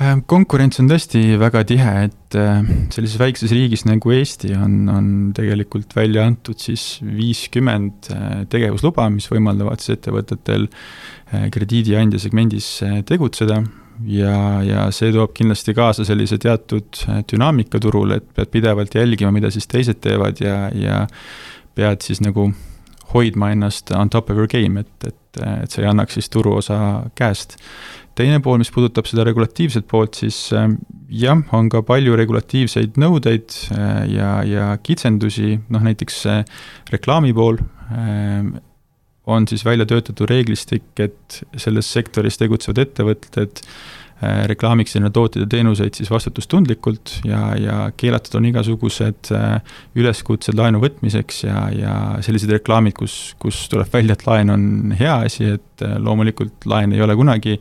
Äh, 0.00 0.16
konkurents 0.24 0.80
on 0.80 0.88
tõesti 0.88 1.20
väga 1.36 1.62
tihe, 1.68 1.90
et 2.06 2.36
äh, 2.38 2.62
sellises 2.94 3.18
väikses 3.20 3.52
riigis 3.52 3.84
nagu 3.84 4.14
Eesti 4.14 4.54
on, 4.56 4.76
on 4.88 5.10
tegelikult 5.36 5.92
välja 5.96 6.24
antud 6.24 6.56
siis 6.62 6.96
viiskümmend 7.04 8.08
äh, 8.14 8.30
tegevusluba, 8.52 9.10
mis 9.12 9.28
võimaldavad 9.30 9.82
siis 9.82 9.98
ettevõtetel 9.98 10.68
krediidiandja 11.52 12.18
segmendis 12.20 12.66
tegutseda 13.08 13.62
ja, 14.04 14.34
ja 14.64 14.82
see 14.92 15.12
toob 15.14 15.32
kindlasti 15.36 15.72
kaasa 15.76 16.04
sellise 16.04 16.36
teatud 16.40 16.98
dünaamika 17.30 17.80
turul, 17.80 18.12
et 18.18 18.26
pead 18.36 18.50
pidevalt 18.52 18.96
jälgima, 18.96 19.32
mida 19.32 19.48
siis 19.52 19.68
teised 19.70 20.02
teevad 20.04 20.42
ja, 20.44 20.66
ja 20.76 21.06
pead 21.76 22.04
siis 22.04 22.20
nagu 22.20 22.50
hoidma 23.14 23.52
ennast 23.54 23.92
on 23.96 24.10
top 24.10 24.30
of 24.30 24.40
your 24.40 24.48
game, 24.50 24.80
et, 24.80 25.08
et, 25.08 25.42
et 25.62 25.70
sa 25.70 25.82
ei 25.82 25.88
annaks 25.90 26.18
siis 26.18 26.30
turuosa 26.32 26.78
käest. 27.18 27.58
teine 28.14 28.40
pool, 28.44 28.58
mis 28.60 28.70
puudutab 28.70 29.08
seda 29.08 29.24
regulatiivset 29.24 29.86
poolt, 29.88 30.18
siis 30.20 30.40
äh, 30.56 30.68
jah, 31.08 31.40
on 31.52 31.70
ka 31.72 31.82
palju 31.86 32.16
regulatiivseid 32.18 33.00
nõudeid 33.00 33.56
äh, 33.76 34.02
ja, 34.12 34.34
ja 34.44 34.74
kitsendusi, 34.82 35.56
noh 35.72 35.88
näiteks 35.88 36.24
reklaami 36.92 37.32
pool 37.36 37.62
on 39.32 39.44
siis 39.46 39.62
välja 39.64 39.84
töötatud 39.86 40.26
reeglistik, 40.30 40.86
et 40.98 41.42
selles 41.60 41.90
sektoris 41.92 42.40
tegutsevad 42.40 42.80
ettevõtted 42.82 43.60
Äh, 43.62 44.01
reklaamiks 44.22 44.94
sinna 44.94 45.10
tooteid 45.10 45.42
ja 45.42 45.48
teenuseid 45.50 45.96
siis 45.98 46.10
vastutustundlikult 46.10 47.14
ja, 47.26 47.40
ja 47.58 47.76
keelatud 47.96 48.36
on 48.38 48.46
igasugused 48.52 49.32
äh, 49.34 49.76
üleskutsed 49.98 50.54
laenu 50.58 50.78
võtmiseks 50.82 51.42
ja, 51.48 51.64
ja 51.74 51.94
sellised 52.22 52.52
reklaamid, 52.54 52.94
kus, 52.98 53.34
kus 53.42 53.64
tuleb 53.72 53.90
välja, 53.92 54.14
et 54.14 54.26
laen 54.28 54.52
on 54.54 54.66
hea 54.98 55.16
asi, 55.26 55.48
et 55.56 55.86
äh, 55.86 55.96
loomulikult 55.98 56.68
laen 56.70 56.94
ei 56.94 57.02
ole 57.02 57.16
kunagi 57.18 57.56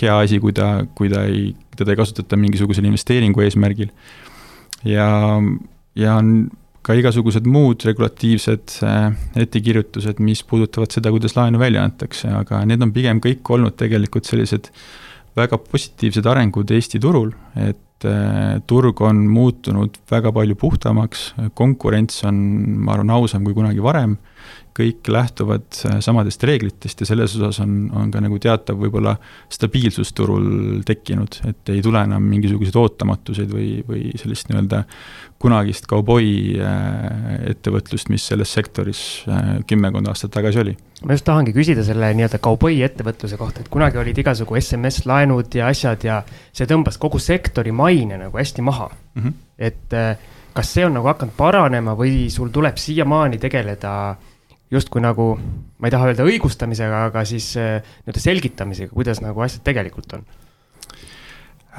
hea 0.00 0.16
asi, 0.18 0.40
kui 0.42 0.52
ta, 0.56 0.82
kui 0.98 1.08
ta 1.12 1.24
ei, 1.28 1.52
teda 1.78 1.94
ei 1.94 2.00
kasutata 2.02 2.36
mingisugusel 2.40 2.88
investeeringu 2.90 3.44
eesmärgil. 3.46 3.92
ja, 4.84 5.06
ja 5.96 6.16
on 6.18 6.50
ka 6.82 6.96
igasugused 6.98 7.46
muud 7.46 7.84
regulatiivsed 7.86 8.80
ettekirjutused, 9.38 10.18
mis 10.18 10.42
puudutavad 10.42 10.90
seda, 10.92 11.12
kuidas 11.14 11.36
laenu 11.38 11.60
välja 11.62 11.84
antakse, 11.86 12.26
aga 12.34 12.64
need 12.66 12.82
on 12.82 12.92
pigem 12.92 13.22
kõik 13.22 13.52
olnud 13.54 13.78
tegelikult 13.78 14.26
sellised 14.26 14.68
väga 15.38 15.58
positiivsed 15.64 16.26
arengud 16.28 16.70
Eesti 16.74 17.00
turul, 17.02 17.32
et 17.56 18.06
äh, 18.08 18.58
turg 18.68 19.00
on 19.04 19.24
muutunud 19.32 19.96
väga 20.10 20.32
palju 20.34 20.58
puhtamaks, 20.60 21.32
konkurents 21.58 22.22
on, 22.28 22.42
ma 22.84 22.96
arvan, 22.96 23.14
ausam 23.16 23.46
kui 23.46 23.56
kunagi 23.56 23.84
varem 23.84 24.18
kõik 24.76 25.08
lähtuvad 25.12 25.66
äh, 25.86 25.98
samadest 26.00 26.44
reeglitest 26.48 27.02
ja 27.02 27.08
selles 27.08 27.34
osas 27.36 27.60
on, 27.60 27.90
on 27.96 28.10
ka 28.12 28.22
nagu 28.24 28.38
teatav 28.40 28.78
võib-olla 28.80 29.14
stabiilsus 29.52 30.14
turul 30.16 30.80
tekkinud, 30.88 31.42
et 31.48 31.72
ei 31.74 31.82
tule 31.84 32.00
enam 32.06 32.24
mingisuguseid 32.30 32.78
ootamatuseid 32.80 33.52
või, 33.52 33.68
või 33.88 34.14
sellist 34.20 34.48
nii-öelda 34.48 34.82
kunagist 35.42 35.88
kauboi 35.90 36.56
äh, 36.56 37.44
ettevõtlust, 37.52 38.08
mis 38.12 38.24
selles 38.32 38.52
sektoris 38.54 39.02
äh, 39.28 39.52
kümmekond 39.68 40.08
aastat 40.08 40.32
tagasi 40.38 40.62
oli. 40.64 40.76
ma 41.04 41.18
just 41.18 41.28
tahangi 41.28 41.52
küsida 41.52 41.84
selle 41.84 42.12
nii-öelda 42.16 42.40
kauboi 42.42 42.80
ettevõtluse 42.86 43.36
kohta, 43.40 43.60
et 43.60 43.72
kunagi 43.72 44.00
olid 44.00 44.24
igasugu 44.24 44.56
SMS-laenud 44.60 45.60
ja 45.60 45.68
asjad 45.68 46.08
ja 46.08 46.22
see 46.52 46.68
tõmbas 46.70 46.96
kogu 47.02 47.20
sektori 47.20 47.76
maine 47.76 48.22
nagu 48.24 48.40
hästi 48.40 48.64
maha 48.64 48.88
mm. 48.88 49.22
-hmm. 49.22 49.40
et 49.58 49.98
kas 50.52 50.74
see 50.74 50.84
on 50.86 50.96
nagu 50.96 51.08
hakanud 51.08 51.36
paranema 51.36 51.96
või 51.96 52.30
sul 52.30 52.48
tuleb 52.52 52.76
siiamaani 52.80 53.38
tegeleda 53.40 53.92
äh, 54.10 54.31
justkui 54.72 55.02
nagu, 55.04 55.34
ma 55.78 55.88
ei 55.88 55.94
taha 55.94 56.10
öelda 56.10 56.26
õigustamisega, 56.28 57.06
aga 57.10 57.24
siis 57.28 57.52
äh, 57.60 57.80
nii-öelda 58.02 58.24
selgitamisega, 58.24 58.92
kuidas 58.94 59.22
nagu 59.24 59.44
asjad 59.44 59.64
tegelikult 59.66 60.18
on 60.18 60.28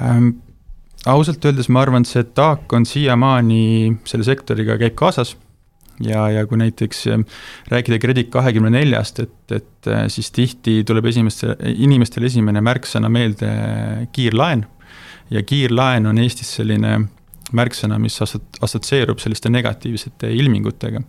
ähm,? 0.00 0.34
ausalt 1.04 1.44
öeldes 1.44 1.68
ma 1.68 1.82
arvan, 1.84 2.04
et 2.04 2.08
see 2.08 2.24
taak 2.32 2.70
on 2.72 2.86
siiamaani 2.88 3.64
selle 4.08 4.24
sektoriga 4.24 4.78
käib 4.80 4.94
kaasas 4.96 5.34
ja, 6.00 6.22
ja 6.32 6.46
kui 6.48 6.58
näiteks 6.60 7.06
äh, 7.12 7.24
rääkida 7.72 7.98
Kredit 8.02 8.30
kahekümne 8.32 8.72
neljast, 8.72 9.20
et, 9.20 9.36
et 9.52 9.90
äh, 9.90 10.06
siis 10.12 10.30
tihti 10.34 10.82
tuleb 10.86 11.10
esimeste, 11.12 11.56
inimestel 11.74 12.30
esimene 12.30 12.62
märksõna 12.64 13.10
meelde 13.12 13.50
kiirlaen 14.14 14.64
ja 15.34 15.42
kiirlaen 15.42 16.06
on 16.06 16.18
Eestis 16.22 16.54
selline 16.58 16.98
märksõna, 17.56 17.98
mis 18.02 18.18
assotsieerub 18.22 19.22
selliste 19.22 19.50
negatiivsete 19.52 20.30
ilmingutega. 20.34 21.02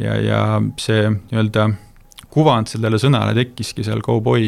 ja, 0.00 0.14
ja 0.20 0.40
see 0.80 1.08
nii-öelda 1.10 1.68
kuvand 2.34 2.70
sellele 2.70 2.98
sõnale 2.98 3.34
tekkiski 3.36 3.84
seal 3.86 4.02
kauboi 4.04 4.46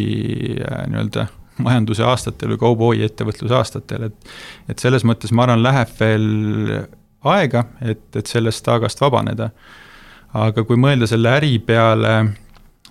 äh, 0.60 0.86
nii-öelda 0.90 1.26
majanduse 1.62 2.04
aastatel 2.04 2.52
või 2.52 2.60
kauboi 2.60 3.02
ettevõtluse 3.06 3.56
aastatel, 3.56 4.10
et 4.10 4.32
et 4.68 4.82
selles 4.82 5.06
mõttes 5.08 5.32
ma 5.32 5.46
arvan, 5.46 5.62
läheb 5.64 5.92
veel 6.00 6.26
aega, 7.26 7.64
et, 7.80 8.08
et 8.16 8.26
sellest 8.26 8.64
taagast 8.66 9.00
vabaneda. 9.00 9.50
aga 10.36 10.64
kui 10.68 10.76
mõelda 10.76 11.06
selle 11.08 11.30
äri 11.32 11.58
peale 11.58 12.16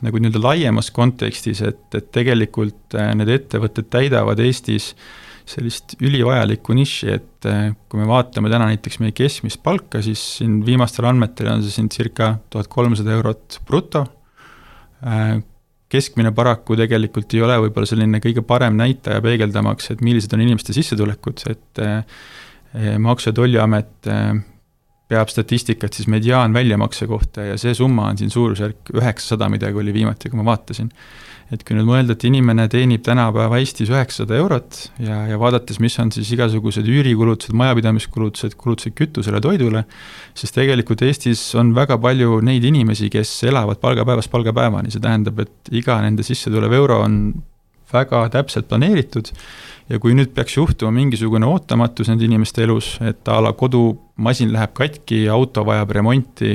nagu 0.02 0.20
nii-öelda 0.20 0.42
laiemas 0.42 0.90
kontekstis, 0.92 1.62
et, 1.62 1.86
et 1.94 2.10
tegelikult 2.12 2.96
äh, 2.96 3.14
need 3.16 3.30
ettevõtted 3.30 3.92
täidavad 3.92 4.40
Eestis 4.40 4.94
äh, 4.94 5.25
sellist 5.50 5.96
ülivajalikku 6.02 6.76
nišši, 6.78 7.10
et 7.14 7.48
eh, 7.50 7.74
kui 7.90 8.02
me 8.02 8.08
vaatame 8.10 8.50
täna 8.52 8.70
näiteks 8.72 9.00
meie 9.04 9.14
keskmist 9.16 9.62
palka, 9.66 10.02
siis 10.06 10.22
siin 10.40 10.60
viimastel 10.66 11.08
andmetel 11.10 11.52
on 11.54 11.64
see 11.66 11.78
siin 11.78 11.90
circa 11.94 12.36
tuhat 12.54 12.70
kolmsada 12.72 13.14
eurot 13.18 13.60
bruto. 13.68 14.06
Eh, 15.06 15.38
keskmine 15.92 16.34
paraku 16.36 16.78
tegelikult 16.80 17.38
ei 17.38 17.44
ole 17.46 17.60
võib-olla 17.68 17.88
selline 17.90 18.20
kõige 18.24 18.42
parem 18.48 18.78
näitaja 18.80 19.22
peegeldamaks, 19.24 19.94
et 19.94 20.02
millised 20.06 20.34
on 20.34 20.44
inimeste 20.44 20.76
sissetulekud, 20.76 21.46
et 21.54 21.86
eh, 21.86 22.20
Maksu- 23.00 23.30
ja 23.30 23.34
Tolliamet 23.38 24.10
peab 25.12 25.30
statistikat 25.30 25.94
siis 25.94 26.10
mediaan 26.10 26.54
väljamakse 26.56 27.08
kohta 27.10 27.52
ja 27.52 27.60
see 27.62 27.76
summa 27.78 28.10
on 28.10 28.18
siin 28.18 28.34
suurusjärk 28.34 28.90
üheksasada 28.96 29.50
midagi 29.54 29.78
oli 29.78 29.94
viimati, 29.94 30.32
kui 30.32 30.42
ma 30.42 30.48
vaatasin. 30.48 30.90
et 31.54 31.62
kui 31.62 31.76
nüüd 31.78 31.86
mõelda, 31.86 32.16
et 32.16 32.24
inimene 32.26 32.64
teenib 32.74 33.04
tänapäeva 33.06 33.60
Eestis 33.62 33.92
üheksasada 33.94 34.34
eurot 34.40 34.80
ja, 34.98 35.20
ja 35.30 35.38
vaadates, 35.38 35.78
mis 35.78 35.94
on 36.02 36.10
siis 36.12 36.32
igasugused 36.34 36.88
üürikulutused, 36.90 37.54
majapidamiskulutused, 37.54 38.56
kulutused 38.58 38.96
kütusele, 38.98 39.38
toidule, 39.46 39.84
siis 40.34 40.56
tegelikult 40.56 41.06
Eestis 41.06 41.44
on 41.54 41.76
väga 41.78 42.00
palju 42.02 42.40
neid 42.42 42.66
inimesi, 42.66 43.12
kes 43.14 43.44
elavad 43.46 43.78
palgapäevast 43.78 44.34
palgapäevani, 44.34 44.90
see 44.90 45.06
tähendab, 45.06 45.46
et 45.46 45.70
iga 45.84 46.00
nende 46.02 46.26
sisse 46.26 46.50
tulev 46.50 46.74
euro 46.74 47.04
on 47.06 47.20
väga 47.94 48.26
täpselt 48.34 48.70
planeeritud. 48.70 49.32
Ja 49.86 50.00
kui 50.02 50.16
nüüd 50.18 50.32
peaks 50.34 50.56
juhtuma 50.58 50.90
mingisugune 50.96 51.46
ootamatus 51.46 52.10
nende 52.10 52.26
inimeste 52.26 52.64
elus, 52.66 52.96
et 53.06 53.30
a 53.30 53.38
la 53.46 53.52
kodumasin 53.54 54.50
läheb 54.54 54.74
katki, 54.74 55.20
auto 55.30 55.62
vajab 55.68 55.94
remonti, 56.00 56.50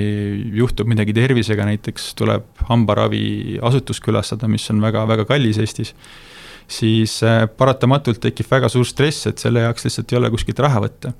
juhtub 0.58 0.90
midagi 0.90 1.14
tervisega, 1.14 1.68
näiteks 1.68 2.08
tuleb 2.18 2.48
hambaraviasutust 2.66 4.02
külastada, 4.02 4.50
mis 4.50 4.66
on 4.74 4.82
väga, 4.82 5.04
väga 5.06 5.28
kallis 5.30 5.60
Eestis, 5.62 5.94
siis 6.70 7.20
äh, 7.22 7.44
paratamatult 7.46 8.18
tekib 8.24 8.50
väga 8.50 8.70
suur 8.72 8.88
stress, 8.88 9.30
et 9.30 9.38
selle 9.38 9.62
jaoks 9.62 9.86
lihtsalt 9.86 10.10
ei 10.10 10.18
ole 10.18 10.32
kuskilt 10.34 10.66
raha 10.66 10.82
võtta. 10.88 11.14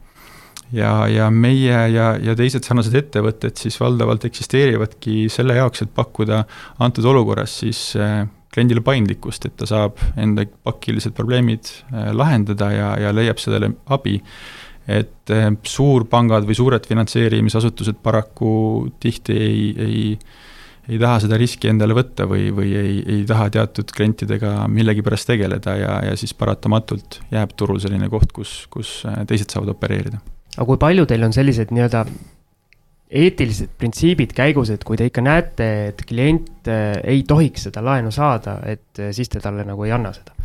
Ja, 0.75 1.07
ja 1.11 1.31
meie 1.35 1.79
ja, 1.91 2.11
ja 2.23 2.35
teised 2.39 2.67
sarnased 2.67 2.95
ettevõtted 2.95 3.59
siis 3.59 3.79
valdavalt 3.79 4.27
eksisteerivadki 4.27 5.25
selle 5.31 5.57
jaoks, 5.59 5.83
et 5.83 5.95
pakkuda 5.95 6.45
antud 6.83 7.07
olukorras 7.11 7.57
siis 7.63 7.81
äh, 7.99 8.27
kliendile 8.51 8.83
paindlikkust, 8.85 9.47
et 9.47 9.57
ta 9.61 9.69
saab 9.69 10.01
enda 10.21 10.47
pakilised 10.67 11.15
probleemid 11.17 11.71
äh, 11.93 12.11
lahendada 12.17 12.73
ja, 12.75 12.91
ja 13.07 13.15
leiab 13.15 13.39
sellele 13.43 13.75
abi. 13.87 14.21
et 14.91 15.31
äh, 15.31 15.51
suurpangad 15.63 16.47
või 16.49 16.57
suured 16.59 16.87
finantseerimisasutused 16.89 18.01
paraku 18.03 18.53
tihti 19.01 19.37
ei, 19.37 19.67
ei 19.79 20.07
ei 20.91 20.99
taha 20.99 21.21
seda 21.23 21.39
riski 21.39 21.71
endale 21.71 21.95
võtta 21.95 22.27
või, 22.27 22.49
või 22.55 22.73
ei, 22.79 22.99
ei 23.15 23.21
taha 23.29 23.47
teatud 23.55 23.93
klientidega 23.95 24.67
millegipärast 24.73 25.29
tegeleda 25.31 25.77
ja, 25.79 25.95
ja 26.09 26.17
siis 26.19 26.35
paratamatult 26.35 27.21
jääb 27.31 27.55
turul 27.59 27.79
selline 27.83 28.09
koht, 28.11 28.33
kus, 28.35 28.65
kus 28.73 29.01
äh, 29.07 29.23
teised 29.31 29.53
saavad 29.53 29.75
opereerida. 29.77 30.19
aga 30.57 30.67
kui 30.73 30.81
palju 30.81 31.07
teil 31.07 31.29
on 31.29 31.37
selliseid 31.37 31.71
nii-öelda 31.75 32.05
eetilised 33.11 33.73
printsiibid 33.79 34.33
käigus, 34.37 34.71
et 34.71 34.85
kui 34.87 34.99
te 34.99 35.09
ikka 35.11 35.23
näete, 35.25 35.67
et 35.91 36.05
klient 36.07 36.71
äh, 36.71 36.95
ei 37.11 37.25
tohiks 37.27 37.67
seda 37.67 37.83
laenu 37.85 38.13
saada, 38.15 38.61
et 38.71 39.01
äh, 39.03 39.11
siis 39.17 39.31
te 39.33 39.43
talle 39.43 39.67
nagu 39.67 39.87
ei 39.87 39.95
anna 39.95 40.13
seda? 40.15 40.37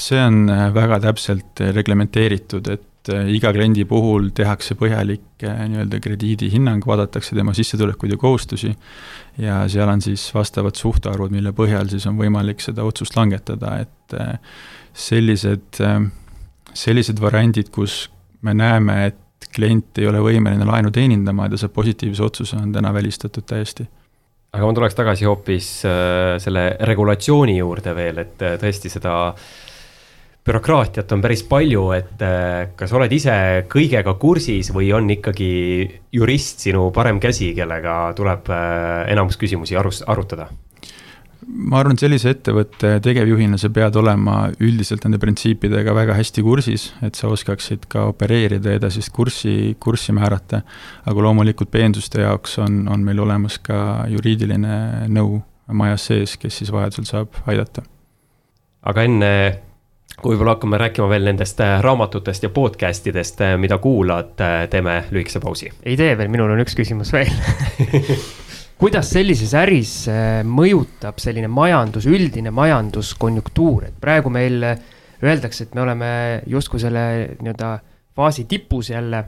see 0.00 0.20
on 0.20 0.44
äh, 0.52 0.68
väga 0.74 1.00
täpselt 1.06 1.60
reglementeeritud, 1.76 2.68
et 2.72 2.86
iga 3.32 3.48
kliendi 3.56 3.86
puhul 3.88 4.28
tehakse 4.36 4.76
põhjalik 4.76 5.40
nii-öelda 5.40 6.02
krediidihinnang, 6.04 6.84
vaadatakse 6.86 7.32
tema 7.34 7.54
sissetulekuid 7.56 8.12
ja 8.12 8.18
kohustusi 8.20 8.74
ja 9.40 9.62
seal 9.72 9.88
on 9.88 10.04
siis 10.04 10.26
vastavad 10.36 10.76
suhtarvud, 10.76 11.32
mille 11.32 11.54
põhjal 11.56 11.88
siis 11.88 12.04
on 12.10 12.20
võimalik 12.20 12.60
seda 12.60 12.84
otsust 12.84 13.16
langetada, 13.16 13.78
et 13.80 14.16
sellised, 14.92 15.80
sellised 16.76 17.24
variandid, 17.24 17.72
kus 17.72 18.02
me 18.44 18.52
näeme, 18.54 18.98
et 19.08 19.18
klient 19.54 19.98
ei 19.98 20.06
ole 20.06 20.20
võimeline 20.22 20.66
laenu 20.68 20.92
teenindama 20.94 21.46
ja 21.46 21.54
ta 21.54 21.64
saab 21.64 21.72
positiivse 21.78 22.22
otsuse, 22.22 22.58
on 22.60 22.72
täna 22.72 22.92
välistatud 22.94 23.46
täiesti 23.48 23.88
aga 24.50 24.66
ma 24.66 24.74
tuleks 24.74 24.96
tagasi 24.98 25.26
hoopis 25.28 25.66
äh, 25.86 26.36
selle 26.42 26.64
regulatsiooni 26.88 27.56
juurde 27.60 27.94
veel, 27.94 28.22
et 28.24 28.42
äh, 28.42 28.56
tõesti 28.60 28.90
seda 28.90 29.12
bürokraatiat 30.46 31.12
on 31.14 31.22
päris 31.22 31.44
palju, 31.46 31.84
et 31.94 32.24
äh, 32.26 32.72
kas 32.78 32.94
oled 32.96 33.12
ise 33.14 33.34
kõigega 33.70 34.16
kursis 34.18 34.72
või 34.74 34.90
on 34.96 35.10
ikkagi 35.14 35.52
jurist 36.16 36.66
sinu 36.66 36.88
parem 36.94 37.20
käsi, 37.22 37.52
kellega 37.54 38.00
tuleb 38.18 38.50
enamus 39.12 39.38
küsimusi 39.38 39.78
arus, 39.78 40.02
arutada? 40.10 40.48
Ma 41.50 41.80
arvan, 41.80 41.96
et 41.96 42.02
sellise 42.04 42.32
ettevõtte 42.34 42.92
tegevjuhina 43.04 43.58
sa 43.60 43.70
pead 43.74 43.96
olema 44.00 44.36
üldiselt 44.62 45.04
nende 45.06 45.20
printsiipidega 45.22 45.94
väga 45.96 46.16
hästi 46.18 46.44
kursis, 46.46 46.90
et 47.06 47.18
sa 47.18 47.30
oskaksid 47.32 47.86
ka 47.90 48.06
opereerida 48.10 48.74
ja 48.74 48.80
edasist 48.80 49.12
kurssi, 49.14 49.76
kurssi 49.80 50.14
määrata. 50.16 50.62
aga 51.06 51.24
loomulikult 51.26 51.70
peensuste 51.70 52.22
jaoks 52.22 52.58
on, 52.58 52.82
on 52.88 53.04
meil 53.04 53.20
olemas 53.20 53.58
ka 53.58 54.04
juriidiline 54.08 55.08
nõu 55.08 55.40
majas 55.72 56.06
sees, 56.10 56.36
kes 56.36 56.62
siis 56.62 56.72
vajadusel 56.72 57.08
saab 57.08 57.42
aidata. 57.46 57.82
aga 58.82 59.02
enne 59.02 59.32
kui 60.20 60.34
võib-olla 60.34 60.56
hakkame 60.56 60.78
rääkima 60.80 61.08
veel 61.08 61.24
nendest 61.30 61.60
äh, 61.64 61.78
raamatutest 61.84 62.44
ja 62.44 62.50
podcast 62.52 63.06
idest, 63.08 63.40
äh, 63.44 63.56
mida 63.60 63.78
kuulad, 63.78 64.34
äh, 64.44 64.66
teeme 64.70 65.04
lühikese 65.10 65.40
pausi. 65.40 65.72
ei 65.82 65.96
tee 65.96 66.16
veel, 66.18 66.28
minul 66.32 66.52
on 66.52 66.62
üks 66.64 66.76
küsimus 66.76 67.12
veel 67.16 67.32
kuidas 68.80 69.10
sellises 69.12 69.52
äris 69.60 69.92
äh, 70.08 70.40
mõjutab 70.46 71.20
selline 71.20 71.50
majandus, 71.52 72.06
üldine 72.08 72.52
majanduskonjunktuur, 72.54 73.90
et 73.90 73.98
praegu 74.00 74.32
meil 74.32 74.64
äh, 74.64 74.80
öeldakse, 75.20 75.66
et 75.66 75.76
me 75.76 75.84
oleme 75.84 76.08
justkui 76.48 76.80
selle 76.80 77.02
nii-öelda 77.42 77.74
faasi 78.16 78.46
tipus 78.48 78.88
jälle, 78.92 79.22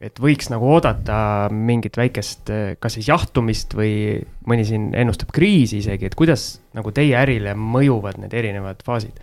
et 0.00 0.20
võiks 0.20 0.48
nagu 0.52 0.68
oodata 0.74 1.48
mingit 1.48 1.96
väikest, 1.96 2.52
äh, 2.52 2.74
kas 2.80 2.98
siis 2.98 3.08
jahtumist 3.08 3.72
või 3.78 4.18
mõni 4.48 4.68
siin 4.68 4.90
ennustab 4.92 5.32
kriisi 5.32 5.80
isegi, 5.80 6.10
et 6.10 6.18
kuidas 6.18 6.58
nagu 6.76 6.92
teie 6.92 7.16
ärile 7.16 7.56
mõjuvad 7.56 8.20
need 8.20 8.36
erinevad 8.36 8.84
faasid? 8.84 9.16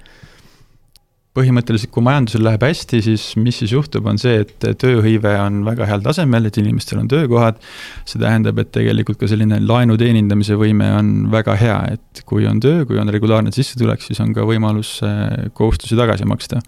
Põhimõtteliselt, 1.38 1.91
kui 1.93 2.03
majandusel 2.05 2.43
läheb 2.45 2.63
hästi, 2.65 2.99
siis 3.05 3.25
mis 3.39 3.59
siis 3.61 3.73
juhtub, 3.75 4.07
on 4.09 4.19
see, 4.21 4.41
et 4.43 4.67
tööhõive 4.81 5.33
on 5.41 5.61
väga 5.67 5.88
heal 5.89 6.03
tasemel, 6.05 6.49
et 6.49 6.57
inimestel 6.61 7.01
on 7.03 7.09
töökohad. 7.11 7.59
see 8.07 8.21
tähendab, 8.21 8.59
et 8.61 8.71
tegelikult 8.75 9.19
ka 9.21 9.29
selline 9.29 9.59
laenu 9.63 9.97
teenindamise 9.99 10.57
võime 10.59 10.89
on 10.97 11.11
väga 11.33 11.57
hea, 11.59 11.79
et 11.97 12.23
kui 12.25 12.47
on 12.49 12.61
töö, 12.63 12.85
kui 12.89 12.99
on 13.01 13.11
regulaarne 13.13 13.53
sissetulek, 13.53 14.01
siis 14.01 14.21
on 14.23 14.33
ka 14.35 14.45
võimalus 14.47 14.97
äh, 15.05 15.51
kohustusi 15.53 15.99
tagasi 15.99 16.25
maksta. 16.25 16.61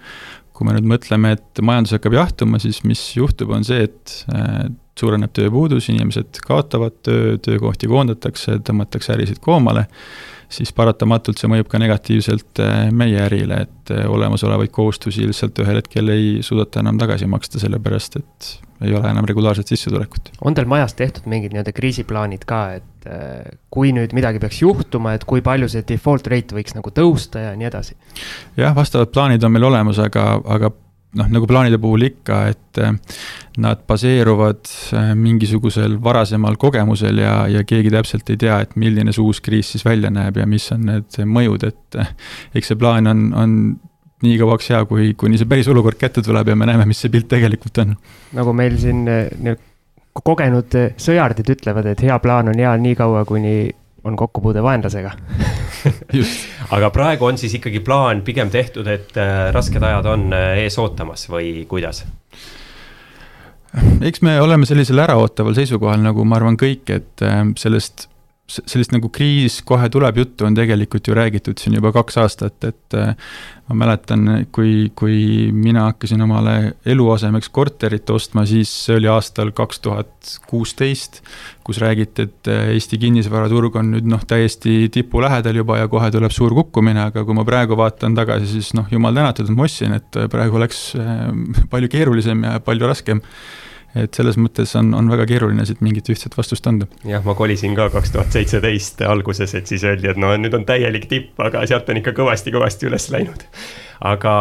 kui 0.60 0.68
me 0.68 0.74
nüüd 0.76 0.90
mõtleme, 0.92 1.38
et 1.38 1.62
majandus 1.64 1.94
hakkab 1.96 2.18
jahtuma, 2.18 2.60
siis 2.60 2.82
mis 2.84 3.00
juhtub, 3.16 3.54
on 3.56 3.64
see, 3.64 3.86
et 3.88 4.16
äh, 4.36 4.66
suureneb 5.00 5.32
tööpuudus, 5.32 5.88
inimesed 5.88 6.42
kaotavad 6.44 6.98
töö, 7.08 7.38
töökohti 7.40 7.88
koondatakse, 7.88 8.60
tõmmatakse 8.68 9.16
ärisid 9.16 9.40
koomale 9.40 9.88
siis 10.50 10.72
paratamatult 10.76 11.40
see 11.40 11.50
mõjub 11.52 11.70
ka 11.70 11.80
negatiivselt 11.82 12.62
äh, 12.64 12.88
meie 12.96 13.20
ärile, 13.28 13.64
et 13.68 13.94
äh, 13.94 14.08
olemasolevaid 14.10 14.72
kohustusi 14.74 15.28
lihtsalt 15.30 15.62
ühel 15.64 15.80
hetkel 15.80 16.10
ei 16.14 16.32
suudeta 16.46 16.82
enam 16.84 16.98
tagasi 17.02 17.30
maksta, 17.30 17.62
sellepärast 17.62 18.20
et 18.20 18.50
ei 18.82 18.94
ole 18.96 19.12
enam 19.12 19.28
regulaarset 19.28 19.68
sissetulekut. 19.68 20.32
on 20.42 20.56
teil 20.56 20.70
majas 20.72 20.96
tehtud 20.98 21.28
mingid 21.30 21.54
nii-öelda 21.54 21.74
kriisiplaanid 21.76 22.46
ka, 22.50 22.62
et 22.80 23.10
äh, 23.10 23.46
kui 23.70 23.94
nüüd 23.96 24.16
midagi 24.18 24.42
peaks 24.42 24.62
juhtuma, 24.64 25.14
et 25.18 25.26
kui 25.30 25.44
palju 25.46 25.70
see 25.70 25.86
default 25.88 26.28
rate 26.32 26.58
võiks 26.58 26.78
nagu 26.78 26.94
tõusta 26.96 27.50
ja 27.50 27.56
nii 27.60 27.70
edasi? 27.70 27.98
jah, 28.58 28.76
vastavad 28.76 29.14
plaanid 29.14 29.44
on 29.44 29.54
meil 29.54 29.70
olemas, 29.70 30.02
aga, 30.02 30.32
aga 30.46 30.74
noh, 31.18 31.30
nagu 31.34 31.48
plaanide 31.50 31.80
puhul 31.82 32.06
ikka, 32.10 32.40
et 32.52 32.82
eh, 32.84 32.94
nad 33.64 33.82
baseeruvad 33.90 34.72
eh, 34.98 35.12
mingisugusel 35.18 35.98
varasemal 36.04 36.58
kogemusel 36.62 37.22
ja, 37.24 37.34
ja 37.50 37.64
keegi 37.68 37.94
täpselt 37.94 38.30
ei 38.30 38.40
tea, 38.42 38.60
et 38.66 38.76
milline 38.80 39.14
see 39.16 39.24
uus 39.26 39.42
kriis 39.46 39.72
siis 39.74 39.86
välja 39.88 40.12
näeb 40.14 40.38
ja 40.42 40.48
mis 40.50 40.70
on 40.76 40.86
need 40.92 41.22
mõjud, 41.26 41.66
et 41.70 42.02
eh, 42.02 42.14
eks 42.60 42.74
see 42.74 42.80
plaan 42.80 43.10
on, 43.10 43.26
on 43.34 43.58
nii 44.26 44.38
kauaks 44.42 44.70
hea, 44.74 44.84
kui, 44.86 45.14
kuni 45.18 45.40
see 45.40 45.50
päris 45.50 45.70
olukord 45.72 45.98
kätte 46.00 46.24
tuleb 46.26 46.52
ja 46.52 46.60
me 46.60 46.70
näeme, 46.70 46.86
mis 46.90 47.02
see 47.02 47.12
pilt 47.14 47.30
tegelikult 47.32 47.82
on. 47.86 47.98
nagu 48.38 48.54
meil 48.54 48.78
siin 48.82 49.06
kogenud 50.20 50.76
sõjardid 51.00 51.54
ütlevad, 51.56 51.88
et 51.94 52.02
hea 52.04 52.18
plaan 52.22 52.52
on 52.52 52.60
hea 52.60 52.74
nii 52.78 52.98
kaua, 53.00 53.24
kuni 53.26 53.72
on 54.04 54.16
kokkupuude 54.20 54.64
vaenlasega 54.64 55.12
aga 56.76 56.90
praegu 56.94 57.30
on 57.30 57.38
siis 57.38 57.56
ikkagi 57.60 57.80
plaan 57.86 58.22
pigem 58.26 58.52
tehtud, 58.54 58.88
et 58.88 59.18
äh, 59.18 59.50
rasked 59.56 59.84
ajad 59.84 60.10
on 60.10 60.30
äh, 60.34 60.64
ees 60.66 60.78
ootamas 60.82 61.28
või 61.32 61.66
kuidas? 61.70 62.06
eks 64.02 64.22
me 64.26 64.40
oleme 64.42 64.66
sellisel 64.66 65.00
äraootaval 65.06 65.58
seisukohal, 65.58 66.02
nagu 66.04 66.26
ma 66.26 66.40
arvan 66.40 66.58
kõik, 66.60 66.90
et 66.96 67.26
äh, 67.26 67.44
sellest 67.60 68.09
sellist 68.50 68.94
nagu 68.94 69.12
kriis 69.14 69.60
kohe 69.66 69.90
tuleb 69.92 70.18
juttu, 70.20 70.48
on 70.48 70.58
tegelikult 70.58 71.08
ju 71.08 71.16
räägitud 71.18 71.62
siin 71.62 71.78
juba 71.78 71.92
kaks 71.96 72.18
aastat, 72.22 72.58
et 72.66 72.98
äh, 72.98 73.14
ma 73.70 73.78
mäletan, 73.84 74.26
kui, 74.56 74.90
kui 74.98 75.50
mina 75.54 75.86
hakkasin 75.90 76.26
omale 76.26 76.56
eluasemeks 76.90 77.52
korterit 77.54 78.10
ostma, 78.10 78.46
siis 78.50 78.72
see 78.88 78.98
oli 78.98 79.10
aastal 79.12 79.54
kaks 79.56 79.84
tuhat 79.86 80.34
kuusteist, 80.50 81.22
kus 81.66 81.82
räägiti, 81.84 82.26
et 82.30 82.52
äh, 82.52 82.74
Eesti 82.74 83.00
kinnisvaraturg 83.02 83.80
on 83.80 83.94
nüüd 83.96 84.10
noh, 84.10 84.26
täiesti 84.28 84.90
tipu 84.94 85.22
lähedal 85.24 85.62
juba 85.62 85.80
ja 85.82 85.92
kohe 85.92 86.10
tuleb 86.14 86.34
suur 86.34 86.58
kukkumine, 86.58 87.06
aga 87.12 87.26
kui 87.28 87.38
ma 87.38 87.46
praegu 87.48 87.78
vaatan 87.80 88.18
tagasi, 88.18 88.50
siis 88.58 88.74
noh, 88.78 88.90
jumal 88.92 89.16
tänatud, 89.16 89.50
et 89.50 89.58
ma 89.58 89.70
ostsin, 89.70 89.96
et 90.00 90.22
praegu 90.34 90.60
oleks 90.60 90.84
äh, 90.98 91.26
palju 91.70 91.92
keerulisem 91.94 92.46
ja 92.50 92.60
palju 92.66 92.90
raskem 92.90 93.24
et 93.98 94.14
selles 94.14 94.38
mõttes 94.38 94.72
on, 94.78 94.92
on 94.98 95.10
väga 95.10 95.26
keeruline 95.30 95.66
siit 95.66 95.82
mingit 95.86 96.10
ühtset 96.14 96.36
vastust 96.38 96.68
anda. 96.70 96.88
jah, 97.08 97.24
ma 97.26 97.36
kolisin 97.38 97.76
ka 97.78 97.90
kaks 97.94 98.14
tuhat 98.16 98.36
seitseteist 98.36 99.02
alguses, 99.08 99.56
et 99.58 99.70
siis 99.70 99.86
öeldi, 99.88 100.12
et 100.12 100.20
no 100.22 100.32
nüüd 100.38 100.56
on 100.58 100.66
täielik 100.68 101.08
tipp, 101.10 101.40
aga 101.42 101.66
sealt 101.70 101.90
on 101.90 102.02
ikka 102.02 102.14
kõvasti-kõvasti 102.20 102.90
üles 102.90 103.10
läinud. 103.14 103.46
aga 104.10 104.34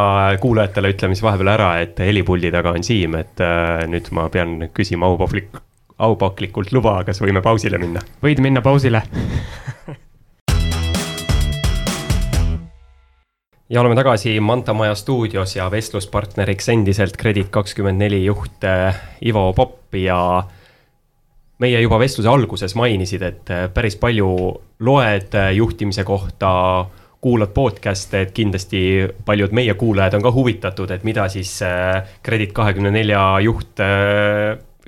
kuulajatele 0.42 0.92
ütleme 0.94 1.16
siis 1.16 1.24
vahepeal 1.26 1.54
ära, 1.54 1.70
et 1.84 1.98
helipuldi 2.04 2.52
taga 2.54 2.74
on 2.76 2.84
Siim, 2.86 3.16
et 3.18 3.40
äh, 3.44 3.86
nüüd 3.90 4.12
ma 4.16 4.28
pean 4.32 4.68
küsima 4.74 5.08
aupaklik, 5.08 5.56
aupaklikult 5.98 6.72
luba, 6.76 7.00
kas 7.08 7.22
võime 7.24 7.42
pausile 7.44 7.80
minna? 7.80 8.04
võid 8.22 8.44
minna 8.44 8.64
pausile 8.64 9.02
ja 13.70 13.80
oleme 13.80 13.94
tagasi 13.94 14.40
Manta 14.40 14.74
Maja 14.74 14.94
stuudios 14.94 15.56
ja 15.56 15.70
vestluspartneriks 15.70 16.68
endiselt 16.68 17.16
Kredit 17.16 17.48
kakskümmend 17.50 18.00
neli 18.00 18.24
juht 18.24 18.64
äh, 18.64 18.96
Ivo 19.24 19.52
Popp 19.52 19.94
ja 19.94 20.44
meie 21.58 21.80
juba 21.80 21.98
vestluse 21.98 22.28
alguses 22.28 22.74
mainisid, 22.78 23.22
et 23.22 23.50
äh, 23.52 23.66
päris 23.74 23.98
palju 24.00 24.30
loed 24.80 25.34
äh, 25.36 25.50
juhtimise 25.56 26.04
kohta, 26.04 26.86
kuulad 27.20 27.50
podcast'e, 27.50 28.22
et 28.22 28.32
kindlasti 28.32 28.80
paljud 29.26 29.52
meie 29.52 29.74
kuulajad 29.74 30.14
on 30.14 30.22
ka 30.22 30.32
huvitatud, 30.32 30.90
et 30.94 31.04
mida 31.04 31.26
siis 31.28 31.58
Kredit 32.22 32.52
kahekümne 32.54 32.92
nelja 32.94 33.24
juht 33.42 33.82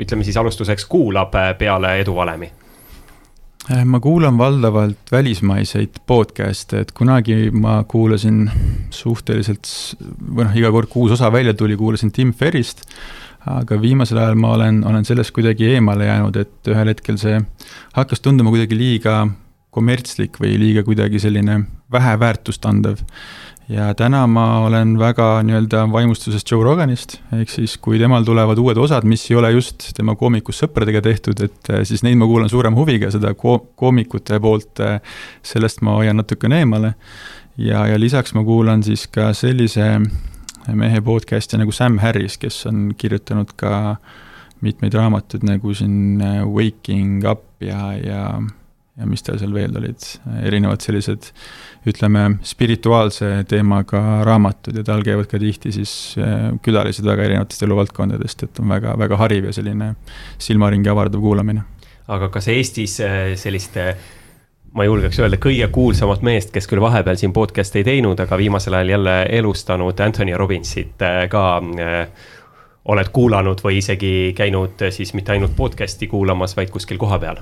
ütleme 0.01 0.25
siis 0.25 0.39
alustuseks 0.39 0.87
kuulab 0.87 1.35
peale 1.59 1.97
eduvalemi 1.99 2.53
ma 3.69 4.01
kuulan 4.01 4.39
valdavalt 4.39 5.13
välismaiseid 5.13 6.01
podcast'e, 6.07 6.81
et 6.81 6.93
kunagi 6.97 7.51
ma 7.53 7.83
kuulasin 7.89 8.47
suhteliselt, 8.91 9.69
või 10.21 10.47
noh, 10.49 10.57
iga 10.57 10.71
kord, 10.75 10.89
kui 10.91 11.05
uus 11.05 11.19
osa 11.19 11.31
välja 11.33 11.55
tuli, 11.55 11.77
kuulasin 11.77 12.13
Tim 12.13 12.33
Ferrist, 12.33 12.87
aga 13.51 13.79
viimasel 13.81 14.19
ajal 14.21 14.41
ma 14.41 14.55
olen, 14.57 14.81
olen 14.85 15.05
sellest 15.05 15.35
kuidagi 15.37 15.69
eemale 15.75 16.09
jäänud, 16.09 16.41
et 16.41 16.73
ühel 16.73 16.93
hetkel 16.93 17.21
see 17.21 17.39
hakkas 17.97 18.25
tunduma 18.25 18.53
kuidagi 18.53 18.77
liiga 18.79 19.23
kommertslik 19.71 20.41
või 20.43 20.57
liiga 20.59 20.83
kuidagi 20.87 21.21
selline 21.23 21.61
vähe 21.93 22.17
väärtust 22.21 22.65
andev 22.67 23.05
ja 23.71 23.91
täna 23.95 24.25
ma 24.27 24.45
olen 24.67 24.97
väga 24.99 25.43
nii-öelda 25.47 25.85
vaimustuses 25.93 26.45
Joe 26.51 26.65
Roganist, 26.65 27.19
ehk 27.37 27.53
siis 27.53 27.77
kui 27.83 28.01
temal 28.03 28.25
tulevad 28.27 28.59
uued 28.59 28.79
osad, 28.83 29.07
mis 29.07 29.29
ei 29.31 29.37
ole 29.39 29.53
just 29.55 29.91
tema 29.97 30.17
koomikus 30.19 30.63
sõpradega 30.65 31.03
tehtud, 31.05 31.43
et 31.47 31.71
eh, 31.71 31.85
siis 31.87 32.03
neid 32.07 32.19
ma 32.19 32.27
kuulan 32.31 32.51
suurema 32.51 32.79
huviga, 32.79 33.13
seda 33.15 33.33
ko-, 33.39 33.61
koomikute 33.79 34.41
poolt, 34.43 34.83
eh, 34.83 34.99
sellest 35.47 35.85
ma 35.87 35.99
hoian 36.01 36.19
natukene 36.19 36.65
eemale. 36.65 36.95
ja, 37.59 37.87
ja 37.87 38.01
lisaks 38.01 38.35
ma 38.35 38.45
kuulan 38.45 38.83
siis 38.83 39.07
ka 39.13 39.31
sellise 39.37 39.93
mehe 40.75 41.01
podcast'i 41.01 41.59
nagu 41.61 41.73
Sam 41.73 41.99
Harris, 42.03 42.39
kes 42.39 42.65
on 42.67 42.91
kirjutanud 42.99 43.55
ka 43.57 43.97
mitmeid 44.61 44.95
raamatuid 44.95 45.47
nagu 45.47 45.75
siin 45.75 46.21
eh, 46.21 46.43
Waking 46.43 47.23
Up 47.29 47.47
ja, 47.63 47.93
ja 47.95 48.25
ja 48.99 49.07
mis 49.09 49.23
tal 49.25 49.39
seal 49.41 49.53
veel 49.55 49.77
olid, 49.79 50.05
erinevad 50.43 50.83
sellised 50.85 51.31
ütleme, 51.89 52.25
spirituaalse 52.45 53.31
teemaga 53.49 54.21
raamatud 54.27 54.77
ja 54.77 54.85
tal 54.85 55.05
käivad 55.07 55.31
ka 55.31 55.41
tihti 55.41 55.73
siis 55.75 55.93
äh, 56.21 56.51
külalised 56.65 57.07
väga 57.07 57.29
erinevatest 57.29 57.65
eluvaldkondadest, 57.67 58.47
et 58.47 58.63
on 58.63 58.73
väga, 58.75 58.97
väga 59.01 59.21
hariv 59.23 59.49
ja 59.49 59.57
selline 59.57 59.95
silmaringi 60.39 60.91
avardav 60.93 61.23
kuulamine. 61.23 61.63
aga 62.09 62.29
kas 62.29 62.49
Eestis 62.49 62.99
äh, 63.05 63.21
selliste 63.41 63.95
ma 64.75 64.85
julgeks 64.87 65.19
öelda, 65.19 65.39
kõige 65.43 65.71
kuulsamat 65.73 66.27
meest, 66.27 66.53
kes 66.55 66.69
küll 66.71 66.83
vahepeal 66.83 67.17
siin 67.19 67.33
podcast'e 67.35 67.81
ei 67.81 67.87
teinud, 67.87 68.21
aga 68.21 68.39
viimasel 68.39 68.77
ajal 68.79 68.95
jälle 68.97 69.17
elustanud 69.39 70.01
Anthony 70.01 70.37
Robbinsit 70.37 71.03
äh, 71.07 71.25
ka 71.31 71.47
oled 72.91 73.09
kuulanud 73.13 73.61
või 73.63 73.79
isegi 73.79 74.33
käinud 74.37 74.83
siis 74.91 75.13
mitte 75.15 75.33
ainult 75.33 75.57
podcast'i 75.57 76.09
kuulamas, 76.11 76.57
vaid 76.57 76.71
kuskil 76.75 76.99
kohapeal? 76.99 77.41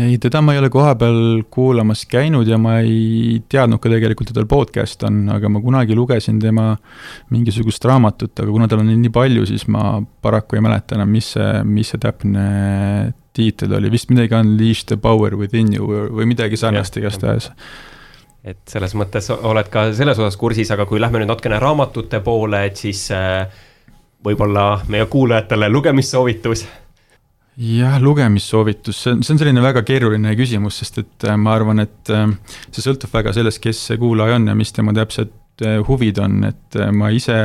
Ei, 0.00 0.18
teda 0.18 0.40
ma 0.40 0.54
ei 0.54 0.60
ole 0.60 0.70
kohapeal 0.72 1.42
kuulamas 1.50 2.04
käinud 2.08 2.48
ja 2.48 2.58
ma 2.60 2.78
ei 2.80 3.40
teadnud 3.50 3.80
ka 3.82 3.92
tegelikult, 3.92 4.30
et 4.30 4.38
tal 4.38 4.48
podcast 4.50 5.04
on, 5.08 5.22
aga 5.32 5.50
ma 5.52 5.62
kunagi 5.62 5.96
lugesin 5.98 6.40
tema 6.40 6.72
mingisugust 7.34 7.84
raamatut, 7.88 8.32
aga 8.40 8.50
kuna 8.50 8.68
tal 8.70 8.82
on 8.84 8.90
nii 8.90 9.12
palju, 9.14 9.46
siis 9.50 9.66
ma 9.72 9.98
paraku 10.22 10.58
ei 10.58 10.64
mäleta 10.64 10.96
enam, 10.98 11.10
mis 11.12 11.32
see, 11.36 11.48
mis 11.68 11.92
see 11.92 12.02
täpne 12.02 12.46
tiitel 13.36 13.76
oli, 13.78 13.92
vist 13.92 14.10
midagi 14.10 14.36
Unleash 14.38 14.86
the 14.90 14.98
power 15.00 15.36
within 15.38 15.72
you 15.76 15.86
või 16.10 16.28
midagi 16.30 16.58
sarnast 16.60 16.96
igastahes. 17.00 17.50
et 18.44 18.60
selles 18.68 18.94
mõttes 18.96 19.28
oled 19.36 19.68
ka 19.68 19.90
selles 19.92 20.18
osas 20.18 20.38
kursis, 20.40 20.70
aga 20.72 20.86
kui 20.88 21.00
lähme 21.00 21.20
nüüd 21.20 21.28
natukene 21.28 21.58
raamatute 21.60 22.22
poole, 22.24 22.64
et 22.66 22.80
siis 22.80 23.10
äh, 23.12 23.44
võib-olla 24.24 24.80
meie 24.88 25.06
kuulajatele 25.06 25.68
lugemissoovitus 25.68 26.64
jah, 27.60 27.98
lugemissoovitus, 28.00 29.02
see 29.02 29.12
on, 29.14 29.20
see 29.24 29.34
on 29.34 29.42
selline 29.42 29.62
väga 29.64 29.82
keeruline 29.86 30.32
küsimus, 30.38 30.80
sest 30.80 31.02
et 31.02 31.28
äh, 31.28 31.36
ma 31.40 31.54
arvan, 31.58 31.82
et 31.84 32.12
äh, 32.14 32.26
see 32.70 32.84
sõltub 32.84 33.12
väga 33.12 33.34
sellest, 33.36 33.60
kes 33.62 33.84
see 33.90 34.00
kuulaja 34.00 34.38
on 34.38 34.48
ja 34.48 34.56
mis 34.56 34.72
tema 34.76 34.94
täpsed 34.96 35.66
äh, 35.66 35.78
huvid 35.86 36.22
on, 36.24 36.40
et 36.48 36.80
ma 36.96 37.10
ise, 37.12 37.36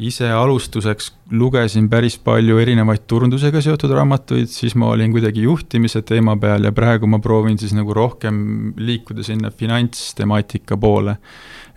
ise 0.00 0.28
alustuseks 0.34 1.10
lugesin 1.40 1.88
päris 1.92 2.18
palju 2.20 2.60
erinevaid 2.60 3.06
turundusega 3.08 3.62
seotud 3.64 3.94
raamatuid, 3.96 4.50
siis 4.52 4.76
ma 4.80 4.92
olin 4.92 5.14
kuidagi 5.14 5.46
juhtimise 5.46 6.04
teema 6.08 6.36
peal 6.40 6.68
ja 6.68 6.74
praegu 6.76 7.08
ma 7.08 7.22
proovin 7.24 7.56
siis 7.60 7.72
nagu 7.76 7.96
rohkem 7.96 8.74
liikuda 8.76 9.24
sinna 9.24 9.52
finantstemaatika 9.54 10.76
poole. 10.80 11.16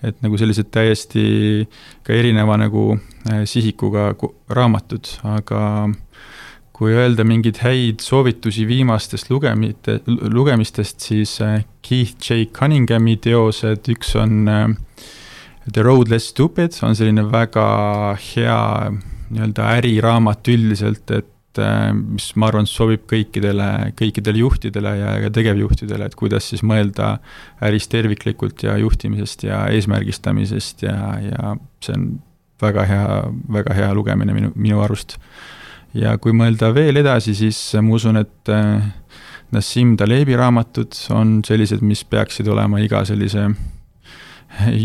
et 0.04 0.18
nagu 0.20 0.36
sellised 0.36 0.68
täiesti 0.68 1.64
ka 2.04 2.12
erineva 2.12 2.58
nagu 2.60 2.98
sihikuga 3.48 4.10
raamatud, 4.52 5.08
aga 5.32 5.62
kui 6.84 6.96
öelda 7.00 7.24
mingeid 7.24 7.62
häid 7.64 8.04
soovitusi 8.04 8.66
viimastest 8.68 9.30
lugemite, 9.32 10.02
lugemistest, 10.06 11.00
siis 11.08 11.38
äh, 11.42 11.62
Keith 11.86 12.20
J 12.20 12.50
Cunninghami 12.52 13.16
teosed, 13.24 13.88
üks 13.94 14.12
on 14.20 14.50
äh, 14.52 14.66
The 15.72 15.86
Road 15.86 16.12
Less 16.12 16.34
Stupid 16.34 16.76
on 16.84 16.96
selline 16.98 17.24
väga 17.32 17.68
hea 18.20 18.58
nii-öelda 19.34 19.70
äriraamat 19.78 20.50
üldiselt, 20.52 21.14
et 21.16 21.30
mis 21.94 22.32
ma 22.42 22.50
arvan, 22.50 22.68
sobib 22.68 23.06
kõikidele, 23.10 23.94
kõikidele 23.96 24.42
juhtidele 24.42 24.94
ja 24.98 25.14
ka 25.22 25.30
tegevjuhtidele, 25.38 26.10
et 26.10 26.18
kuidas 26.18 26.50
siis 26.50 26.64
mõelda 26.66 27.20
äris 27.64 27.88
terviklikult 27.92 28.66
ja 28.66 28.76
juhtimisest 28.82 29.46
ja 29.46 29.64
eesmärgistamisest 29.72 30.84
ja, 30.88 30.98
ja 31.22 31.56
see 31.86 31.96
on 31.96 32.08
väga 32.64 32.88
hea, 32.90 33.20
väga 33.54 33.78
hea 33.78 33.92
lugemine 33.94 34.36
minu, 34.36 34.52
minu 34.56 34.82
arust. 34.84 35.20
Ja 35.98 36.18
kui 36.22 36.36
mõelda 36.36 36.72
veel 36.76 37.02
edasi, 37.04 37.36
siis 37.38 37.60
ma 37.82 37.96
usun, 37.98 38.20
et 38.22 38.52
äh, 38.52 38.82
Nassim 39.54 39.96
Talebi 40.00 40.38
raamatud 40.40 40.98
on 41.14 41.40
sellised, 41.46 41.84
mis 41.86 42.04
peaksid 42.10 42.50
olema 42.50 42.82
iga 42.82 43.04
sellise 43.06 43.50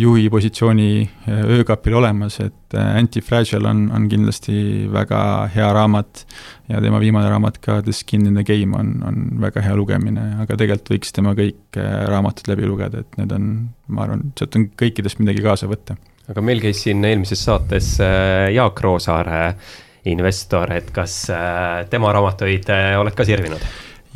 juhi 0.02 0.28
positsiooni 0.32 0.90
äh, 1.04 1.40
öökapil 1.59 1.96
olemas, 2.00 2.38
et 2.44 2.76
äh, 2.76 2.90
Anti-Fragile 3.00 3.68
on, 3.68 3.86
on 3.94 4.09
kindlasti 4.09 4.88
väga 4.92 5.22
hea 5.54 5.70
raamat 5.76 6.24
ja 6.72 6.82
tema 6.84 7.00
viimane 7.00 7.30
raamat 7.32 7.59
ka, 7.64 7.80
The 7.84 7.96
Skin 7.96 8.28
in 8.28 8.36
the 8.36 8.44
Game 8.44 8.76
on, 8.76 8.98
on 9.09 9.24
väga 9.44 9.64
hea 9.64 9.76
lugemine, 9.76 10.30
aga 10.44 10.56
tegelikult 10.56 10.94
võiks 10.96 11.16
tema 11.16 11.34
kõik 11.38 11.80
raamatud 12.12 12.52
läbi 12.52 12.68
lugeda, 12.68 13.04
et 13.04 13.18
need 13.20 13.32
on, 13.36 13.50
ma 13.92 14.06
arvan, 14.06 14.30
sealt 14.38 14.56
on 14.61 14.70
kõikidest 14.76 15.20
midagi 15.22 15.44
kaasa 15.44 15.68
võtta. 15.70 15.96
Aga 16.28 16.42
meil 16.44 16.61
käis 16.61 16.82
siin 16.84 17.00
eelmises 17.09 17.40
saates 17.40 17.94
äh, 18.04 18.50
Jaak 18.52 18.82
Roosaare, 18.84 19.38
investor, 20.12 20.70
et 20.76 20.90
kas 20.94 21.20
äh, 21.32 21.84
tema 21.90 22.12
raamatuid 22.14 22.70
äh, 22.74 22.94
oled 23.00 23.16
ka 23.16 23.26
sirvinud? 23.28 23.62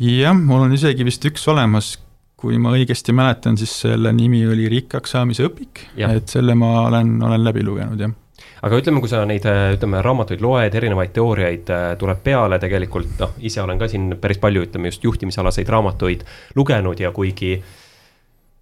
jah, 0.03 0.33
mul 0.35 0.65
on 0.65 0.73
isegi 0.75 1.05
vist 1.05 1.23
üks 1.29 1.45
olemas, 1.51 1.93
kui 2.39 2.57
ma 2.59 2.73
õigesti 2.75 3.15
mäletan, 3.15 3.57
siis 3.59 3.75
selle 3.85 4.11
nimi 4.15 4.41
oli 4.49 4.67
Rikkaks 4.71 5.15
saamise 5.15 5.47
õpik, 5.47 5.85
et 6.01 6.31
selle 6.31 6.57
ma 6.59 6.87
olen, 6.87 7.15
olen 7.23 7.45
läbi 7.45 7.63
lugenud, 7.63 8.01
jah. 8.01 8.19
Aga 8.63 8.77
ütleme, 8.79 9.01
kui 9.03 9.11
sa 9.11 9.21
neid, 9.27 9.43
ütleme, 9.75 9.99
raamatuid 10.03 10.41
loed, 10.43 10.75
erinevaid 10.79 11.11
teooriaid 11.15 11.69
tuleb 11.99 12.19
peale, 12.23 12.57
tegelikult 12.63 13.19
noh, 13.19 13.33
ise 13.43 13.59
olen 13.63 13.79
ka 13.79 13.89
siin 13.91 14.13
päris 14.19 14.39
palju, 14.43 14.63
ütleme 14.69 14.91
just 14.91 15.03
juhtimisalaseid 15.03 15.67
raamatuid 15.71 16.23
lugenud 16.55 16.99
ja 17.03 17.11
kuigi 17.15 17.57
äh, 17.57 17.82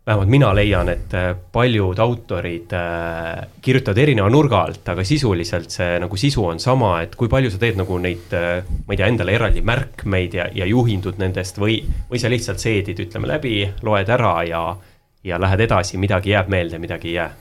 vähemalt 0.05 0.29
mina 0.29 0.49
leian, 0.55 0.89
et 0.89 1.13
äh, 1.13 1.35
paljud 1.51 1.99
autorid 1.99 2.73
äh, 2.73 3.47
kirjutavad 3.61 3.99
erineva 4.01 4.29
nurga 4.33 4.63
alt, 4.65 4.87
aga 4.89 5.03
sisuliselt 5.05 5.69
see 5.73 5.99
nagu 6.01 6.17
sisu 6.17 6.45
on 6.49 6.59
sama, 6.59 6.95
et 7.05 7.13
kui 7.15 7.29
palju 7.29 7.51
sa 7.53 7.61
teed 7.61 7.77
nagu 7.77 7.99
neid, 8.01 8.33
äh, 8.33 8.63
ma 8.87 8.95
ei 8.95 9.01
tea, 9.01 9.11
endale 9.11 9.35
eraldi 9.37 9.61
märkmeid 9.65 10.39
ja, 10.39 10.47
ja 10.57 10.65
juhindud 10.69 11.21
nendest 11.21 11.61
või, 11.61 11.77
või 12.09 12.21
sa 12.21 12.33
lihtsalt 12.33 12.63
seedid, 12.63 13.03
ütleme 13.05 13.29
läbi, 13.29 13.61
loed 13.85 14.09
ära 14.09 14.33
ja, 14.49 14.65
ja 15.23 15.41
lähed 15.41 15.67
edasi, 15.69 16.01
midagi 16.01 16.33
jääb 16.33 16.49
meelde, 16.49 16.81
midagi 16.81 17.13
ei 17.13 17.17
jää 17.19 17.31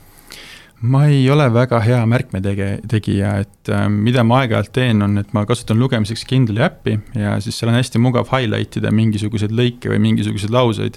ma 0.81 1.03
ei 1.07 1.26
ole 1.31 1.45
väga 1.53 1.78
hea 1.85 1.99
märkmetege-, 2.09 2.81
tegija, 2.89 3.35
et 3.43 3.68
äh, 3.68 3.83
mida 3.93 4.22
ma 4.24 4.39
aeg-ajalt 4.41 4.70
teen, 4.72 5.03
on, 5.05 5.18
et 5.20 5.35
ma 5.37 5.43
kasutan 5.49 5.76
lugemiseks 5.81 6.22
Kindle'i 6.28 6.62
äppi 6.64 6.95
ja 7.20 7.35
siis 7.45 7.59
seal 7.61 7.72
on 7.72 7.76
hästi 7.76 8.01
mugav 8.01 8.31
highlight 8.33 8.78
ida 8.81 8.93
mingisuguseid 8.95 9.53
lõike 9.57 9.93
või 9.93 10.01
mingisuguseid 10.07 10.55
lauseid. 10.55 10.97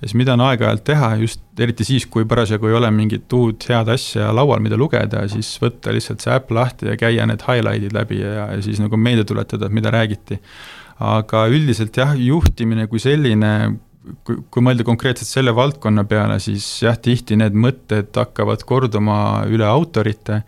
ja 0.00 0.08
siis 0.08 0.16
mida 0.18 0.34
on 0.34 0.42
aeg-ajalt 0.48 0.82
teha, 0.88 1.12
just 1.22 1.44
eriti 1.62 1.86
siis, 1.86 2.08
kui 2.10 2.26
parasjagu 2.26 2.70
ei 2.70 2.78
ole 2.80 2.90
mingit 2.94 3.30
uut 3.36 3.68
head 3.70 3.92
asja 3.94 4.32
laual, 4.34 4.62
mida 4.64 4.78
lugeda, 4.80 5.22
siis 5.30 5.52
võtta 5.62 5.94
lihtsalt 5.94 6.24
see 6.24 6.34
äpp 6.34 6.50
lahti 6.56 6.90
ja 6.90 6.96
käia 6.98 7.28
need 7.30 7.44
highlight'id 7.46 7.94
läbi 7.94 8.18
ja, 8.24 8.48
ja 8.56 8.64
siis 8.66 8.82
nagu 8.82 8.98
meelde 8.98 9.28
tuletada, 9.28 9.70
et 9.70 9.78
mida 9.78 9.94
räägiti. 9.94 10.40
aga 11.00 11.46
üldiselt 11.48 11.96
jah, 11.96 12.18
juhtimine 12.18 12.88
kui 12.90 12.98
selline 13.00 13.52
kui, 14.24 14.40
kui 14.50 14.64
mõelda 14.64 14.84
konkreetselt 14.86 15.28
selle 15.28 15.54
valdkonna 15.56 16.04
peale, 16.08 16.38
siis 16.42 16.66
jah, 16.84 16.98
tihti 17.00 17.38
need 17.40 17.56
mõtted 17.56 18.12
hakkavad 18.16 18.64
korduma 18.68 19.18
üle 19.50 19.66
autorite 19.68 20.42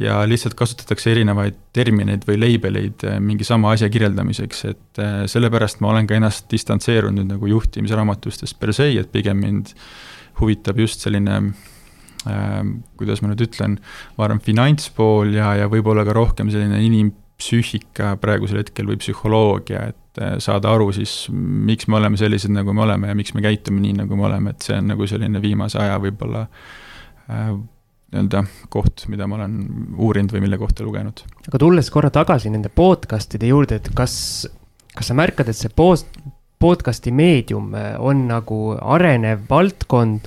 ja 0.00 0.20
lihtsalt 0.28 0.54
kasutatakse 0.58 1.10
erinevaid 1.12 1.56
termineid 1.76 2.24
või 2.28 2.38
leibeleid 2.40 3.04
eh, 3.08 3.18
mingi 3.22 3.46
sama 3.46 3.74
asja 3.74 3.90
kirjeldamiseks, 3.92 4.62
et 4.70 5.02
eh, 5.02 5.16
sellepärast 5.30 5.82
ma 5.84 5.92
olen 5.94 6.08
ka 6.08 6.16
ennast 6.16 6.48
distantseerunud 6.52 7.28
nagu 7.34 7.50
juhtimisraamatustest 7.50 8.58
per 8.60 8.74
se, 8.76 8.90
et 9.00 9.12
pigem 9.12 9.42
mind 9.42 9.74
huvitab 10.40 10.78
just 10.80 11.04
selline 11.04 11.40
äh, 11.42 12.60
kuidas 13.00 13.20
ma 13.20 13.32
nüüd 13.32 13.44
ütlen, 13.44 13.76
ma 14.16 14.28
arvan, 14.28 14.40
finantspool 14.44 15.34
ja, 15.36 15.52
ja 15.58 15.68
võib-olla 15.72 16.06
ka 16.08 16.16
rohkem 16.16 16.52
selline 16.52 16.80
inimpsüühika 17.40 18.14
praegusel 18.20 18.60
hetkel 18.60 18.86
või 18.90 19.00
psühholoogia, 19.00 19.88
et 19.94 20.00
Äh, 20.18 20.38
saada 20.42 20.72
aru 20.74 20.88
siis, 20.92 21.28
miks 21.30 21.86
me 21.86 22.00
oleme 22.00 22.18
sellised, 22.18 22.50
nagu 22.50 22.72
me 22.74 22.82
oleme 22.82 23.12
ja 23.12 23.14
miks 23.14 23.30
me 23.36 23.44
käitume 23.44 23.78
nii, 23.78 23.94
nagu 24.02 24.16
me 24.18 24.26
oleme, 24.26 24.50
et 24.50 24.66
see 24.66 24.74
on 24.74 24.88
nagu 24.90 25.06
selline 25.06 25.38
viimase 25.38 25.78
aja 25.78 26.00
võib-olla 26.02 26.40
äh, 27.30 27.52
nii-öelda 28.10 28.42
koht, 28.74 29.04
mida 29.12 29.28
ma 29.30 29.38
olen 29.38 29.54
uurinud 29.94 30.34
või 30.34 30.42
mille 30.42 30.58
kohta 30.58 30.82
lugenud. 30.82 31.22
aga 31.46 31.60
tulles 31.62 31.92
korra 31.94 32.10
tagasi 32.10 32.50
nende 32.50 32.72
podcast'ide 32.74 33.52
juurde, 33.52 33.78
et 33.78 33.92
kas, 33.94 34.16
kas 34.96 35.12
sa 35.12 35.14
märkad, 35.14 35.52
et 35.52 35.60
see 35.60 35.70
post, 35.70 36.10
podcast'i 36.58 37.14
meedium 37.14 37.70
äh, 37.78 37.94
on 38.02 38.26
nagu 38.32 38.60
arenev 38.82 39.46
valdkond 39.48 40.26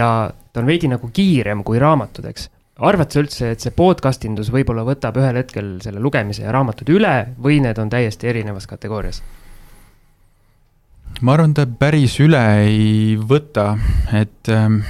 ja 0.00 0.10
ta 0.32 0.64
on 0.64 0.72
veidi 0.72 0.88
nagu 0.88 1.12
kiirem 1.12 1.60
kui 1.62 1.78
raamatud, 1.78 2.24
eks? 2.32 2.48
Arvad 2.80 3.12
sa 3.12 3.20
üldse, 3.22 3.50
et 3.54 3.60
see 3.62 3.74
podcast 3.76 4.24
indus 4.28 4.50
võib-olla 4.52 4.84
võtab 4.86 5.18
ühel 5.20 5.40
hetkel 5.42 5.76
selle 5.84 6.00
lugemise 6.00 6.46
ja 6.46 6.54
raamatud 6.54 6.88
üle 6.94 7.14
või 7.42 7.60
need 7.64 7.78
on 7.82 7.92
täiesti 7.92 8.30
erinevas 8.32 8.68
kategoorias? 8.70 9.22
ma 11.20 11.34
arvan, 11.34 11.52
ta 11.52 11.66
päris 11.66 12.14
üle 12.22 12.40
ei 12.64 13.16
võta, 13.18 13.74
et 14.16 14.48
ähm, 14.54 14.80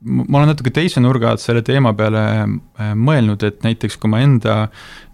ma 0.00 0.38
olen 0.38 0.52
natuke 0.52 0.70
teise 0.72 1.02
nurga 1.02 1.32
alt 1.32 1.42
selle 1.42 1.64
teema 1.66 1.92
peale 1.98 2.22
äh, 2.38 2.92
mõelnud, 2.96 3.42
et 3.44 3.64
näiteks 3.66 3.98
kui 4.00 4.10
ma 4.12 4.22
enda 4.24 4.68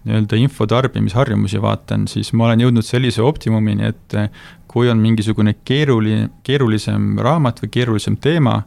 nii-öelda 0.05 0.39
info 0.39 0.67
tarbimisharjumusi 0.69 1.59
vaatan, 1.63 2.05
siis 2.11 2.31
ma 2.37 2.47
olen 2.47 2.63
jõudnud 2.63 2.87
sellise 2.87 3.25
optimumini, 3.25 3.89
et 3.91 4.15
äh, 4.15 4.29
kui 4.71 4.87
on 4.91 5.01
mingisugune 5.01 5.57
keeruline, 5.67 6.29
keerulisem 6.45 7.15
raamat 7.25 7.63
või 7.63 7.73
keerulisem 7.73 8.19
teema, 8.21 8.61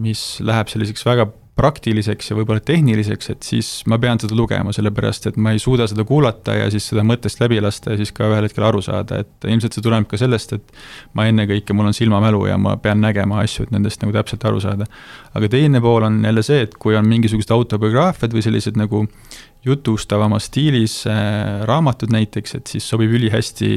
mis 0.00 0.40
läheb 0.42 0.72
selliseks 0.72 1.04
väga 1.06 1.28
praktiliseks 1.58 2.30
ja 2.30 2.36
võib-olla 2.38 2.62
tehniliseks, 2.64 3.30
et 3.34 3.46
siis 3.46 3.68
ma 3.90 3.98
pean 4.00 4.20
seda 4.22 4.36
lugema, 4.38 4.72
sellepärast 4.72 5.26
et 5.30 5.38
ma 5.40 5.52
ei 5.54 5.60
suuda 5.60 5.86
seda 5.90 6.04
kuulata 6.08 6.54
ja 6.56 6.70
siis 6.72 6.86
seda 6.92 7.04
mõttest 7.06 7.42
läbi 7.42 7.58
lasta 7.60 7.92
ja 7.94 8.00
siis 8.00 8.14
ka 8.16 8.28
ühel 8.30 8.46
hetkel 8.46 8.64
aru 8.68 8.80
saada, 8.84 9.20
et 9.24 9.48
ilmselt 9.48 9.76
see 9.76 9.84
tuleneb 9.84 10.08
ka 10.10 10.20
sellest, 10.20 10.54
et 10.56 10.72
ma 11.18 11.26
ennekõike, 11.28 11.76
mul 11.76 11.90
on 11.90 11.96
silmamälu 11.96 12.46
ja 12.48 12.56
ma 12.60 12.76
pean 12.80 13.02
nägema 13.04 13.42
asju, 13.44 13.66
et 13.66 13.74
nendest 13.74 14.00
nagu 14.04 14.14
täpselt 14.16 14.46
aru 14.48 14.62
saada. 14.62 14.88
aga 15.34 15.48
teine 15.48 15.80
pool 15.80 16.06
on 16.06 16.22
jälle 16.24 16.42
see, 16.42 16.62
et 16.66 16.74
kui 16.78 16.96
on 16.96 17.06
mingisugused 17.06 17.52
autobiograafiad 17.54 18.32
või 18.34 18.42
sellised 18.46 18.78
nagu 18.80 19.04
jutustavamas 19.64 20.46
stiilis 20.48 20.94
äh, 21.06 21.62
raamatud 21.68 22.12
näiteks, 22.12 22.54
et 22.56 22.70
siis 22.72 22.86
sobib 22.88 23.12
ülihästi 23.16 23.70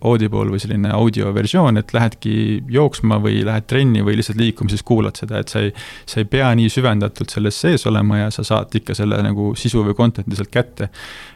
Audible 0.00 0.52
või 0.52 0.60
selline 0.62 0.92
audioversioon, 0.94 1.80
et 1.80 1.94
lähedki 1.94 2.34
jooksma 2.70 3.18
või 3.22 3.40
lähed 3.46 3.66
trenni 3.70 4.04
või 4.06 4.18
lihtsalt 4.20 4.38
liikumises 4.38 4.84
kuulad 4.86 5.18
seda, 5.18 5.42
et 5.42 5.50
sa 5.50 5.64
ei, 5.66 5.72
sa 6.06 6.22
ei 6.22 6.28
pea 6.30 6.52
nii 6.58 6.70
süvendatult 6.70 7.34
selles 7.34 7.58
sees 7.58 7.86
olema 7.90 8.22
ja 8.24 8.30
sa 8.34 8.46
saad 8.46 8.74
ikka 8.78 8.94
selle 8.98 9.18
nagu 9.26 9.50
sisu 9.58 9.82
või 9.88 9.98
content'i 9.98 10.38
sealt 10.38 10.54
kätte. 10.54 10.90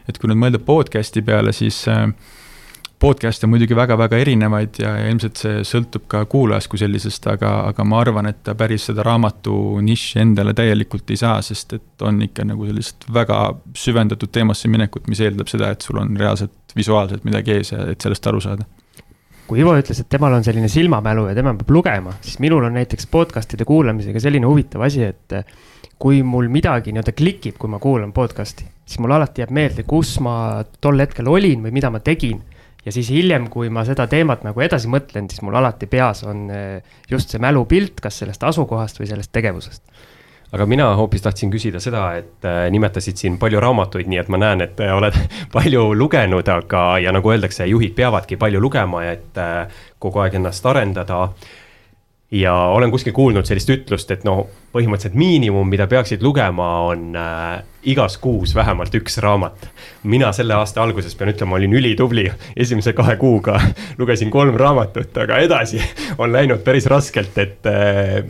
et 0.07 0.17
kui 0.19 0.31
nüüd 0.31 0.39
mõelda 0.39 0.63
podcast'i 0.63 1.23
peale, 1.25 1.51
siis 1.55 1.83
äh, 1.91 2.07
podcast'e 3.03 3.43
on 3.47 3.51
muidugi 3.51 3.75
väga-väga 3.75 4.19
erinevaid 4.23 4.77
ja, 4.79 4.93
ja 5.01 5.07
ilmselt 5.11 5.39
see 5.41 5.63
sõltub 5.67 6.05
ka 6.11 6.21
kuulajast 6.31 6.69
kui 6.71 6.79
sellisest, 6.79 7.25
aga, 7.33 7.49
aga 7.67 7.83
ma 7.87 7.99
arvan, 7.99 8.29
et 8.31 8.39
ta 8.47 8.53
päris 8.55 8.85
seda 8.87 9.03
raamatu 9.03 9.55
nišši 9.83 10.21
endale 10.21 10.53
täielikult 10.55 11.11
ei 11.11 11.19
saa, 11.19 11.41
sest 11.43 11.75
et 11.75 12.05
on 12.07 12.21
ikka 12.23 12.45
nagu 12.47 12.67
sellist 12.69 13.03
väga 13.13 13.39
süvendatud 13.75 14.31
teemasse 14.31 14.71
minekut, 14.71 15.09
mis 15.11 15.19
eeldab 15.25 15.51
seda, 15.51 15.73
et 15.75 15.83
sul 15.83 15.99
on 15.99 16.15
reaalselt 16.19 16.77
visuaalselt 16.77 17.27
midagi 17.27 17.57
ees 17.57 17.73
ja 17.73 17.89
et 17.91 18.07
sellest 18.07 18.31
aru 18.31 18.39
saada. 18.45 18.69
Kui 19.49 19.59
Ivo 19.59 19.75
ütles, 19.75 19.99
et 19.99 20.07
temal 20.07 20.37
on 20.37 20.47
selline 20.47 20.71
silmamälu 20.71 21.27
ja 21.27 21.35
tema 21.35 21.51
peab 21.59 21.75
lugema, 21.75 22.15
siis 22.23 22.39
minul 22.39 22.63
on 22.63 22.77
näiteks 22.79 23.11
podcast'ide 23.11 23.67
kuulamisega 23.67 24.23
selline 24.23 24.47
huvitav 24.47 24.87
asi, 24.87 25.03
et 25.11 25.35
kui 25.99 26.23
mul 26.23 26.47
midagi 26.51 26.95
nii-öelda 26.95 27.11
klikib, 27.19 27.59
kui 27.59 27.75
ma 27.75 27.83
kuulan 27.83 28.15
podcast'i, 28.15 28.63
siis 28.87 29.03
mul 29.03 29.11
alati 29.19 29.43
jääb 29.43 29.51
meelde, 29.51 29.83
kus 29.83 30.15
ma 30.23 30.63
tol 30.79 31.03
hetkel 31.03 31.27
olin 31.27 31.67
või 31.67 31.75
mida 31.75 31.91
ma 31.91 31.99
tegin 31.99 32.39
ja 32.85 32.91
siis 32.91 33.09
hiljem, 33.13 33.47
kui 33.53 33.69
ma 33.73 33.85
seda 33.87 34.07
teemat 34.11 34.43
nagu 34.47 34.63
edasi 34.63 34.89
mõtlen, 34.91 35.29
siis 35.31 35.43
mul 35.45 35.55
alati 35.59 35.87
peas 35.91 36.23
on 36.27 36.49
eh, 36.51 36.97
just 37.09 37.33
see 37.33 37.41
mälupilt, 37.43 38.01
kas 38.03 38.19
sellest 38.23 38.43
asukohast 38.43 38.99
või 38.99 39.09
sellest 39.11 39.33
tegevusest. 39.35 39.83
Aga 40.53 40.67
mina 40.69 40.91
hoopis 40.93 41.23
tahtsin 41.25 41.49
küsida 41.49 41.79
seda, 41.81 42.03
et 42.19 42.45
äh, 42.45 42.67
nimetasid 42.69 43.17
siin 43.17 43.39
palju 43.41 43.57
raamatuid, 43.63 44.05
nii 44.05 44.19
et 44.21 44.29
ma 44.29 44.37
näen, 44.37 44.61
et 44.61 44.83
äh, 44.85 44.93
oled 44.93 45.17
palju 45.55 45.87
lugenud, 45.97 46.49
aga, 46.53 46.83
ja 47.01 47.13
nagu 47.15 47.33
öeldakse, 47.33 47.65
juhid 47.71 47.95
peavadki 47.97 48.37
palju 48.37 48.61
lugema, 48.61 49.01
et 49.09 49.41
kogu 50.03 50.21
aeg 50.21 50.37
ennast 50.37 50.65
arendada 50.69 51.23
ja 52.33 52.53
olen 52.73 52.91
kuskil 52.91 53.13
kuulnud 53.13 53.45
sellist 53.45 53.69
ütlust, 53.69 54.09
et 54.11 54.23
no 54.25 54.47
põhimõtteliselt 54.73 55.17
miinimum, 55.17 55.67
mida 55.69 55.85
peaksid 55.89 56.23
lugema, 56.25 56.69
on 56.89 57.11
äh, 57.19 57.59
igas 57.93 58.17
kuus 58.21 58.55
vähemalt 58.57 58.95
üks 58.97 59.19
raamat. 59.21 59.67
mina 60.03 60.31
selle 60.33 60.55
aasta 60.57 60.81
alguses 60.83 61.15
pean 61.15 61.29
ütlema, 61.29 61.55
olin 61.59 61.73
ülitubli, 61.77 62.25
esimese 62.57 62.93
kahe 62.97 63.15
kuuga 63.21 63.59
lugesin 64.01 64.31
kolm 64.33 64.57
raamatut, 64.57 65.17
aga 65.25 65.37
edasi 65.45 65.81
on 66.21 66.33
läinud 66.33 66.65
päris 66.65 66.89
raskelt, 66.89 67.37
et 67.37 67.69
äh, 67.69 68.23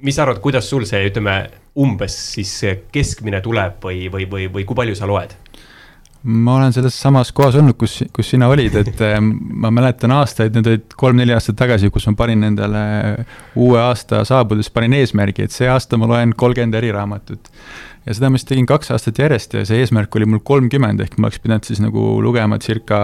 mis 0.00 0.14
sa 0.16 0.22
arvad, 0.22 0.38
kuidas 0.40 0.70
sul 0.70 0.86
see, 0.86 1.02
ütleme, 1.10 1.42
umbes 1.80 2.14
siis 2.36 2.54
keskmine 2.92 3.42
tuleb 3.42 3.82
või, 3.82 4.06
või, 4.12 4.30
või, 4.30 4.46
või 4.52 4.66
kui 4.68 4.78
palju 4.78 4.94
sa 4.98 5.10
loed? 5.10 5.34
Ma 6.22 6.56
olen 6.58 6.74
selles 6.76 6.96
samas 7.00 7.30
kohas 7.32 7.56
olnud, 7.56 7.76
kus, 7.80 8.00
kus 8.12 8.32
sina 8.34 8.48
olid, 8.52 8.74
et 8.82 9.02
äh, 9.06 9.18
ma 9.20 9.72
mäletan 9.74 10.12
aastaid, 10.16 10.56
need 10.56 10.68
olid 10.68 10.96
kolm-neli 11.00 11.34
aastat 11.36 11.58
tagasi, 11.60 11.92
kus 11.92 12.08
ma 12.10 12.16
panin 12.18 12.44
endale 12.50 12.82
uue 13.56 13.80
aasta 13.80 14.24
saabudes, 14.28 14.72
panin 14.74 14.98
eesmärgi, 15.00 15.48
et 15.48 15.56
see 15.56 15.70
aasta 15.70 16.00
ma 16.00 16.10
loen 16.10 16.36
kolmkümmend 16.36 16.76
eriraamatut. 16.80 17.50
ja 18.06 18.16
seda 18.16 18.30
ma 18.32 18.40
siis 18.40 18.48
tegin 18.48 18.68
kaks 18.68 18.92
aastat 18.94 19.18
järjest 19.20 19.58
ja 19.58 19.64
see 19.68 19.80
eesmärk 19.80 20.14
oli 20.16 20.28
mul 20.28 20.44
kolmkümmend, 20.44 21.00
ehk 21.04 21.18
ma 21.18 21.28
oleks 21.28 21.40
pidanud 21.40 21.68
siis 21.68 21.82
nagu 21.84 22.04
lugema 22.24 22.58
circa 22.60 23.00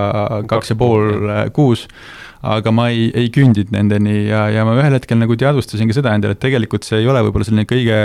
kaks 0.48 0.72
ja 0.72 0.78
pool 0.80 1.28
kuus 1.56 1.86
aga 2.46 2.72
ma 2.74 2.88
ei, 2.92 3.08
ei 3.16 3.30
küündid 3.32 3.72
nendeni 3.74 4.26
ja, 4.28 4.46
ja 4.52 4.64
ma 4.66 4.76
ühel 4.78 4.96
hetkel 4.96 5.18
nagu 5.20 5.36
teadvustasin 5.38 5.88
ka 5.90 5.96
seda 5.98 6.14
endale, 6.16 6.36
et 6.36 6.42
tegelikult 6.42 6.86
see 6.86 7.00
ei 7.02 7.08
ole 7.10 7.22
võib-olla 7.26 7.48
selline 7.48 7.66
kõige 7.68 8.00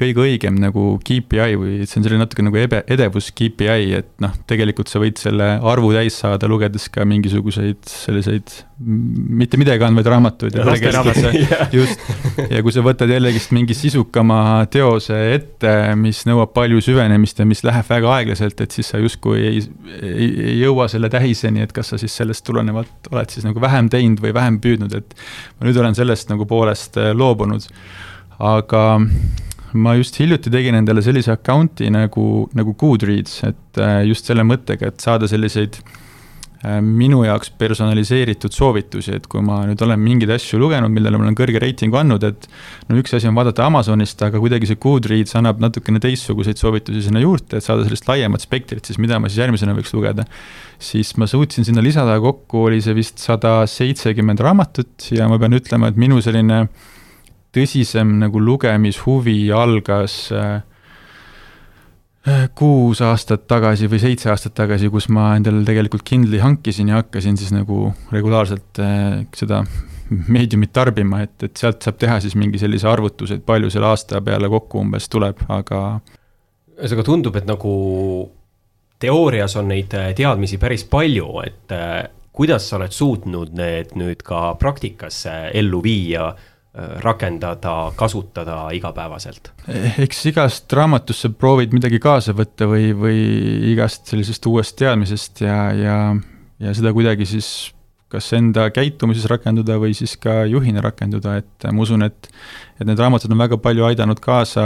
kõige 0.00 0.24
õigem 0.24 0.58
nagu 0.60 0.94
KPI 1.04 1.58
või 1.60 1.76
see 1.84 2.00
on 2.00 2.06
selline 2.06 2.24
natuke 2.24 2.44
nagu 2.46 2.60
ebe, 2.60 2.82
edevus 2.90 3.30
KPI, 3.36 3.92
et 4.00 4.10
noh, 4.24 4.34
tegelikult 4.50 4.90
sa 4.92 5.02
võid 5.02 5.20
selle 5.20 5.52
arvu 5.60 5.92
täis 5.96 6.18
saada, 6.22 6.48
lugedes 6.50 6.88
ka 6.92 7.06
mingisuguseid 7.08 7.84
selliseid 7.90 8.56
mitte 8.80 9.58
midagi 9.60 9.84
andvaid 9.84 10.06
raamatuid. 10.08 10.54
just, 11.78 12.04
ja 12.48 12.62
kui 12.64 12.72
sa 12.72 12.84
võtad 12.84 13.10
jällegist 13.12 13.52
mingi 13.56 13.76
sisukama 13.76 14.40
teose 14.72 15.18
ette, 15.34 15.74
mis 16.00 16.22
nõuab 16.28 16.54
palju 16.56 16.80
süvenemist 16.84 17.42
ja 17.42 17.48
mis 17.48 17.60
läheb 17.66 17.88
väga 17.90 18.14
aeglaselt, 18.16 18.64
et 18.64 18.76
siis 18.76 18.88
sa 18.92 19.00
justkui 19.02 19.42
ei, 19.50 19.64
ei, 20.00 20.30
ei 20.46 20.56
jõua 20.62 20.88
selle 20.92 21.12
tähiseni, 21.12 21.64
et 21.66 21.74
kas 21.76 21.92
sa 21.92 22.00
siis 22.00 22.16
sellest 22.22 22.46
tulenevalt 22.48 23.12
oled 23.12 23.32
siis 23.32 23.44
nagu 23.44 23.60
vähem 23.60 23.92
teinud 23.92 24.22
või 24.24 24.32
vähem 24.36 24.60
püüdnud, 24.64 24.96
et 24.96 25.12
ma 25.58 25.68
nüüd 25.68 25.80
olen 25.82 25.98
sellest 25.98 26.32
nagu 26.32 26.48
poolest 26.48 26.96
loobunud. 27.16 27.68
aga 28.40 28.82
ma 29.72 29.94
just 29.98 30.18
hiljuti 30.20 30.50
tegin 30.52 30.78
endale 30.80 31.02
sellise 31.04 31.32
account'i 31.34 31.90
nagu, 31.92 32.26
nagu 32.56 32.76
Goodreads, 32.78 33.40
et 33.48 33.80
äh, 33.80 34.02
just 34.08 34.28
selle 34.30 34.44
mõttega, 34.46 34.90
et 34.90 35.02
saada 35.02 35.28
selliseid 35.30 35.78
äh, 35.80 36.80
minu 36.84 37.22
jaoks 37.26 37.52
personaliseeritud 37.60 38.54
soovitusi, 38.54 39.14
et 39.20 39.28
kui 39.30 39.44
ma 39.46 39.60
nüüd 39.68 39.82
olen 39.86 40.02
mingeid 40.02 40.32
asju 40.34 40.58
lugenud, 40.60 40.92
millele 40.94 41.20
ma 41.20 41.28
olen 41.28 41.38
kõrge 41.38 41.62
reitingu 41.62 42.00
andnud, 42.00 42.26
et 42.26 42.48
no 42.90 42.98
üks 43.00 43.14
asi 43.16 43.30
on 43.30 43.38
vaadata 43.38 43.68
Amazonist, 43.68 44.22
aga 44.26 44.42
kuidagi 44.42 44.70
see 44.70 44.80
Goodreads 44.82 45.38
annab 45.38 45.62
natukene 45.62 46.02
teistsuguseid 46.02 46.60
soovitusi 46.60 47.06
sinna 47.06 47.22
juurde, 47.22 47.60
et 47.60 47.66
saada 47.66 47.86
sellist 47.86 48.10
laiemat 48.10 48.46
spektrit 48.46 48.90
siis, 48.90 48.98
mida 49.02 49.22
ma 49.22 49.30
siis 49.30 49.44
järgmisena 49.44 49.76
võiks 49.78 49.94
lugeda. 49.96 50.26
siis 50.80 51.16
ma 51.20 51.26
suutsin 51.30 51.66
sinna 51.68 51.82
lisada 51.84 52.18
kokku, 52.20 52.66
oli 52.70 52.80
see 52.82 52.96
vist 52.96 53.20
sada 53.22 53.60
seitsekümmend 53.68 54.40
raamatut 54.40 55.12
ja 55.14 55.28
ma 55.28 55.38
pean 55.38 55.54
ütlema, 55.54 55.90
et 55.92 56.00
minu 56.00 56.22
selline 56.24 56.64
äh, 56.64 56.88
tõsisem 57.54 58.18
nagu 58.20 58.40
lugemishuvi 58.42 59.50
algas 59.54 60.16
äh, 60.34 60.62
äh, 62.28 62.46
kuus 62.56 63.02
aastat 63.04 63.46
tagasi 63.50 63.90
või 63.90 64.02
seitse 64.02 64.30
aastat 64.32 64.54
tagasi, 64.58 64.90
kus 64.92 65.08
ma 65.12 65.32
endale 65.38 65.64
tegelikult 65.66 66.06
Kindle'i 66.06 66.42
hankisin 66.42 66.92
ja 66.92 67.00
hakkasin 67.00 67.38
siis 67.40 67.52
nagu 67.54 67.88
regulaarselt 68.14 68.82
äh, 68.82 69.22
seda 69.36 69.64
meediumit 70.10 70.72
tarbima, 70.74 71.24
et, 71.26 71.36
et 71.46 71.56
sealt 71.58 71.82
saab 71.86 71.98
teha 72.00 72.18
siis 72.22 72.34
mingi 72.38 72.58
sellise 72.58 72.88
arvutuse, 72.90 73.38
et 73.38 73.46
palju 73.46 73.70
selle 73.70 73.90
aasta 73.92 74.22
peale 74.26 74.50
kokku 74.50 74.82
umbes 74.82 75.06
tuleb, 75.10 75.44
aga. 75.50 76.00
ühesõnaga 76.78 77.06
tundub, 77.06 77.36
et 77.38 77.46
nagu 77.46 77.74
teoorias 79.00 79.54
on 79.56 79.70
neid 79.70 79.94
teadmisi 80.18 80.58
päris 80.58 80.82
palju, 80.90 81.28
et 81.46 81.74
kuidas 82.34 82.66
sa 82.66 82.80
oled 82.80 82.94
suutnud 82.94 83.54
need 83.54 83.94
nüüd 83.98 84.26
ka 84.26 84.56
praktikasse 84.58 85.36
ellu 85.54 85.78
viia 85.84 86.32
Äh, 86.32 86.49
rakendada, 86.74 87.90
kasutada 87.98 88.68
igapäevaselt? 88.76 89.50
eks 89.98 90.22
igast 90.30 90.72
raamatust 90.72 91.26
sa 91.26 91.32
proovid 91.34 91.74
midagi 91.74 91.98
kaasa 92.02 92.34
võtta 92.36 92.68
või, 92.70 92.92
või 92.94 93.18
igast 93.72 94.06
sellisest 94.10 94.46
uuest 94.46 94.76
teadmisest 94.78 95.42
ja, 95.42 95.58
ja, 95.74 95.96
ja 96.62 96.74
seda 96.76 96.94
kuidagi 96.94 97.26
siis 97.26 97.50
kas 98.10 98.26
enda 98.34 98.64
käitumises 98.74 99.26
rakenduda 99.30 99.76
või 99.78 99.94
siis 99.94 100.16
ka 100.18 100.44
juhina 100.50 100.82
rakenduda, 100.82 101.36
et 101.42 101.66
ma 101.70 101.84
usun, 101.84 102.02
et 102.06 102.30
et 102.80 102.88
need 102.88 102.98
raamatud 102.98 103.30
on 103.30 103.42
väga 103.42 103.58
palju 103.60 103.84
aidanud 103.86 104.18
kaasa 104.24 104.62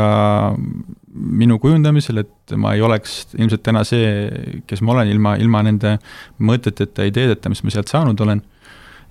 minu 1.15 1.59
kujundamisel, 1.61 2.23
et 2.23 2.55
ma 2.61 2.73
ei 2.77 2.85
oleks 2.85 3.35
ilmselt 3.37 3.65
täna 3.67 3.83
see, 3.85 4.63
kes 4.69 4.81
ma 4.85 4.95
olen, 4.95 5.11
ilma, 5.13 5.35
ilma 5.41 5.65
nende 5.67 5.97
mõteteta, 6.41 7.05
ideedeta, 7.09 7.53
mis 7.53 7.65
ma 7.65 7.75
sealt 7.75 7.93
saanud 7.93 8.21
olen 8.25 8.41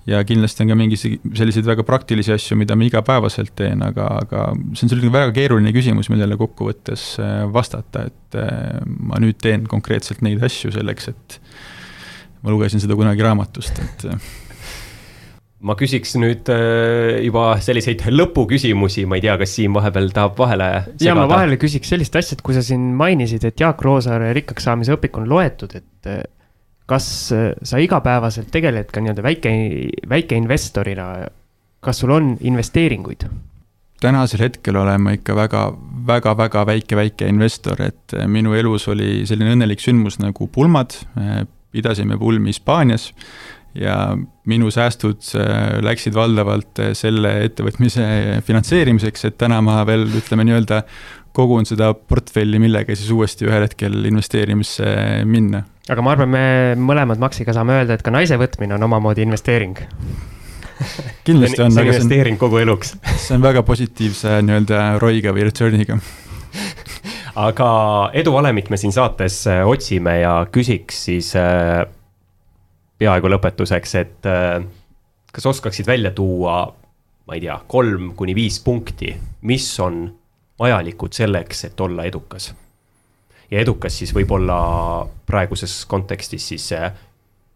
ja 0.08 0.20
kindlasti 0.26 0.64
on 0.64 0.72
ka 0.72 0.76
mingi 0.78 0.98
selliseid 0.98 1.66
väga 1.66 1.84
praktilisi 1.86 2.34
asju, 2.34 2.58
mida 2.60 2.76
ma 2.76 2.86
igapäevaselt 2.86 3.54
teen, 3.56 3.82
aga, 3.86 4.08
aga 4.24 4.46
see 4.76 4.86
on 4.86 4.92
selline 4.92 5.12
väga 5.14 5.32
keeruline 5.36 5.72
küsimus, 5.74 6.10
millele 6.12 6.36
kokkuvõttes 6.40 7.06
äh, 7.22 7.34
vastata, 7.52 8.06
et 8.10 8.38
äh, 8.40 8.80
ma 8.84 9.20
nüüd 9.22 9.40
teen 9.42 9.68
konkreetselt 9.70 10.24
neid 10.24 10.44
asju 10.44 10.74
selleks, 10.74 11.10
et 11.14 11.38
ma 12.44 12.52
lugesin 12.52 12.82
seda 12.82 12.96
kunagi 12.98 13.24
raamatust, 13.24 13.80
et 13.80 14.06
äh. 14.12 14.28
ma 15.64 15.76
küsiks 15.80 16.12
nüüd 16.20 16.50
juba 17.24 17.46
selliseid 17.64 18.04
lõpuküsimusi, 18.12 19.06
ma 19.08 19.16
ei 19.16 19.24
tea, 19.24 19.38
kas 19.40 19.56
Siim 19.56 19.78
vahepeal 19.78 20.12
tahab 20.12 20.36
vahele 20.36 20.70
segada? 20.84 21.08
ja 21.08 21.16
ma 21.16 21.24
vahele 21.30 21.56
küsiks 21.60 21.88
sellist 21.94 22.20
asja, 22.20 22.36
et 22.36 22.44
kui 22.44 22.56
sa 22.56 22.60
siin 22.66 22.90
mainisid, 22.98 23.48
et 23.48 23.64
Jaak 23.64 23.80
Roosaare 23.86 24.34
rikkaks 24.36 24.68
saamise 24.68 24.98
õpik 24.98 25.16
on 25.16 25.30
loetud, 25.32 25.72
et 25.80 26.12
kas 26.90 27.32
äh, 27.32 27.52
sa 27.64 27.80
igapäevaselt 27.80 28.50
tegeled 28.52 28.92
ka 28.92 29.02
nii-öelda 29.02 29.24
väike, 29.24 29.54
väikeinvestorina, 30.10 31.08
kas 31.84 32.04
sul 32.04 32.14
on 32.14 32.36
investeeringuid? 32.40 33.28
tänasel 34.04 34.42
hetkel 34.44 34.76
olen 34.76 35.00
ma 35.00 35.14
ikka 35.16 35.32
väga, 35.36 35.60
väga, 36.06 36.34
väga 36.36 36.66
väike, 36.68 36.96
väike 36.98 37.28
investor, 37.30 37.80
et 37.80 38.12
äh, 38.12 38.28
minu 38.28 38.52
elus 38.58 38.88
oli 38.92 39.24
selline 39.28 39.54
õnnelik 39.56 39.80
sündmus 39.80 40.20
nagu 40.20 40.48
pulmad, 40.52 40.98
äh, 41.16 41.44
pidasime 41.72 42.18
pulmi 42.20 42.52
Hispaanias 42.52 43.12
ja 43.74 43.96
minu 44.46 44.68
säästud 44.70 45.24
läksid 45.82 46.14
valdavalt 46.14 46.78
selle 46.94 47.32
ettevõtmise 47.48 48.04
finantseerimiseks, 48.46 49.24
et 49.26 49.38
täna 49.40 49.58
ma 49.64 49.80
veel 49.88 50.04
ütleme 50.20 50.44
nii-öelda 50.46 50.84
kogun 51.34 51.66
seda 51.66 51.88
portfelli, 51.94 52.60
millega 52.62 52.94
siis 52.94 53.10
uuesti 53.10 53.48
ühel 53.48 53.66
hetkel 53.66 54.04
investeerimisse 54.12 54.86
minna. 55.26 55.64
Aga 55.88 56.04
ma 56.04 56.14
arvan, 56.14 56.30
me 56.32 56.44
mõlemad 56.80 57.20
Maxiga 57.22 57.54
saame 57.56 57.80
öelda, 57.80 57.98
et 57.98 58.04
ka 58.04 58.14
naise 58.14 58.38
võtmine 58.40 58.76
on 58.78 58.86
omamoodi 58.88 59.26
investeering 59.26 59.80
kindlasti 61.26 61.62
on. 61.62 61.72
see 61.72 61.84
on 61.84 61.92
investeering 61.92 62.40
kogu 62.40 62.58
eluks 62.62 62.96
see 63.16 63.36
on 63.36 63.44
väga 63.44 63.62
positiivse 63.66 64.40
nii-öelda 64.42 64.84
ROI-ga 65.02 65.34
või 65.36 65.48
return'iga 65.50 65.98
aga 67.34 67.68
eduvalemit 68.14 68.70
me 68.70 68.78
siin 68.80 68.94
saates 68.94 69.42
äh, 69.50 69.62
otsime 69.68 70.18
ja 70.20 70.38
küsiks 70.52 71.04
siis 71.08 71.34
äh, 71.38 71.84
peaaegu 72.98 73.30
lõpetuseks, 73.32 73.94
et 74.00 74.28
äh, 74.30 74.58
kas 75.34 75.46
oskaksid 75.50 75.86
välja 75.86 76.14
tuua, 76.14 76.64
ma 77.26 77.36
ei 77.36 77.42
tea, 77.42 77.56
kolm 77.68 78.12
kuni 78.18 78.36
viis 78.36 78.60
punkti, 78.64 79.14
mis 79.50 79.66
on 79.82 80.06
vajalikud 80.60 81.16
selleks, 81.16 81.64
et 81.70 81.80
olla 81.80 82.06
edukas. 82.06 82.52
Ja 83.50 83.60
edukas 83.60 83.98
siis 84.00 84.12
võib-olla 84.14 84.58
praeguses 85.26 85.82
kontekstis 85.90 86.48
siis 86.52 86.68
äh, 86.76 86.90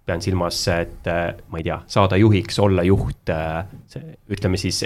pean 0.09 0.23
silmas, 0.25 0.61
et 0.73 1.09
äh, 1.11 1.35
ma 1.53 1.61
ei 1.61 1.69
tea, 1.69 1.79
saada 1.91 2.19
juhiks, 2.21 2.59
olla 2.65 2.85
juht, 2.87 3.33
äh, 3.33 3.65
ütleme 4.31 4.61
siis 4.61 4.83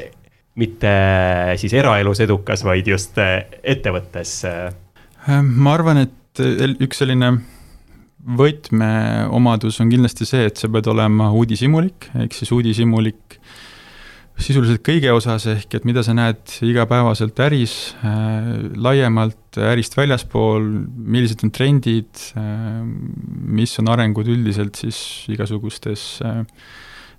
mitte 0.59 0.93
siis 1.57 1.73
eraelus 1.79 2.21
edukas, 2.21 2.65
vaid 2.67 2.89
just 2.91 3.17
ettevõttes. 3.63 4.35
ma 5.27 5.73
arvan, 5.73 6.03
et 6.05 6.43
üks 6.85 7.01
selline 7.01 7.31
võtmeomadus 8.23 9.81
on 9.83 9.91
kindlasti 9.91 10.29
see, 10.29 10.45
et 10.51 10.61
sa 10.61 10.69
pead 10.71 10.91
olema 10.93 11.31
uudishimulik, 11.33 12.11
ehk 12.27 12.37
siis 12.37 12.53
uudishimulik 12.53 13.39
sisuliselt 14.41 14.83
kõige 14.87 15.13
osas, 15.15 15.47
ehk 15.51 15.77
et 15.77 15.85
mida 15.89 16.03
sa 16.05 16.15
näed 16.17 16.57
igapäevaselt 16.67 17.39
äris 17.45 17.75
äh,, 18.03 18.49
laiemalt 18.77 19.59
ärist 19.61 19.97
väljaspool, 19.99 20.65
millised 20.97 21.45
on 21.47 21.53
trendid 21.55 22.23
äh,, 22.39 22.81
mis 22.83 23.77
on 23.83 23.93
arengud 23.93 24.31
üldiselt 24.33 24.81
siis 24.81 25.03
igasugustes 25.33 26.07
äh, 26.27 26.43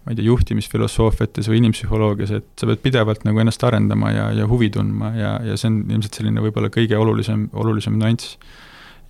ma 0.04 0.12
ei 0.12 0.18
tea, 0.20 0.26
juhtimisfilosoofiates 0.28 1.48
või 1.48 1.62
inimpsühholoogias, 1.62 2.34
et 2.36 2.50
sa 2.60 2.68
pead 2.68 2.82
pidevalt 2.84 3.24
nagu 3.28 3.40
ennast 3.40 3.64
arendama 3.64 4.12
ja, 4.12 4.28
ja 4.36 4.48
huvi 4.50 4.68
tundma 4.74 5.14
ja, 5.16 5.38
ja 5.48 5.56
see 5.60 5.70
on 5.72 5.80
ilmselt 5.88 6.20
selline 6.20 6.44
võib-olla 6.44 6.72
kõige 6.74 7.00
olulisem, 7.00 7.48
olulisem 7.56 7.96
nüanss. 8.00 8.36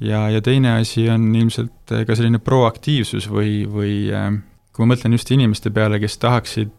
ja, 0.04 0.28
ja 0.30 0.42
teine 0.46 0.78
asi 0.78 1.08
on 1.10 1.32
ilmselt 1.34 1.96
ka 2.06 2.18
selline 2.18 2.42
proaktiivsus 2.44 3.26
või, 3.32 3.64
või 3.66 3.96
äh, 4.14 4.30
kui 4.74 4.86
ma 4.86 4.94
mõtlen 4.94 5.18
just 5.18 5.34
inimeste 5.34 5.74
peale, 5.74 5.98
kes 6.02 6.20
tahaksid 6.22 6.74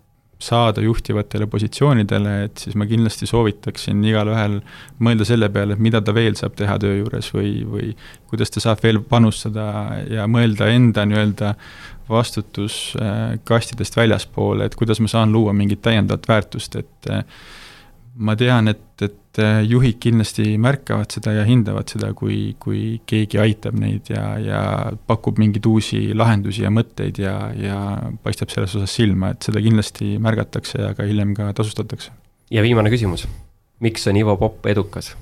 saada 0.44 0.82
juhtivatele 0.84 1.46
positsioonidele, 1.50 2.34
et 2.48 2.60
siis 2.60 2.76
ma 2.78 2.86
kindlasti 2.88 3.28
soovitaksin 3.28 4.02
igalühel 4.04 4.58
mõelda 5.04 5.26
selle 5.28 5.48
peale, 5.54 5.76
et 5.76 5.82
mida 5.82 6.02
ta 6.04 6.14
veel 6.16 6.36
saab 6.38 6.56
teha 6.58 6.76
töö 6.82 6.98
juures 7.00 7.30
või, 7.34 7.54
või 7.68 7.90
kuidas 8.30 8.52
ta 8.54 8.62
saab 8.64 8.84
veel 8.84 9.00
panustada 9.08 9.66
ja 10.10 10.28
mõelda 10.30 10.68
enda 10.74 11.06
nii-öelda 11.08 11.54
vastutuskastidest 12.08 13.96
väljaspoole, 13.96 14.68
et 14.68 14.76
kuidas 14.76 15.00
ma 15.00 15.08
saan 15.10 15.32
luua 15.32 15.54
mingit 15.56 15.82
täiendavat 15.84 16.28
väärtust, 16.28 16.76
et 16.76 17.12
ma 18.14 18.36
tean, 18.36 18.68
et, 18.68 18.84
et 19.02 19.20
äh, 19.42 19.62
juhid 19.66 19.98
kindlasti 20.02 20.54
märkavad 20.60 21.12
seda 21.14 21.32
ja 21.36 21.44
hindavad 21.48 21.90
seda, 21.90 22.12
kui, 22.16 22.54
kui 22.62 23.00
keegi 23.08 23.40
aitab 23.42 23.76
neid 23.80 24.10
ja, 24.12 24.24
ja 24.38 24.60
pakub 25.08 25.40
mingeid 25.42 25.66
uusi 25.66 26.00
lahendusi 26.16 26.64
ja 26.64 26.72
mõtteid 26.74 27.20
ja, 27.22 27.34
ja 27.58 27.78
paistab 28.24 28.52
selles 28.52 28.74
osas 28.78 28.94
silma, 28.94 29.32
et 29.34 29.46
seda 29.46 29.62
kindlasti 29.64 30.14
märgatakse 30.22 30.80
ja 30.82 30.92
ka 30.94 31.08
hiljem 31.08 31.34
ka 31.38 31.50
tasustatakse. 31.56 32.12
ja 32.54 32.62
viimane 32.62 32.92
küsimus, 32.92 33.26
miks 33.84 34.06
on 34.10 34.20
Ivo 34.20 34.36
Popp 34.40 34.66
edukas? 34.70 35.14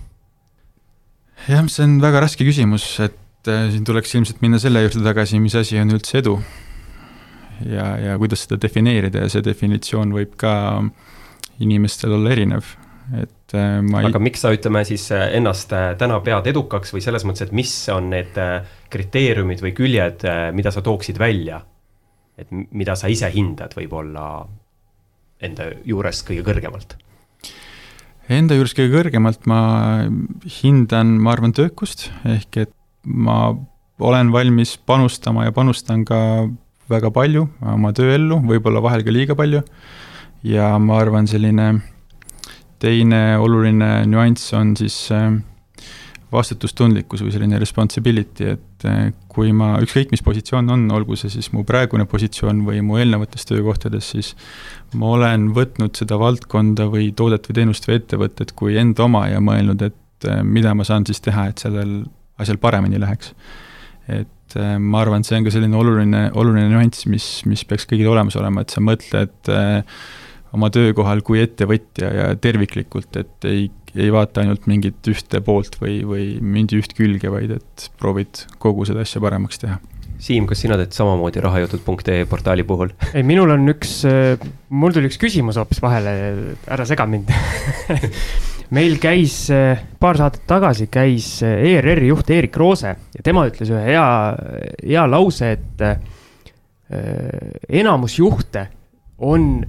jah, 1.48 1.64
see 1.68 1.86
on 1.86 1.96
väga 2.02 2.26
raske 2.26 2.46
küsimus, 2.48 2.88
et 3.04 3.48
äh, 3.48 3.70
siin 3.72 3.88
tuleks 3.88 4.14
ilmselt 4.18 4.44
minna 4.44 4.60
selle 4.62 4.84
juurde 4.84 5.04
tagasi, 5.06 5.40
mis 5.40 5.56
asi 5.58 5.80
on 5.80 5.96
üldse 5.96 6.20
edu. 6.20 6.36
ja, 7.64 7.96
ja 8.10 8.20
kuidas 8.20 8.44
seda 8.44 8.60
defineerida 8.60 9.24
ja 9.24 9.32
see 9.32 9.44
definitsioon 9.46 10.12
võib 10.16 10.36
ka 10.36 10.54
inimestel 11.62 12.16
olla 12.18 12.32
erinev 12.34 12.76
et 13.12 13.54
äh, 13.54 13.80
ma 13.84 14.00
ei. 14.00 14.08
aga 14.08 14.20
miks 14.22 14.42
sa, 14.44 14.52
ütleme 14.54 14.82
siis 14.88 15.04
äh, 15.12 15.28
ennast 15.36 15.72
äh, 15.76 15.92
täna 16.00 16.18
pead 16.24 16.48
edukaks 16.52 16.94
või 16.94 17.04
selles 17.04 17.26
mõttes, 17.28 17.48
et 17.48 17.54
mis 17.56 17.72
on 17.92 18.08
need 18.12 18.38
kriteeriumid 18.92 19.62
või 19.64 19.74
küljed, 19.76 20.24
mida 20.56 20.72
sa 20.74 20.84
tooksid 20.84 21.20
välja? 21.20 21.62
et 22.40 22.48
mida 22.50 22.94
sa 22.96 23.10
ise 23.12 23.28
hindad 23.30 23.74
võib-olla 23.76 24.46
enda 25.44 25.66
juures 25.84 26.22
kõige 26.24 26.46
kõrgemalt? 26.46 26.96
Enda 28.32 28.56
juures 28.56 28.72
kõige 28.74 28.94
kõrgemalt 28.94 29.44
ma 29.50 29.60
hindan, 30.62 31.18
ma 31.20 31.34
arvan, 31.34 31.52
töökust, 31.52 32.06
ehk 32.24 32.56
et 32.64 32.72
ma 33.04 33.52
olen 34.00 34.32
valmis 34.32 34.78
panustama 34.88 35.44
ja 35.44 35.52
panustan 35.52 36.06
ka 36.08 36.48
väga 36.90 37.12
palju 37.14 37.44
oma 37.74 37.92
tööellu, 37.94 38.40
võib-olla 38.48 38.80
vahel 38.82 39.04
ka 39.04 39.12
liiga 39.14 39.36
palju. 39.38 39.60
ja 40.42 40.72
ma 40.78 40.98
arvan, 40.98 41.28
selline 41.28 41.82
teine 42.82 43.22
oluline 43.38 44.02
nüanss 44.10 44.52
on 44.58 44.74
siis 44.78 44.96
äh, 45.14 45.30
vastutustundlikkus 46.32 47.22
või 47.24 47.32
selline 47.34 47.60
responsibility, 47.60 48.54
et 48.56 48.86
äh, 48.88 49.10
kui 49.32 49.52
ma, 49.56 49.74
ükskõik 49.84 50.12
mis 50.14 50.24
positsioon 50.24 50.70
on, 50.72 50.86
olgu 50.96 51.16
see 51.18 51.32
siis 51.32 51.50
mu 51.54 51.64
praegune 51.68 52.06
positsioon 52.08 52.64
või 52.66 52.80
mu 52.84 52.98
eelnevates 53.00 53.46
töökohtades, 53.48 54.12
siis 54.14 54.32
ma 54.98 55.12
olen 55.16 55.50
võtnud 55.56 55.96
seda 55.98 56.18
valdkonda 56.20 56.88
või 56.92 57.10
toodet 57.16 57.48
või 57.48 57.58
teenust 57.60 57.88
või 57.88 58.00
ettevõtet 58.00 58.54
kui 58.58 58.78
enda 58.80 59.06
oma 59.06 59.26
ja 59.30 59.42
mõelnud, 59.44 59.84
et 59.90 60.28
äh, 60.30 60.40
mida 60.42 60.74
ma 60.74 60.88
saan 60.88 61.06
siis 61.08 61.22
teha, 61.24 61.50
et 61.52 61.62
sellel 61.62 62.00
asjal 62.42 62.58
paremini 62.58 63.00
läheks. 63.00 63.34
et 64.10 64.56
ma 64.82 65.00
arvan, 65.00 65.22
et 65.22 65.28
see 65.28 65.38
on 65.38 65.44
ka 65.46 65.52
selline 65.54 65.76
oluline, 65.78 66.24
oluline 66.36 66.66
nüanss, 66.68 67.06
mis, 67.08 67.26
mis 67.48 67.62
peaks 67.64 67.86
kõigil 67.88 68.10
olemas 68.10 68.34
olema, 68.36 68.64
et 68.64 68.74
sa 68.74 68.82
mõtled 68.84 69.52
äh, 69.52 70.00
oma 70.56 70.68
töökohal 70.72 71.22
kui 71.24 71.42
ettevõtja 71.42 72.10
ja 72.12 72.26
terviklikult, 72.40 73.16
et 73.20 73.48
ei, 73.48 73.68
ei 73.96 74.12
vaata 74.12 74.42
ainult 74.42 74.68
mingit 74.70 75.08
ühte 75.12 75.40
poolt 75.44 75.78
või, 75.80 76.00
või 76.08 76.26
mingi 76.40 76.80
üht 76.80 76.94
külge, 76.98 77.32
vaid 77.32 77.56
et 77.58 77.88
proovid 78.00 78.44
kogu 78.62 78.86
seda 78.88 79.04
asja 79.06 79.22
paremaks 79.24 79.62
teha. 79.62 79.80
Siim, 80.22 80.46
kas 80.46 80.60
sina 80.62 80.76
teed 80.78 80.92
samamoodi 80.94 81.42
rahajutud.ee 81.42 82.22
portaali 82.30 82.62
puhul? 82.66 82.92
ei, 83.16 83.24
minul 83.26 83.56
on 83.56 83.66
üks, 83.72 84.02
mul 84.70 84.94
tuli 84.94 85.10
üks 85.10 85.18
küsimus 85.20 85.58
hoopis 85.58 85.82
vahele, 85.82 86.14
ära 86.70 86.86
sega 86.86 87.08
mind 87.10 87.32
meil 88.76 88.96
käis 89.02 89.44
paar 90.00 90.20
saadet 90.20 90.44
tagasi 90.48 90.86
käis 90.92 91.34
ERR-i 91.42 92.12
juht 92.12 92.30
Erik 92.32 92.56
Roose 92.56 92.94
ja 92.94 93.24
tema 93.24 93.44
ütles 93.50 93.72
ühe 93.72 93.82
hea, 93.88 94.06
hea 94.78 95.04
lause, 95.10 95.50
et 95.58 95.84
äh, 95.84 95.98
enamus 97.82 98.20
juhte 98.20 98.68
on 99.22 99.64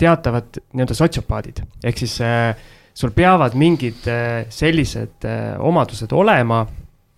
teatavad 0.00 0.60
nii-öelda 0.72 0.96
sotsiopaadid, 0.96 1.62
ehk 1.86 2.02
siis 2.02 2.16
äh, 2.24 2.54
sul 2.96 3.12
peavad 3.16 3.56
mingid 3.58 4.06
äh, 4.10 4.46
sellised 4.52 5.26
äh, 5.28 5.54
omadused 5.60 6.12
olema. 6.16 6.66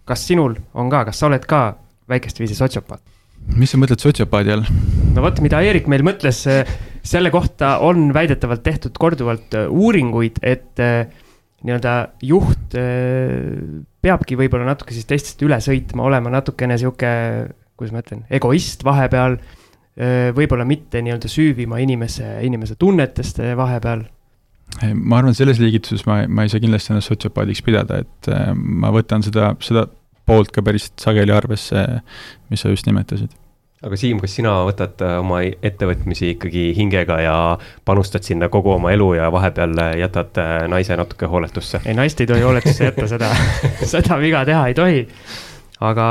kas 0.04 0.24
sinul 0.26 0.56
on 0.74 0.88
ka, 0.90 1.04
kas 1.06 1.20
sa 1.20 1.28
oled 1.28 1.44
ka 1.46 1.76
väikest 2.10 2.40
viisi 2.42 2.58
sotsiopaat? 2.58 3.02
mis 3.58 3.70
sa 3.70 3.78
mõtled 3.78 4.02
sotsiopaadi 4.02 4.54
all? 4.54 4.66
no 5.14 5.24
vot, 5.24 5.40
mida 5.44 5.62
Eerik 5.62 5.88
meil 5.90 6.04
mõtles, 6.06 6.44
selle 7.02 7.30
kohta 7.34 7.76
on 7.86 8.10
väidetavalt 8.14 8.62
tehtud 8.62 8.98
korduvalt 8.98 9.54
uuringuid, 9.70 10.42
et 10.42 10.82
nii-öelda 11.62 11.94
juht 12.26 12.76
peabki 14.02 14.38
võib-olla 14.38 14.66
natuke 14.72 14.94
siis 14.94 15.06
teistest 15.10 15.42
üle 15.46 15.58
sõitma, 15.62 16.06
olema 16.06 16.30
natukene 16.34 16.78
sihuke, 16.78 17.10
kuidas 17.78 17.94
ma 17.94 18.02
ütlen, 18.02 18.24
egoist 18.30 18.82
vahepeal 18.86 19.38
võib-olla 19.92 20.64
mitte 20.64 21.02
nii-öelda 21.04 21.28
süüvima 21.28 21.76
inimese, 21.82 22.38
inimese 22.46 22.78
tunnetest 22.80 23.42
vahepeal? 23.58 24.06
ma 24.96 25.18
arvan, 25.18 25.34
selles 25.36 25.58
liigituses 25.60 26.06
ma, 26.08 26.22
ma 26.32 26.46
ei 26.46 26.52
saa 26.52 26.62
kindlasti 26.62 26.94
ennast 26.94 27.12
sotsiopaadiks 27.12 27.60
pidada, 27.66 27.98
et 28.00 28.30
ma 28.56 28.88
võtan 28.94 29.20
seda, 29.20 29.50
seda 29.60 29.84
poolt 30.24 30.52
ka 30.54 30.64
päris 30.64 30.88
sageli 31.00 31.34
arvesse, 31.34 31.84
mis 32.48 32.64
sa 32.64 32.72
just 32.72 32.88
nimetasid 32.88 33.34
aga 33.82 33.98
Siim, 33.98 34.20
kas 34.22 34.36
sina 34.38 34.52
võtad 34.66 35.00
oma 35.18 35.40
ettevõtmisi 35.42 36.32
ikkagi 36.36 36.68
hingega 36.76 37.18
ja 37.24 37.36
panustad 37.88 38.22
sinna 38.26 38.46
kogu 38.52 38.76
oma 38.76 38.92
elu 38.94 39.08
ja 39.18 39.30
vahepeal 39.34 39.74
jätad 39.98 40.38
naise 40.70 40.96
natuke 40.98 41.26
hooletusse? 41.30 41.82
ei, 41.84 41.96
naist 41.98 42.20
ei 42.22 42.30
tohi 42.30 42.44
hooletusse 42.46 42.90
jätta, 42.90 43.08
seda 43.10 43.32
seda 43.94 44.18
viga 44.22 44.44
teha 44.48 44.68
ei 44.70 44.78
tohi 44.78 45.00
aga 45.82 46.06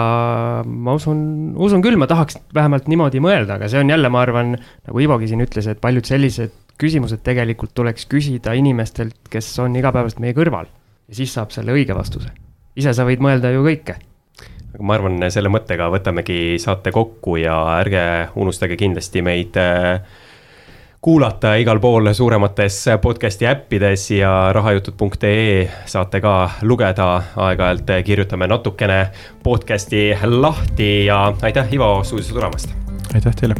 ma 0.65 0.95
usun, 0.97 1.21
usun 1.59 1.83
küll, 1.83 1.97
ma 1.99 2.07
tahaks 2.09 2.39
vähemalt 2.55 2.89
niimoodi 2.91 3.21
mõelda, 3.23 3.57
aga 3.57 3.69
see 3.71 3.81
on 3.81 3.91
jälle, 3.91 4.11
ma 4.11 4.23
arvan, 4.25 4.55
nagu 4.87 5.03
Ivogi 5.03 5.29
siin 5.31 5.43
ütles, 5.45 5.69
et 5.71 5.81
paljud 5.83 6.07
sellised 6.07 6.53
küsimused 6.81 7.21
tegelikult 7.25 7.75
tuleks 7.77 8.07
küsida 8.09 8.55
inimestelt, 8.57 9.17
kes 9.31 9.51
on 9.63 9.75
igapäevaselt 9.77 10.21
meie 10.23 10.35
kõrval. 10.37 10.69
ja 11.11 11.17
siis 11.17 11.33
saab 11.33 11.51
selle 11.51 11.75
õige 11.75 11.95
vastuse. 11.95 12.31
ise 12.75 12.93
sa 12.93 13.05
võid 13.07 13.21
mõelda 13.23 13.51
ju 13.53 13.63
kõike. 13.65 13.97
aga 14.73 14.83
ma 14.83 14.97
arvan, 14.97 15.19
selle 15.29 15.51
mõttega 15.53 15.91
võtamegi 15.93 16.57
saate 16.59 16.91
kokku 16.91 17.37
ja 17.37 17.55
ärge 17.79 18.03
unustage 18.35 18.77
kindlasti 18.77 19.21
meid 19.21 19.57
äh, 19.57 20.01
kuulata 21.01 21.55
igal 21.55 21.79
pool 21.79 22.13
suuremates 22.13 22.85
podcast'i 23.01 23.47
äppides 23.49 24.11
ja 24.11 24.53
rahajutud.ee 24.53 25.69
saate 25.85 26.21
ka 26.21 26.33
lugeda, 26.61 27.07
aeg-ajalt 27.35 27.89
kirjutame 28.05 28.47
natukene 28.47 29.07
podcast'i 29.43 30.11
lahti 30.23 31.05
ja 31.05 31.33
aitäh, 31.41 31.73
Ivo, 31.73 32.03
stuudiosse 32.03 32.33
tulemast! 32.33 32.75
aitäh 33.15 33.35
teile! 33.41 33.55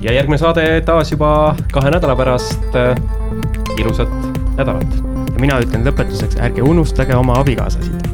ja 0.00 0.12
järgmine 0.12 0.38
saade 0.38 0.80
taas 0.80 1.12
juba 1.12 1.56
kahe 1.72 1.90
nädala 1.90 2.16
pärast. 2.16 2.64
ilusat 3.76 4.16
nädalat! 4.56 4.96
ja 5.34 5.40
mina 5.40 5.60
ütlen 5.60 5.84
lõpetuseks, 5.84 6.40
ärge 6.40 6.62
unustage 6.62 7.16
oma 7.16 7.36
abikaasasid 7.44 8.11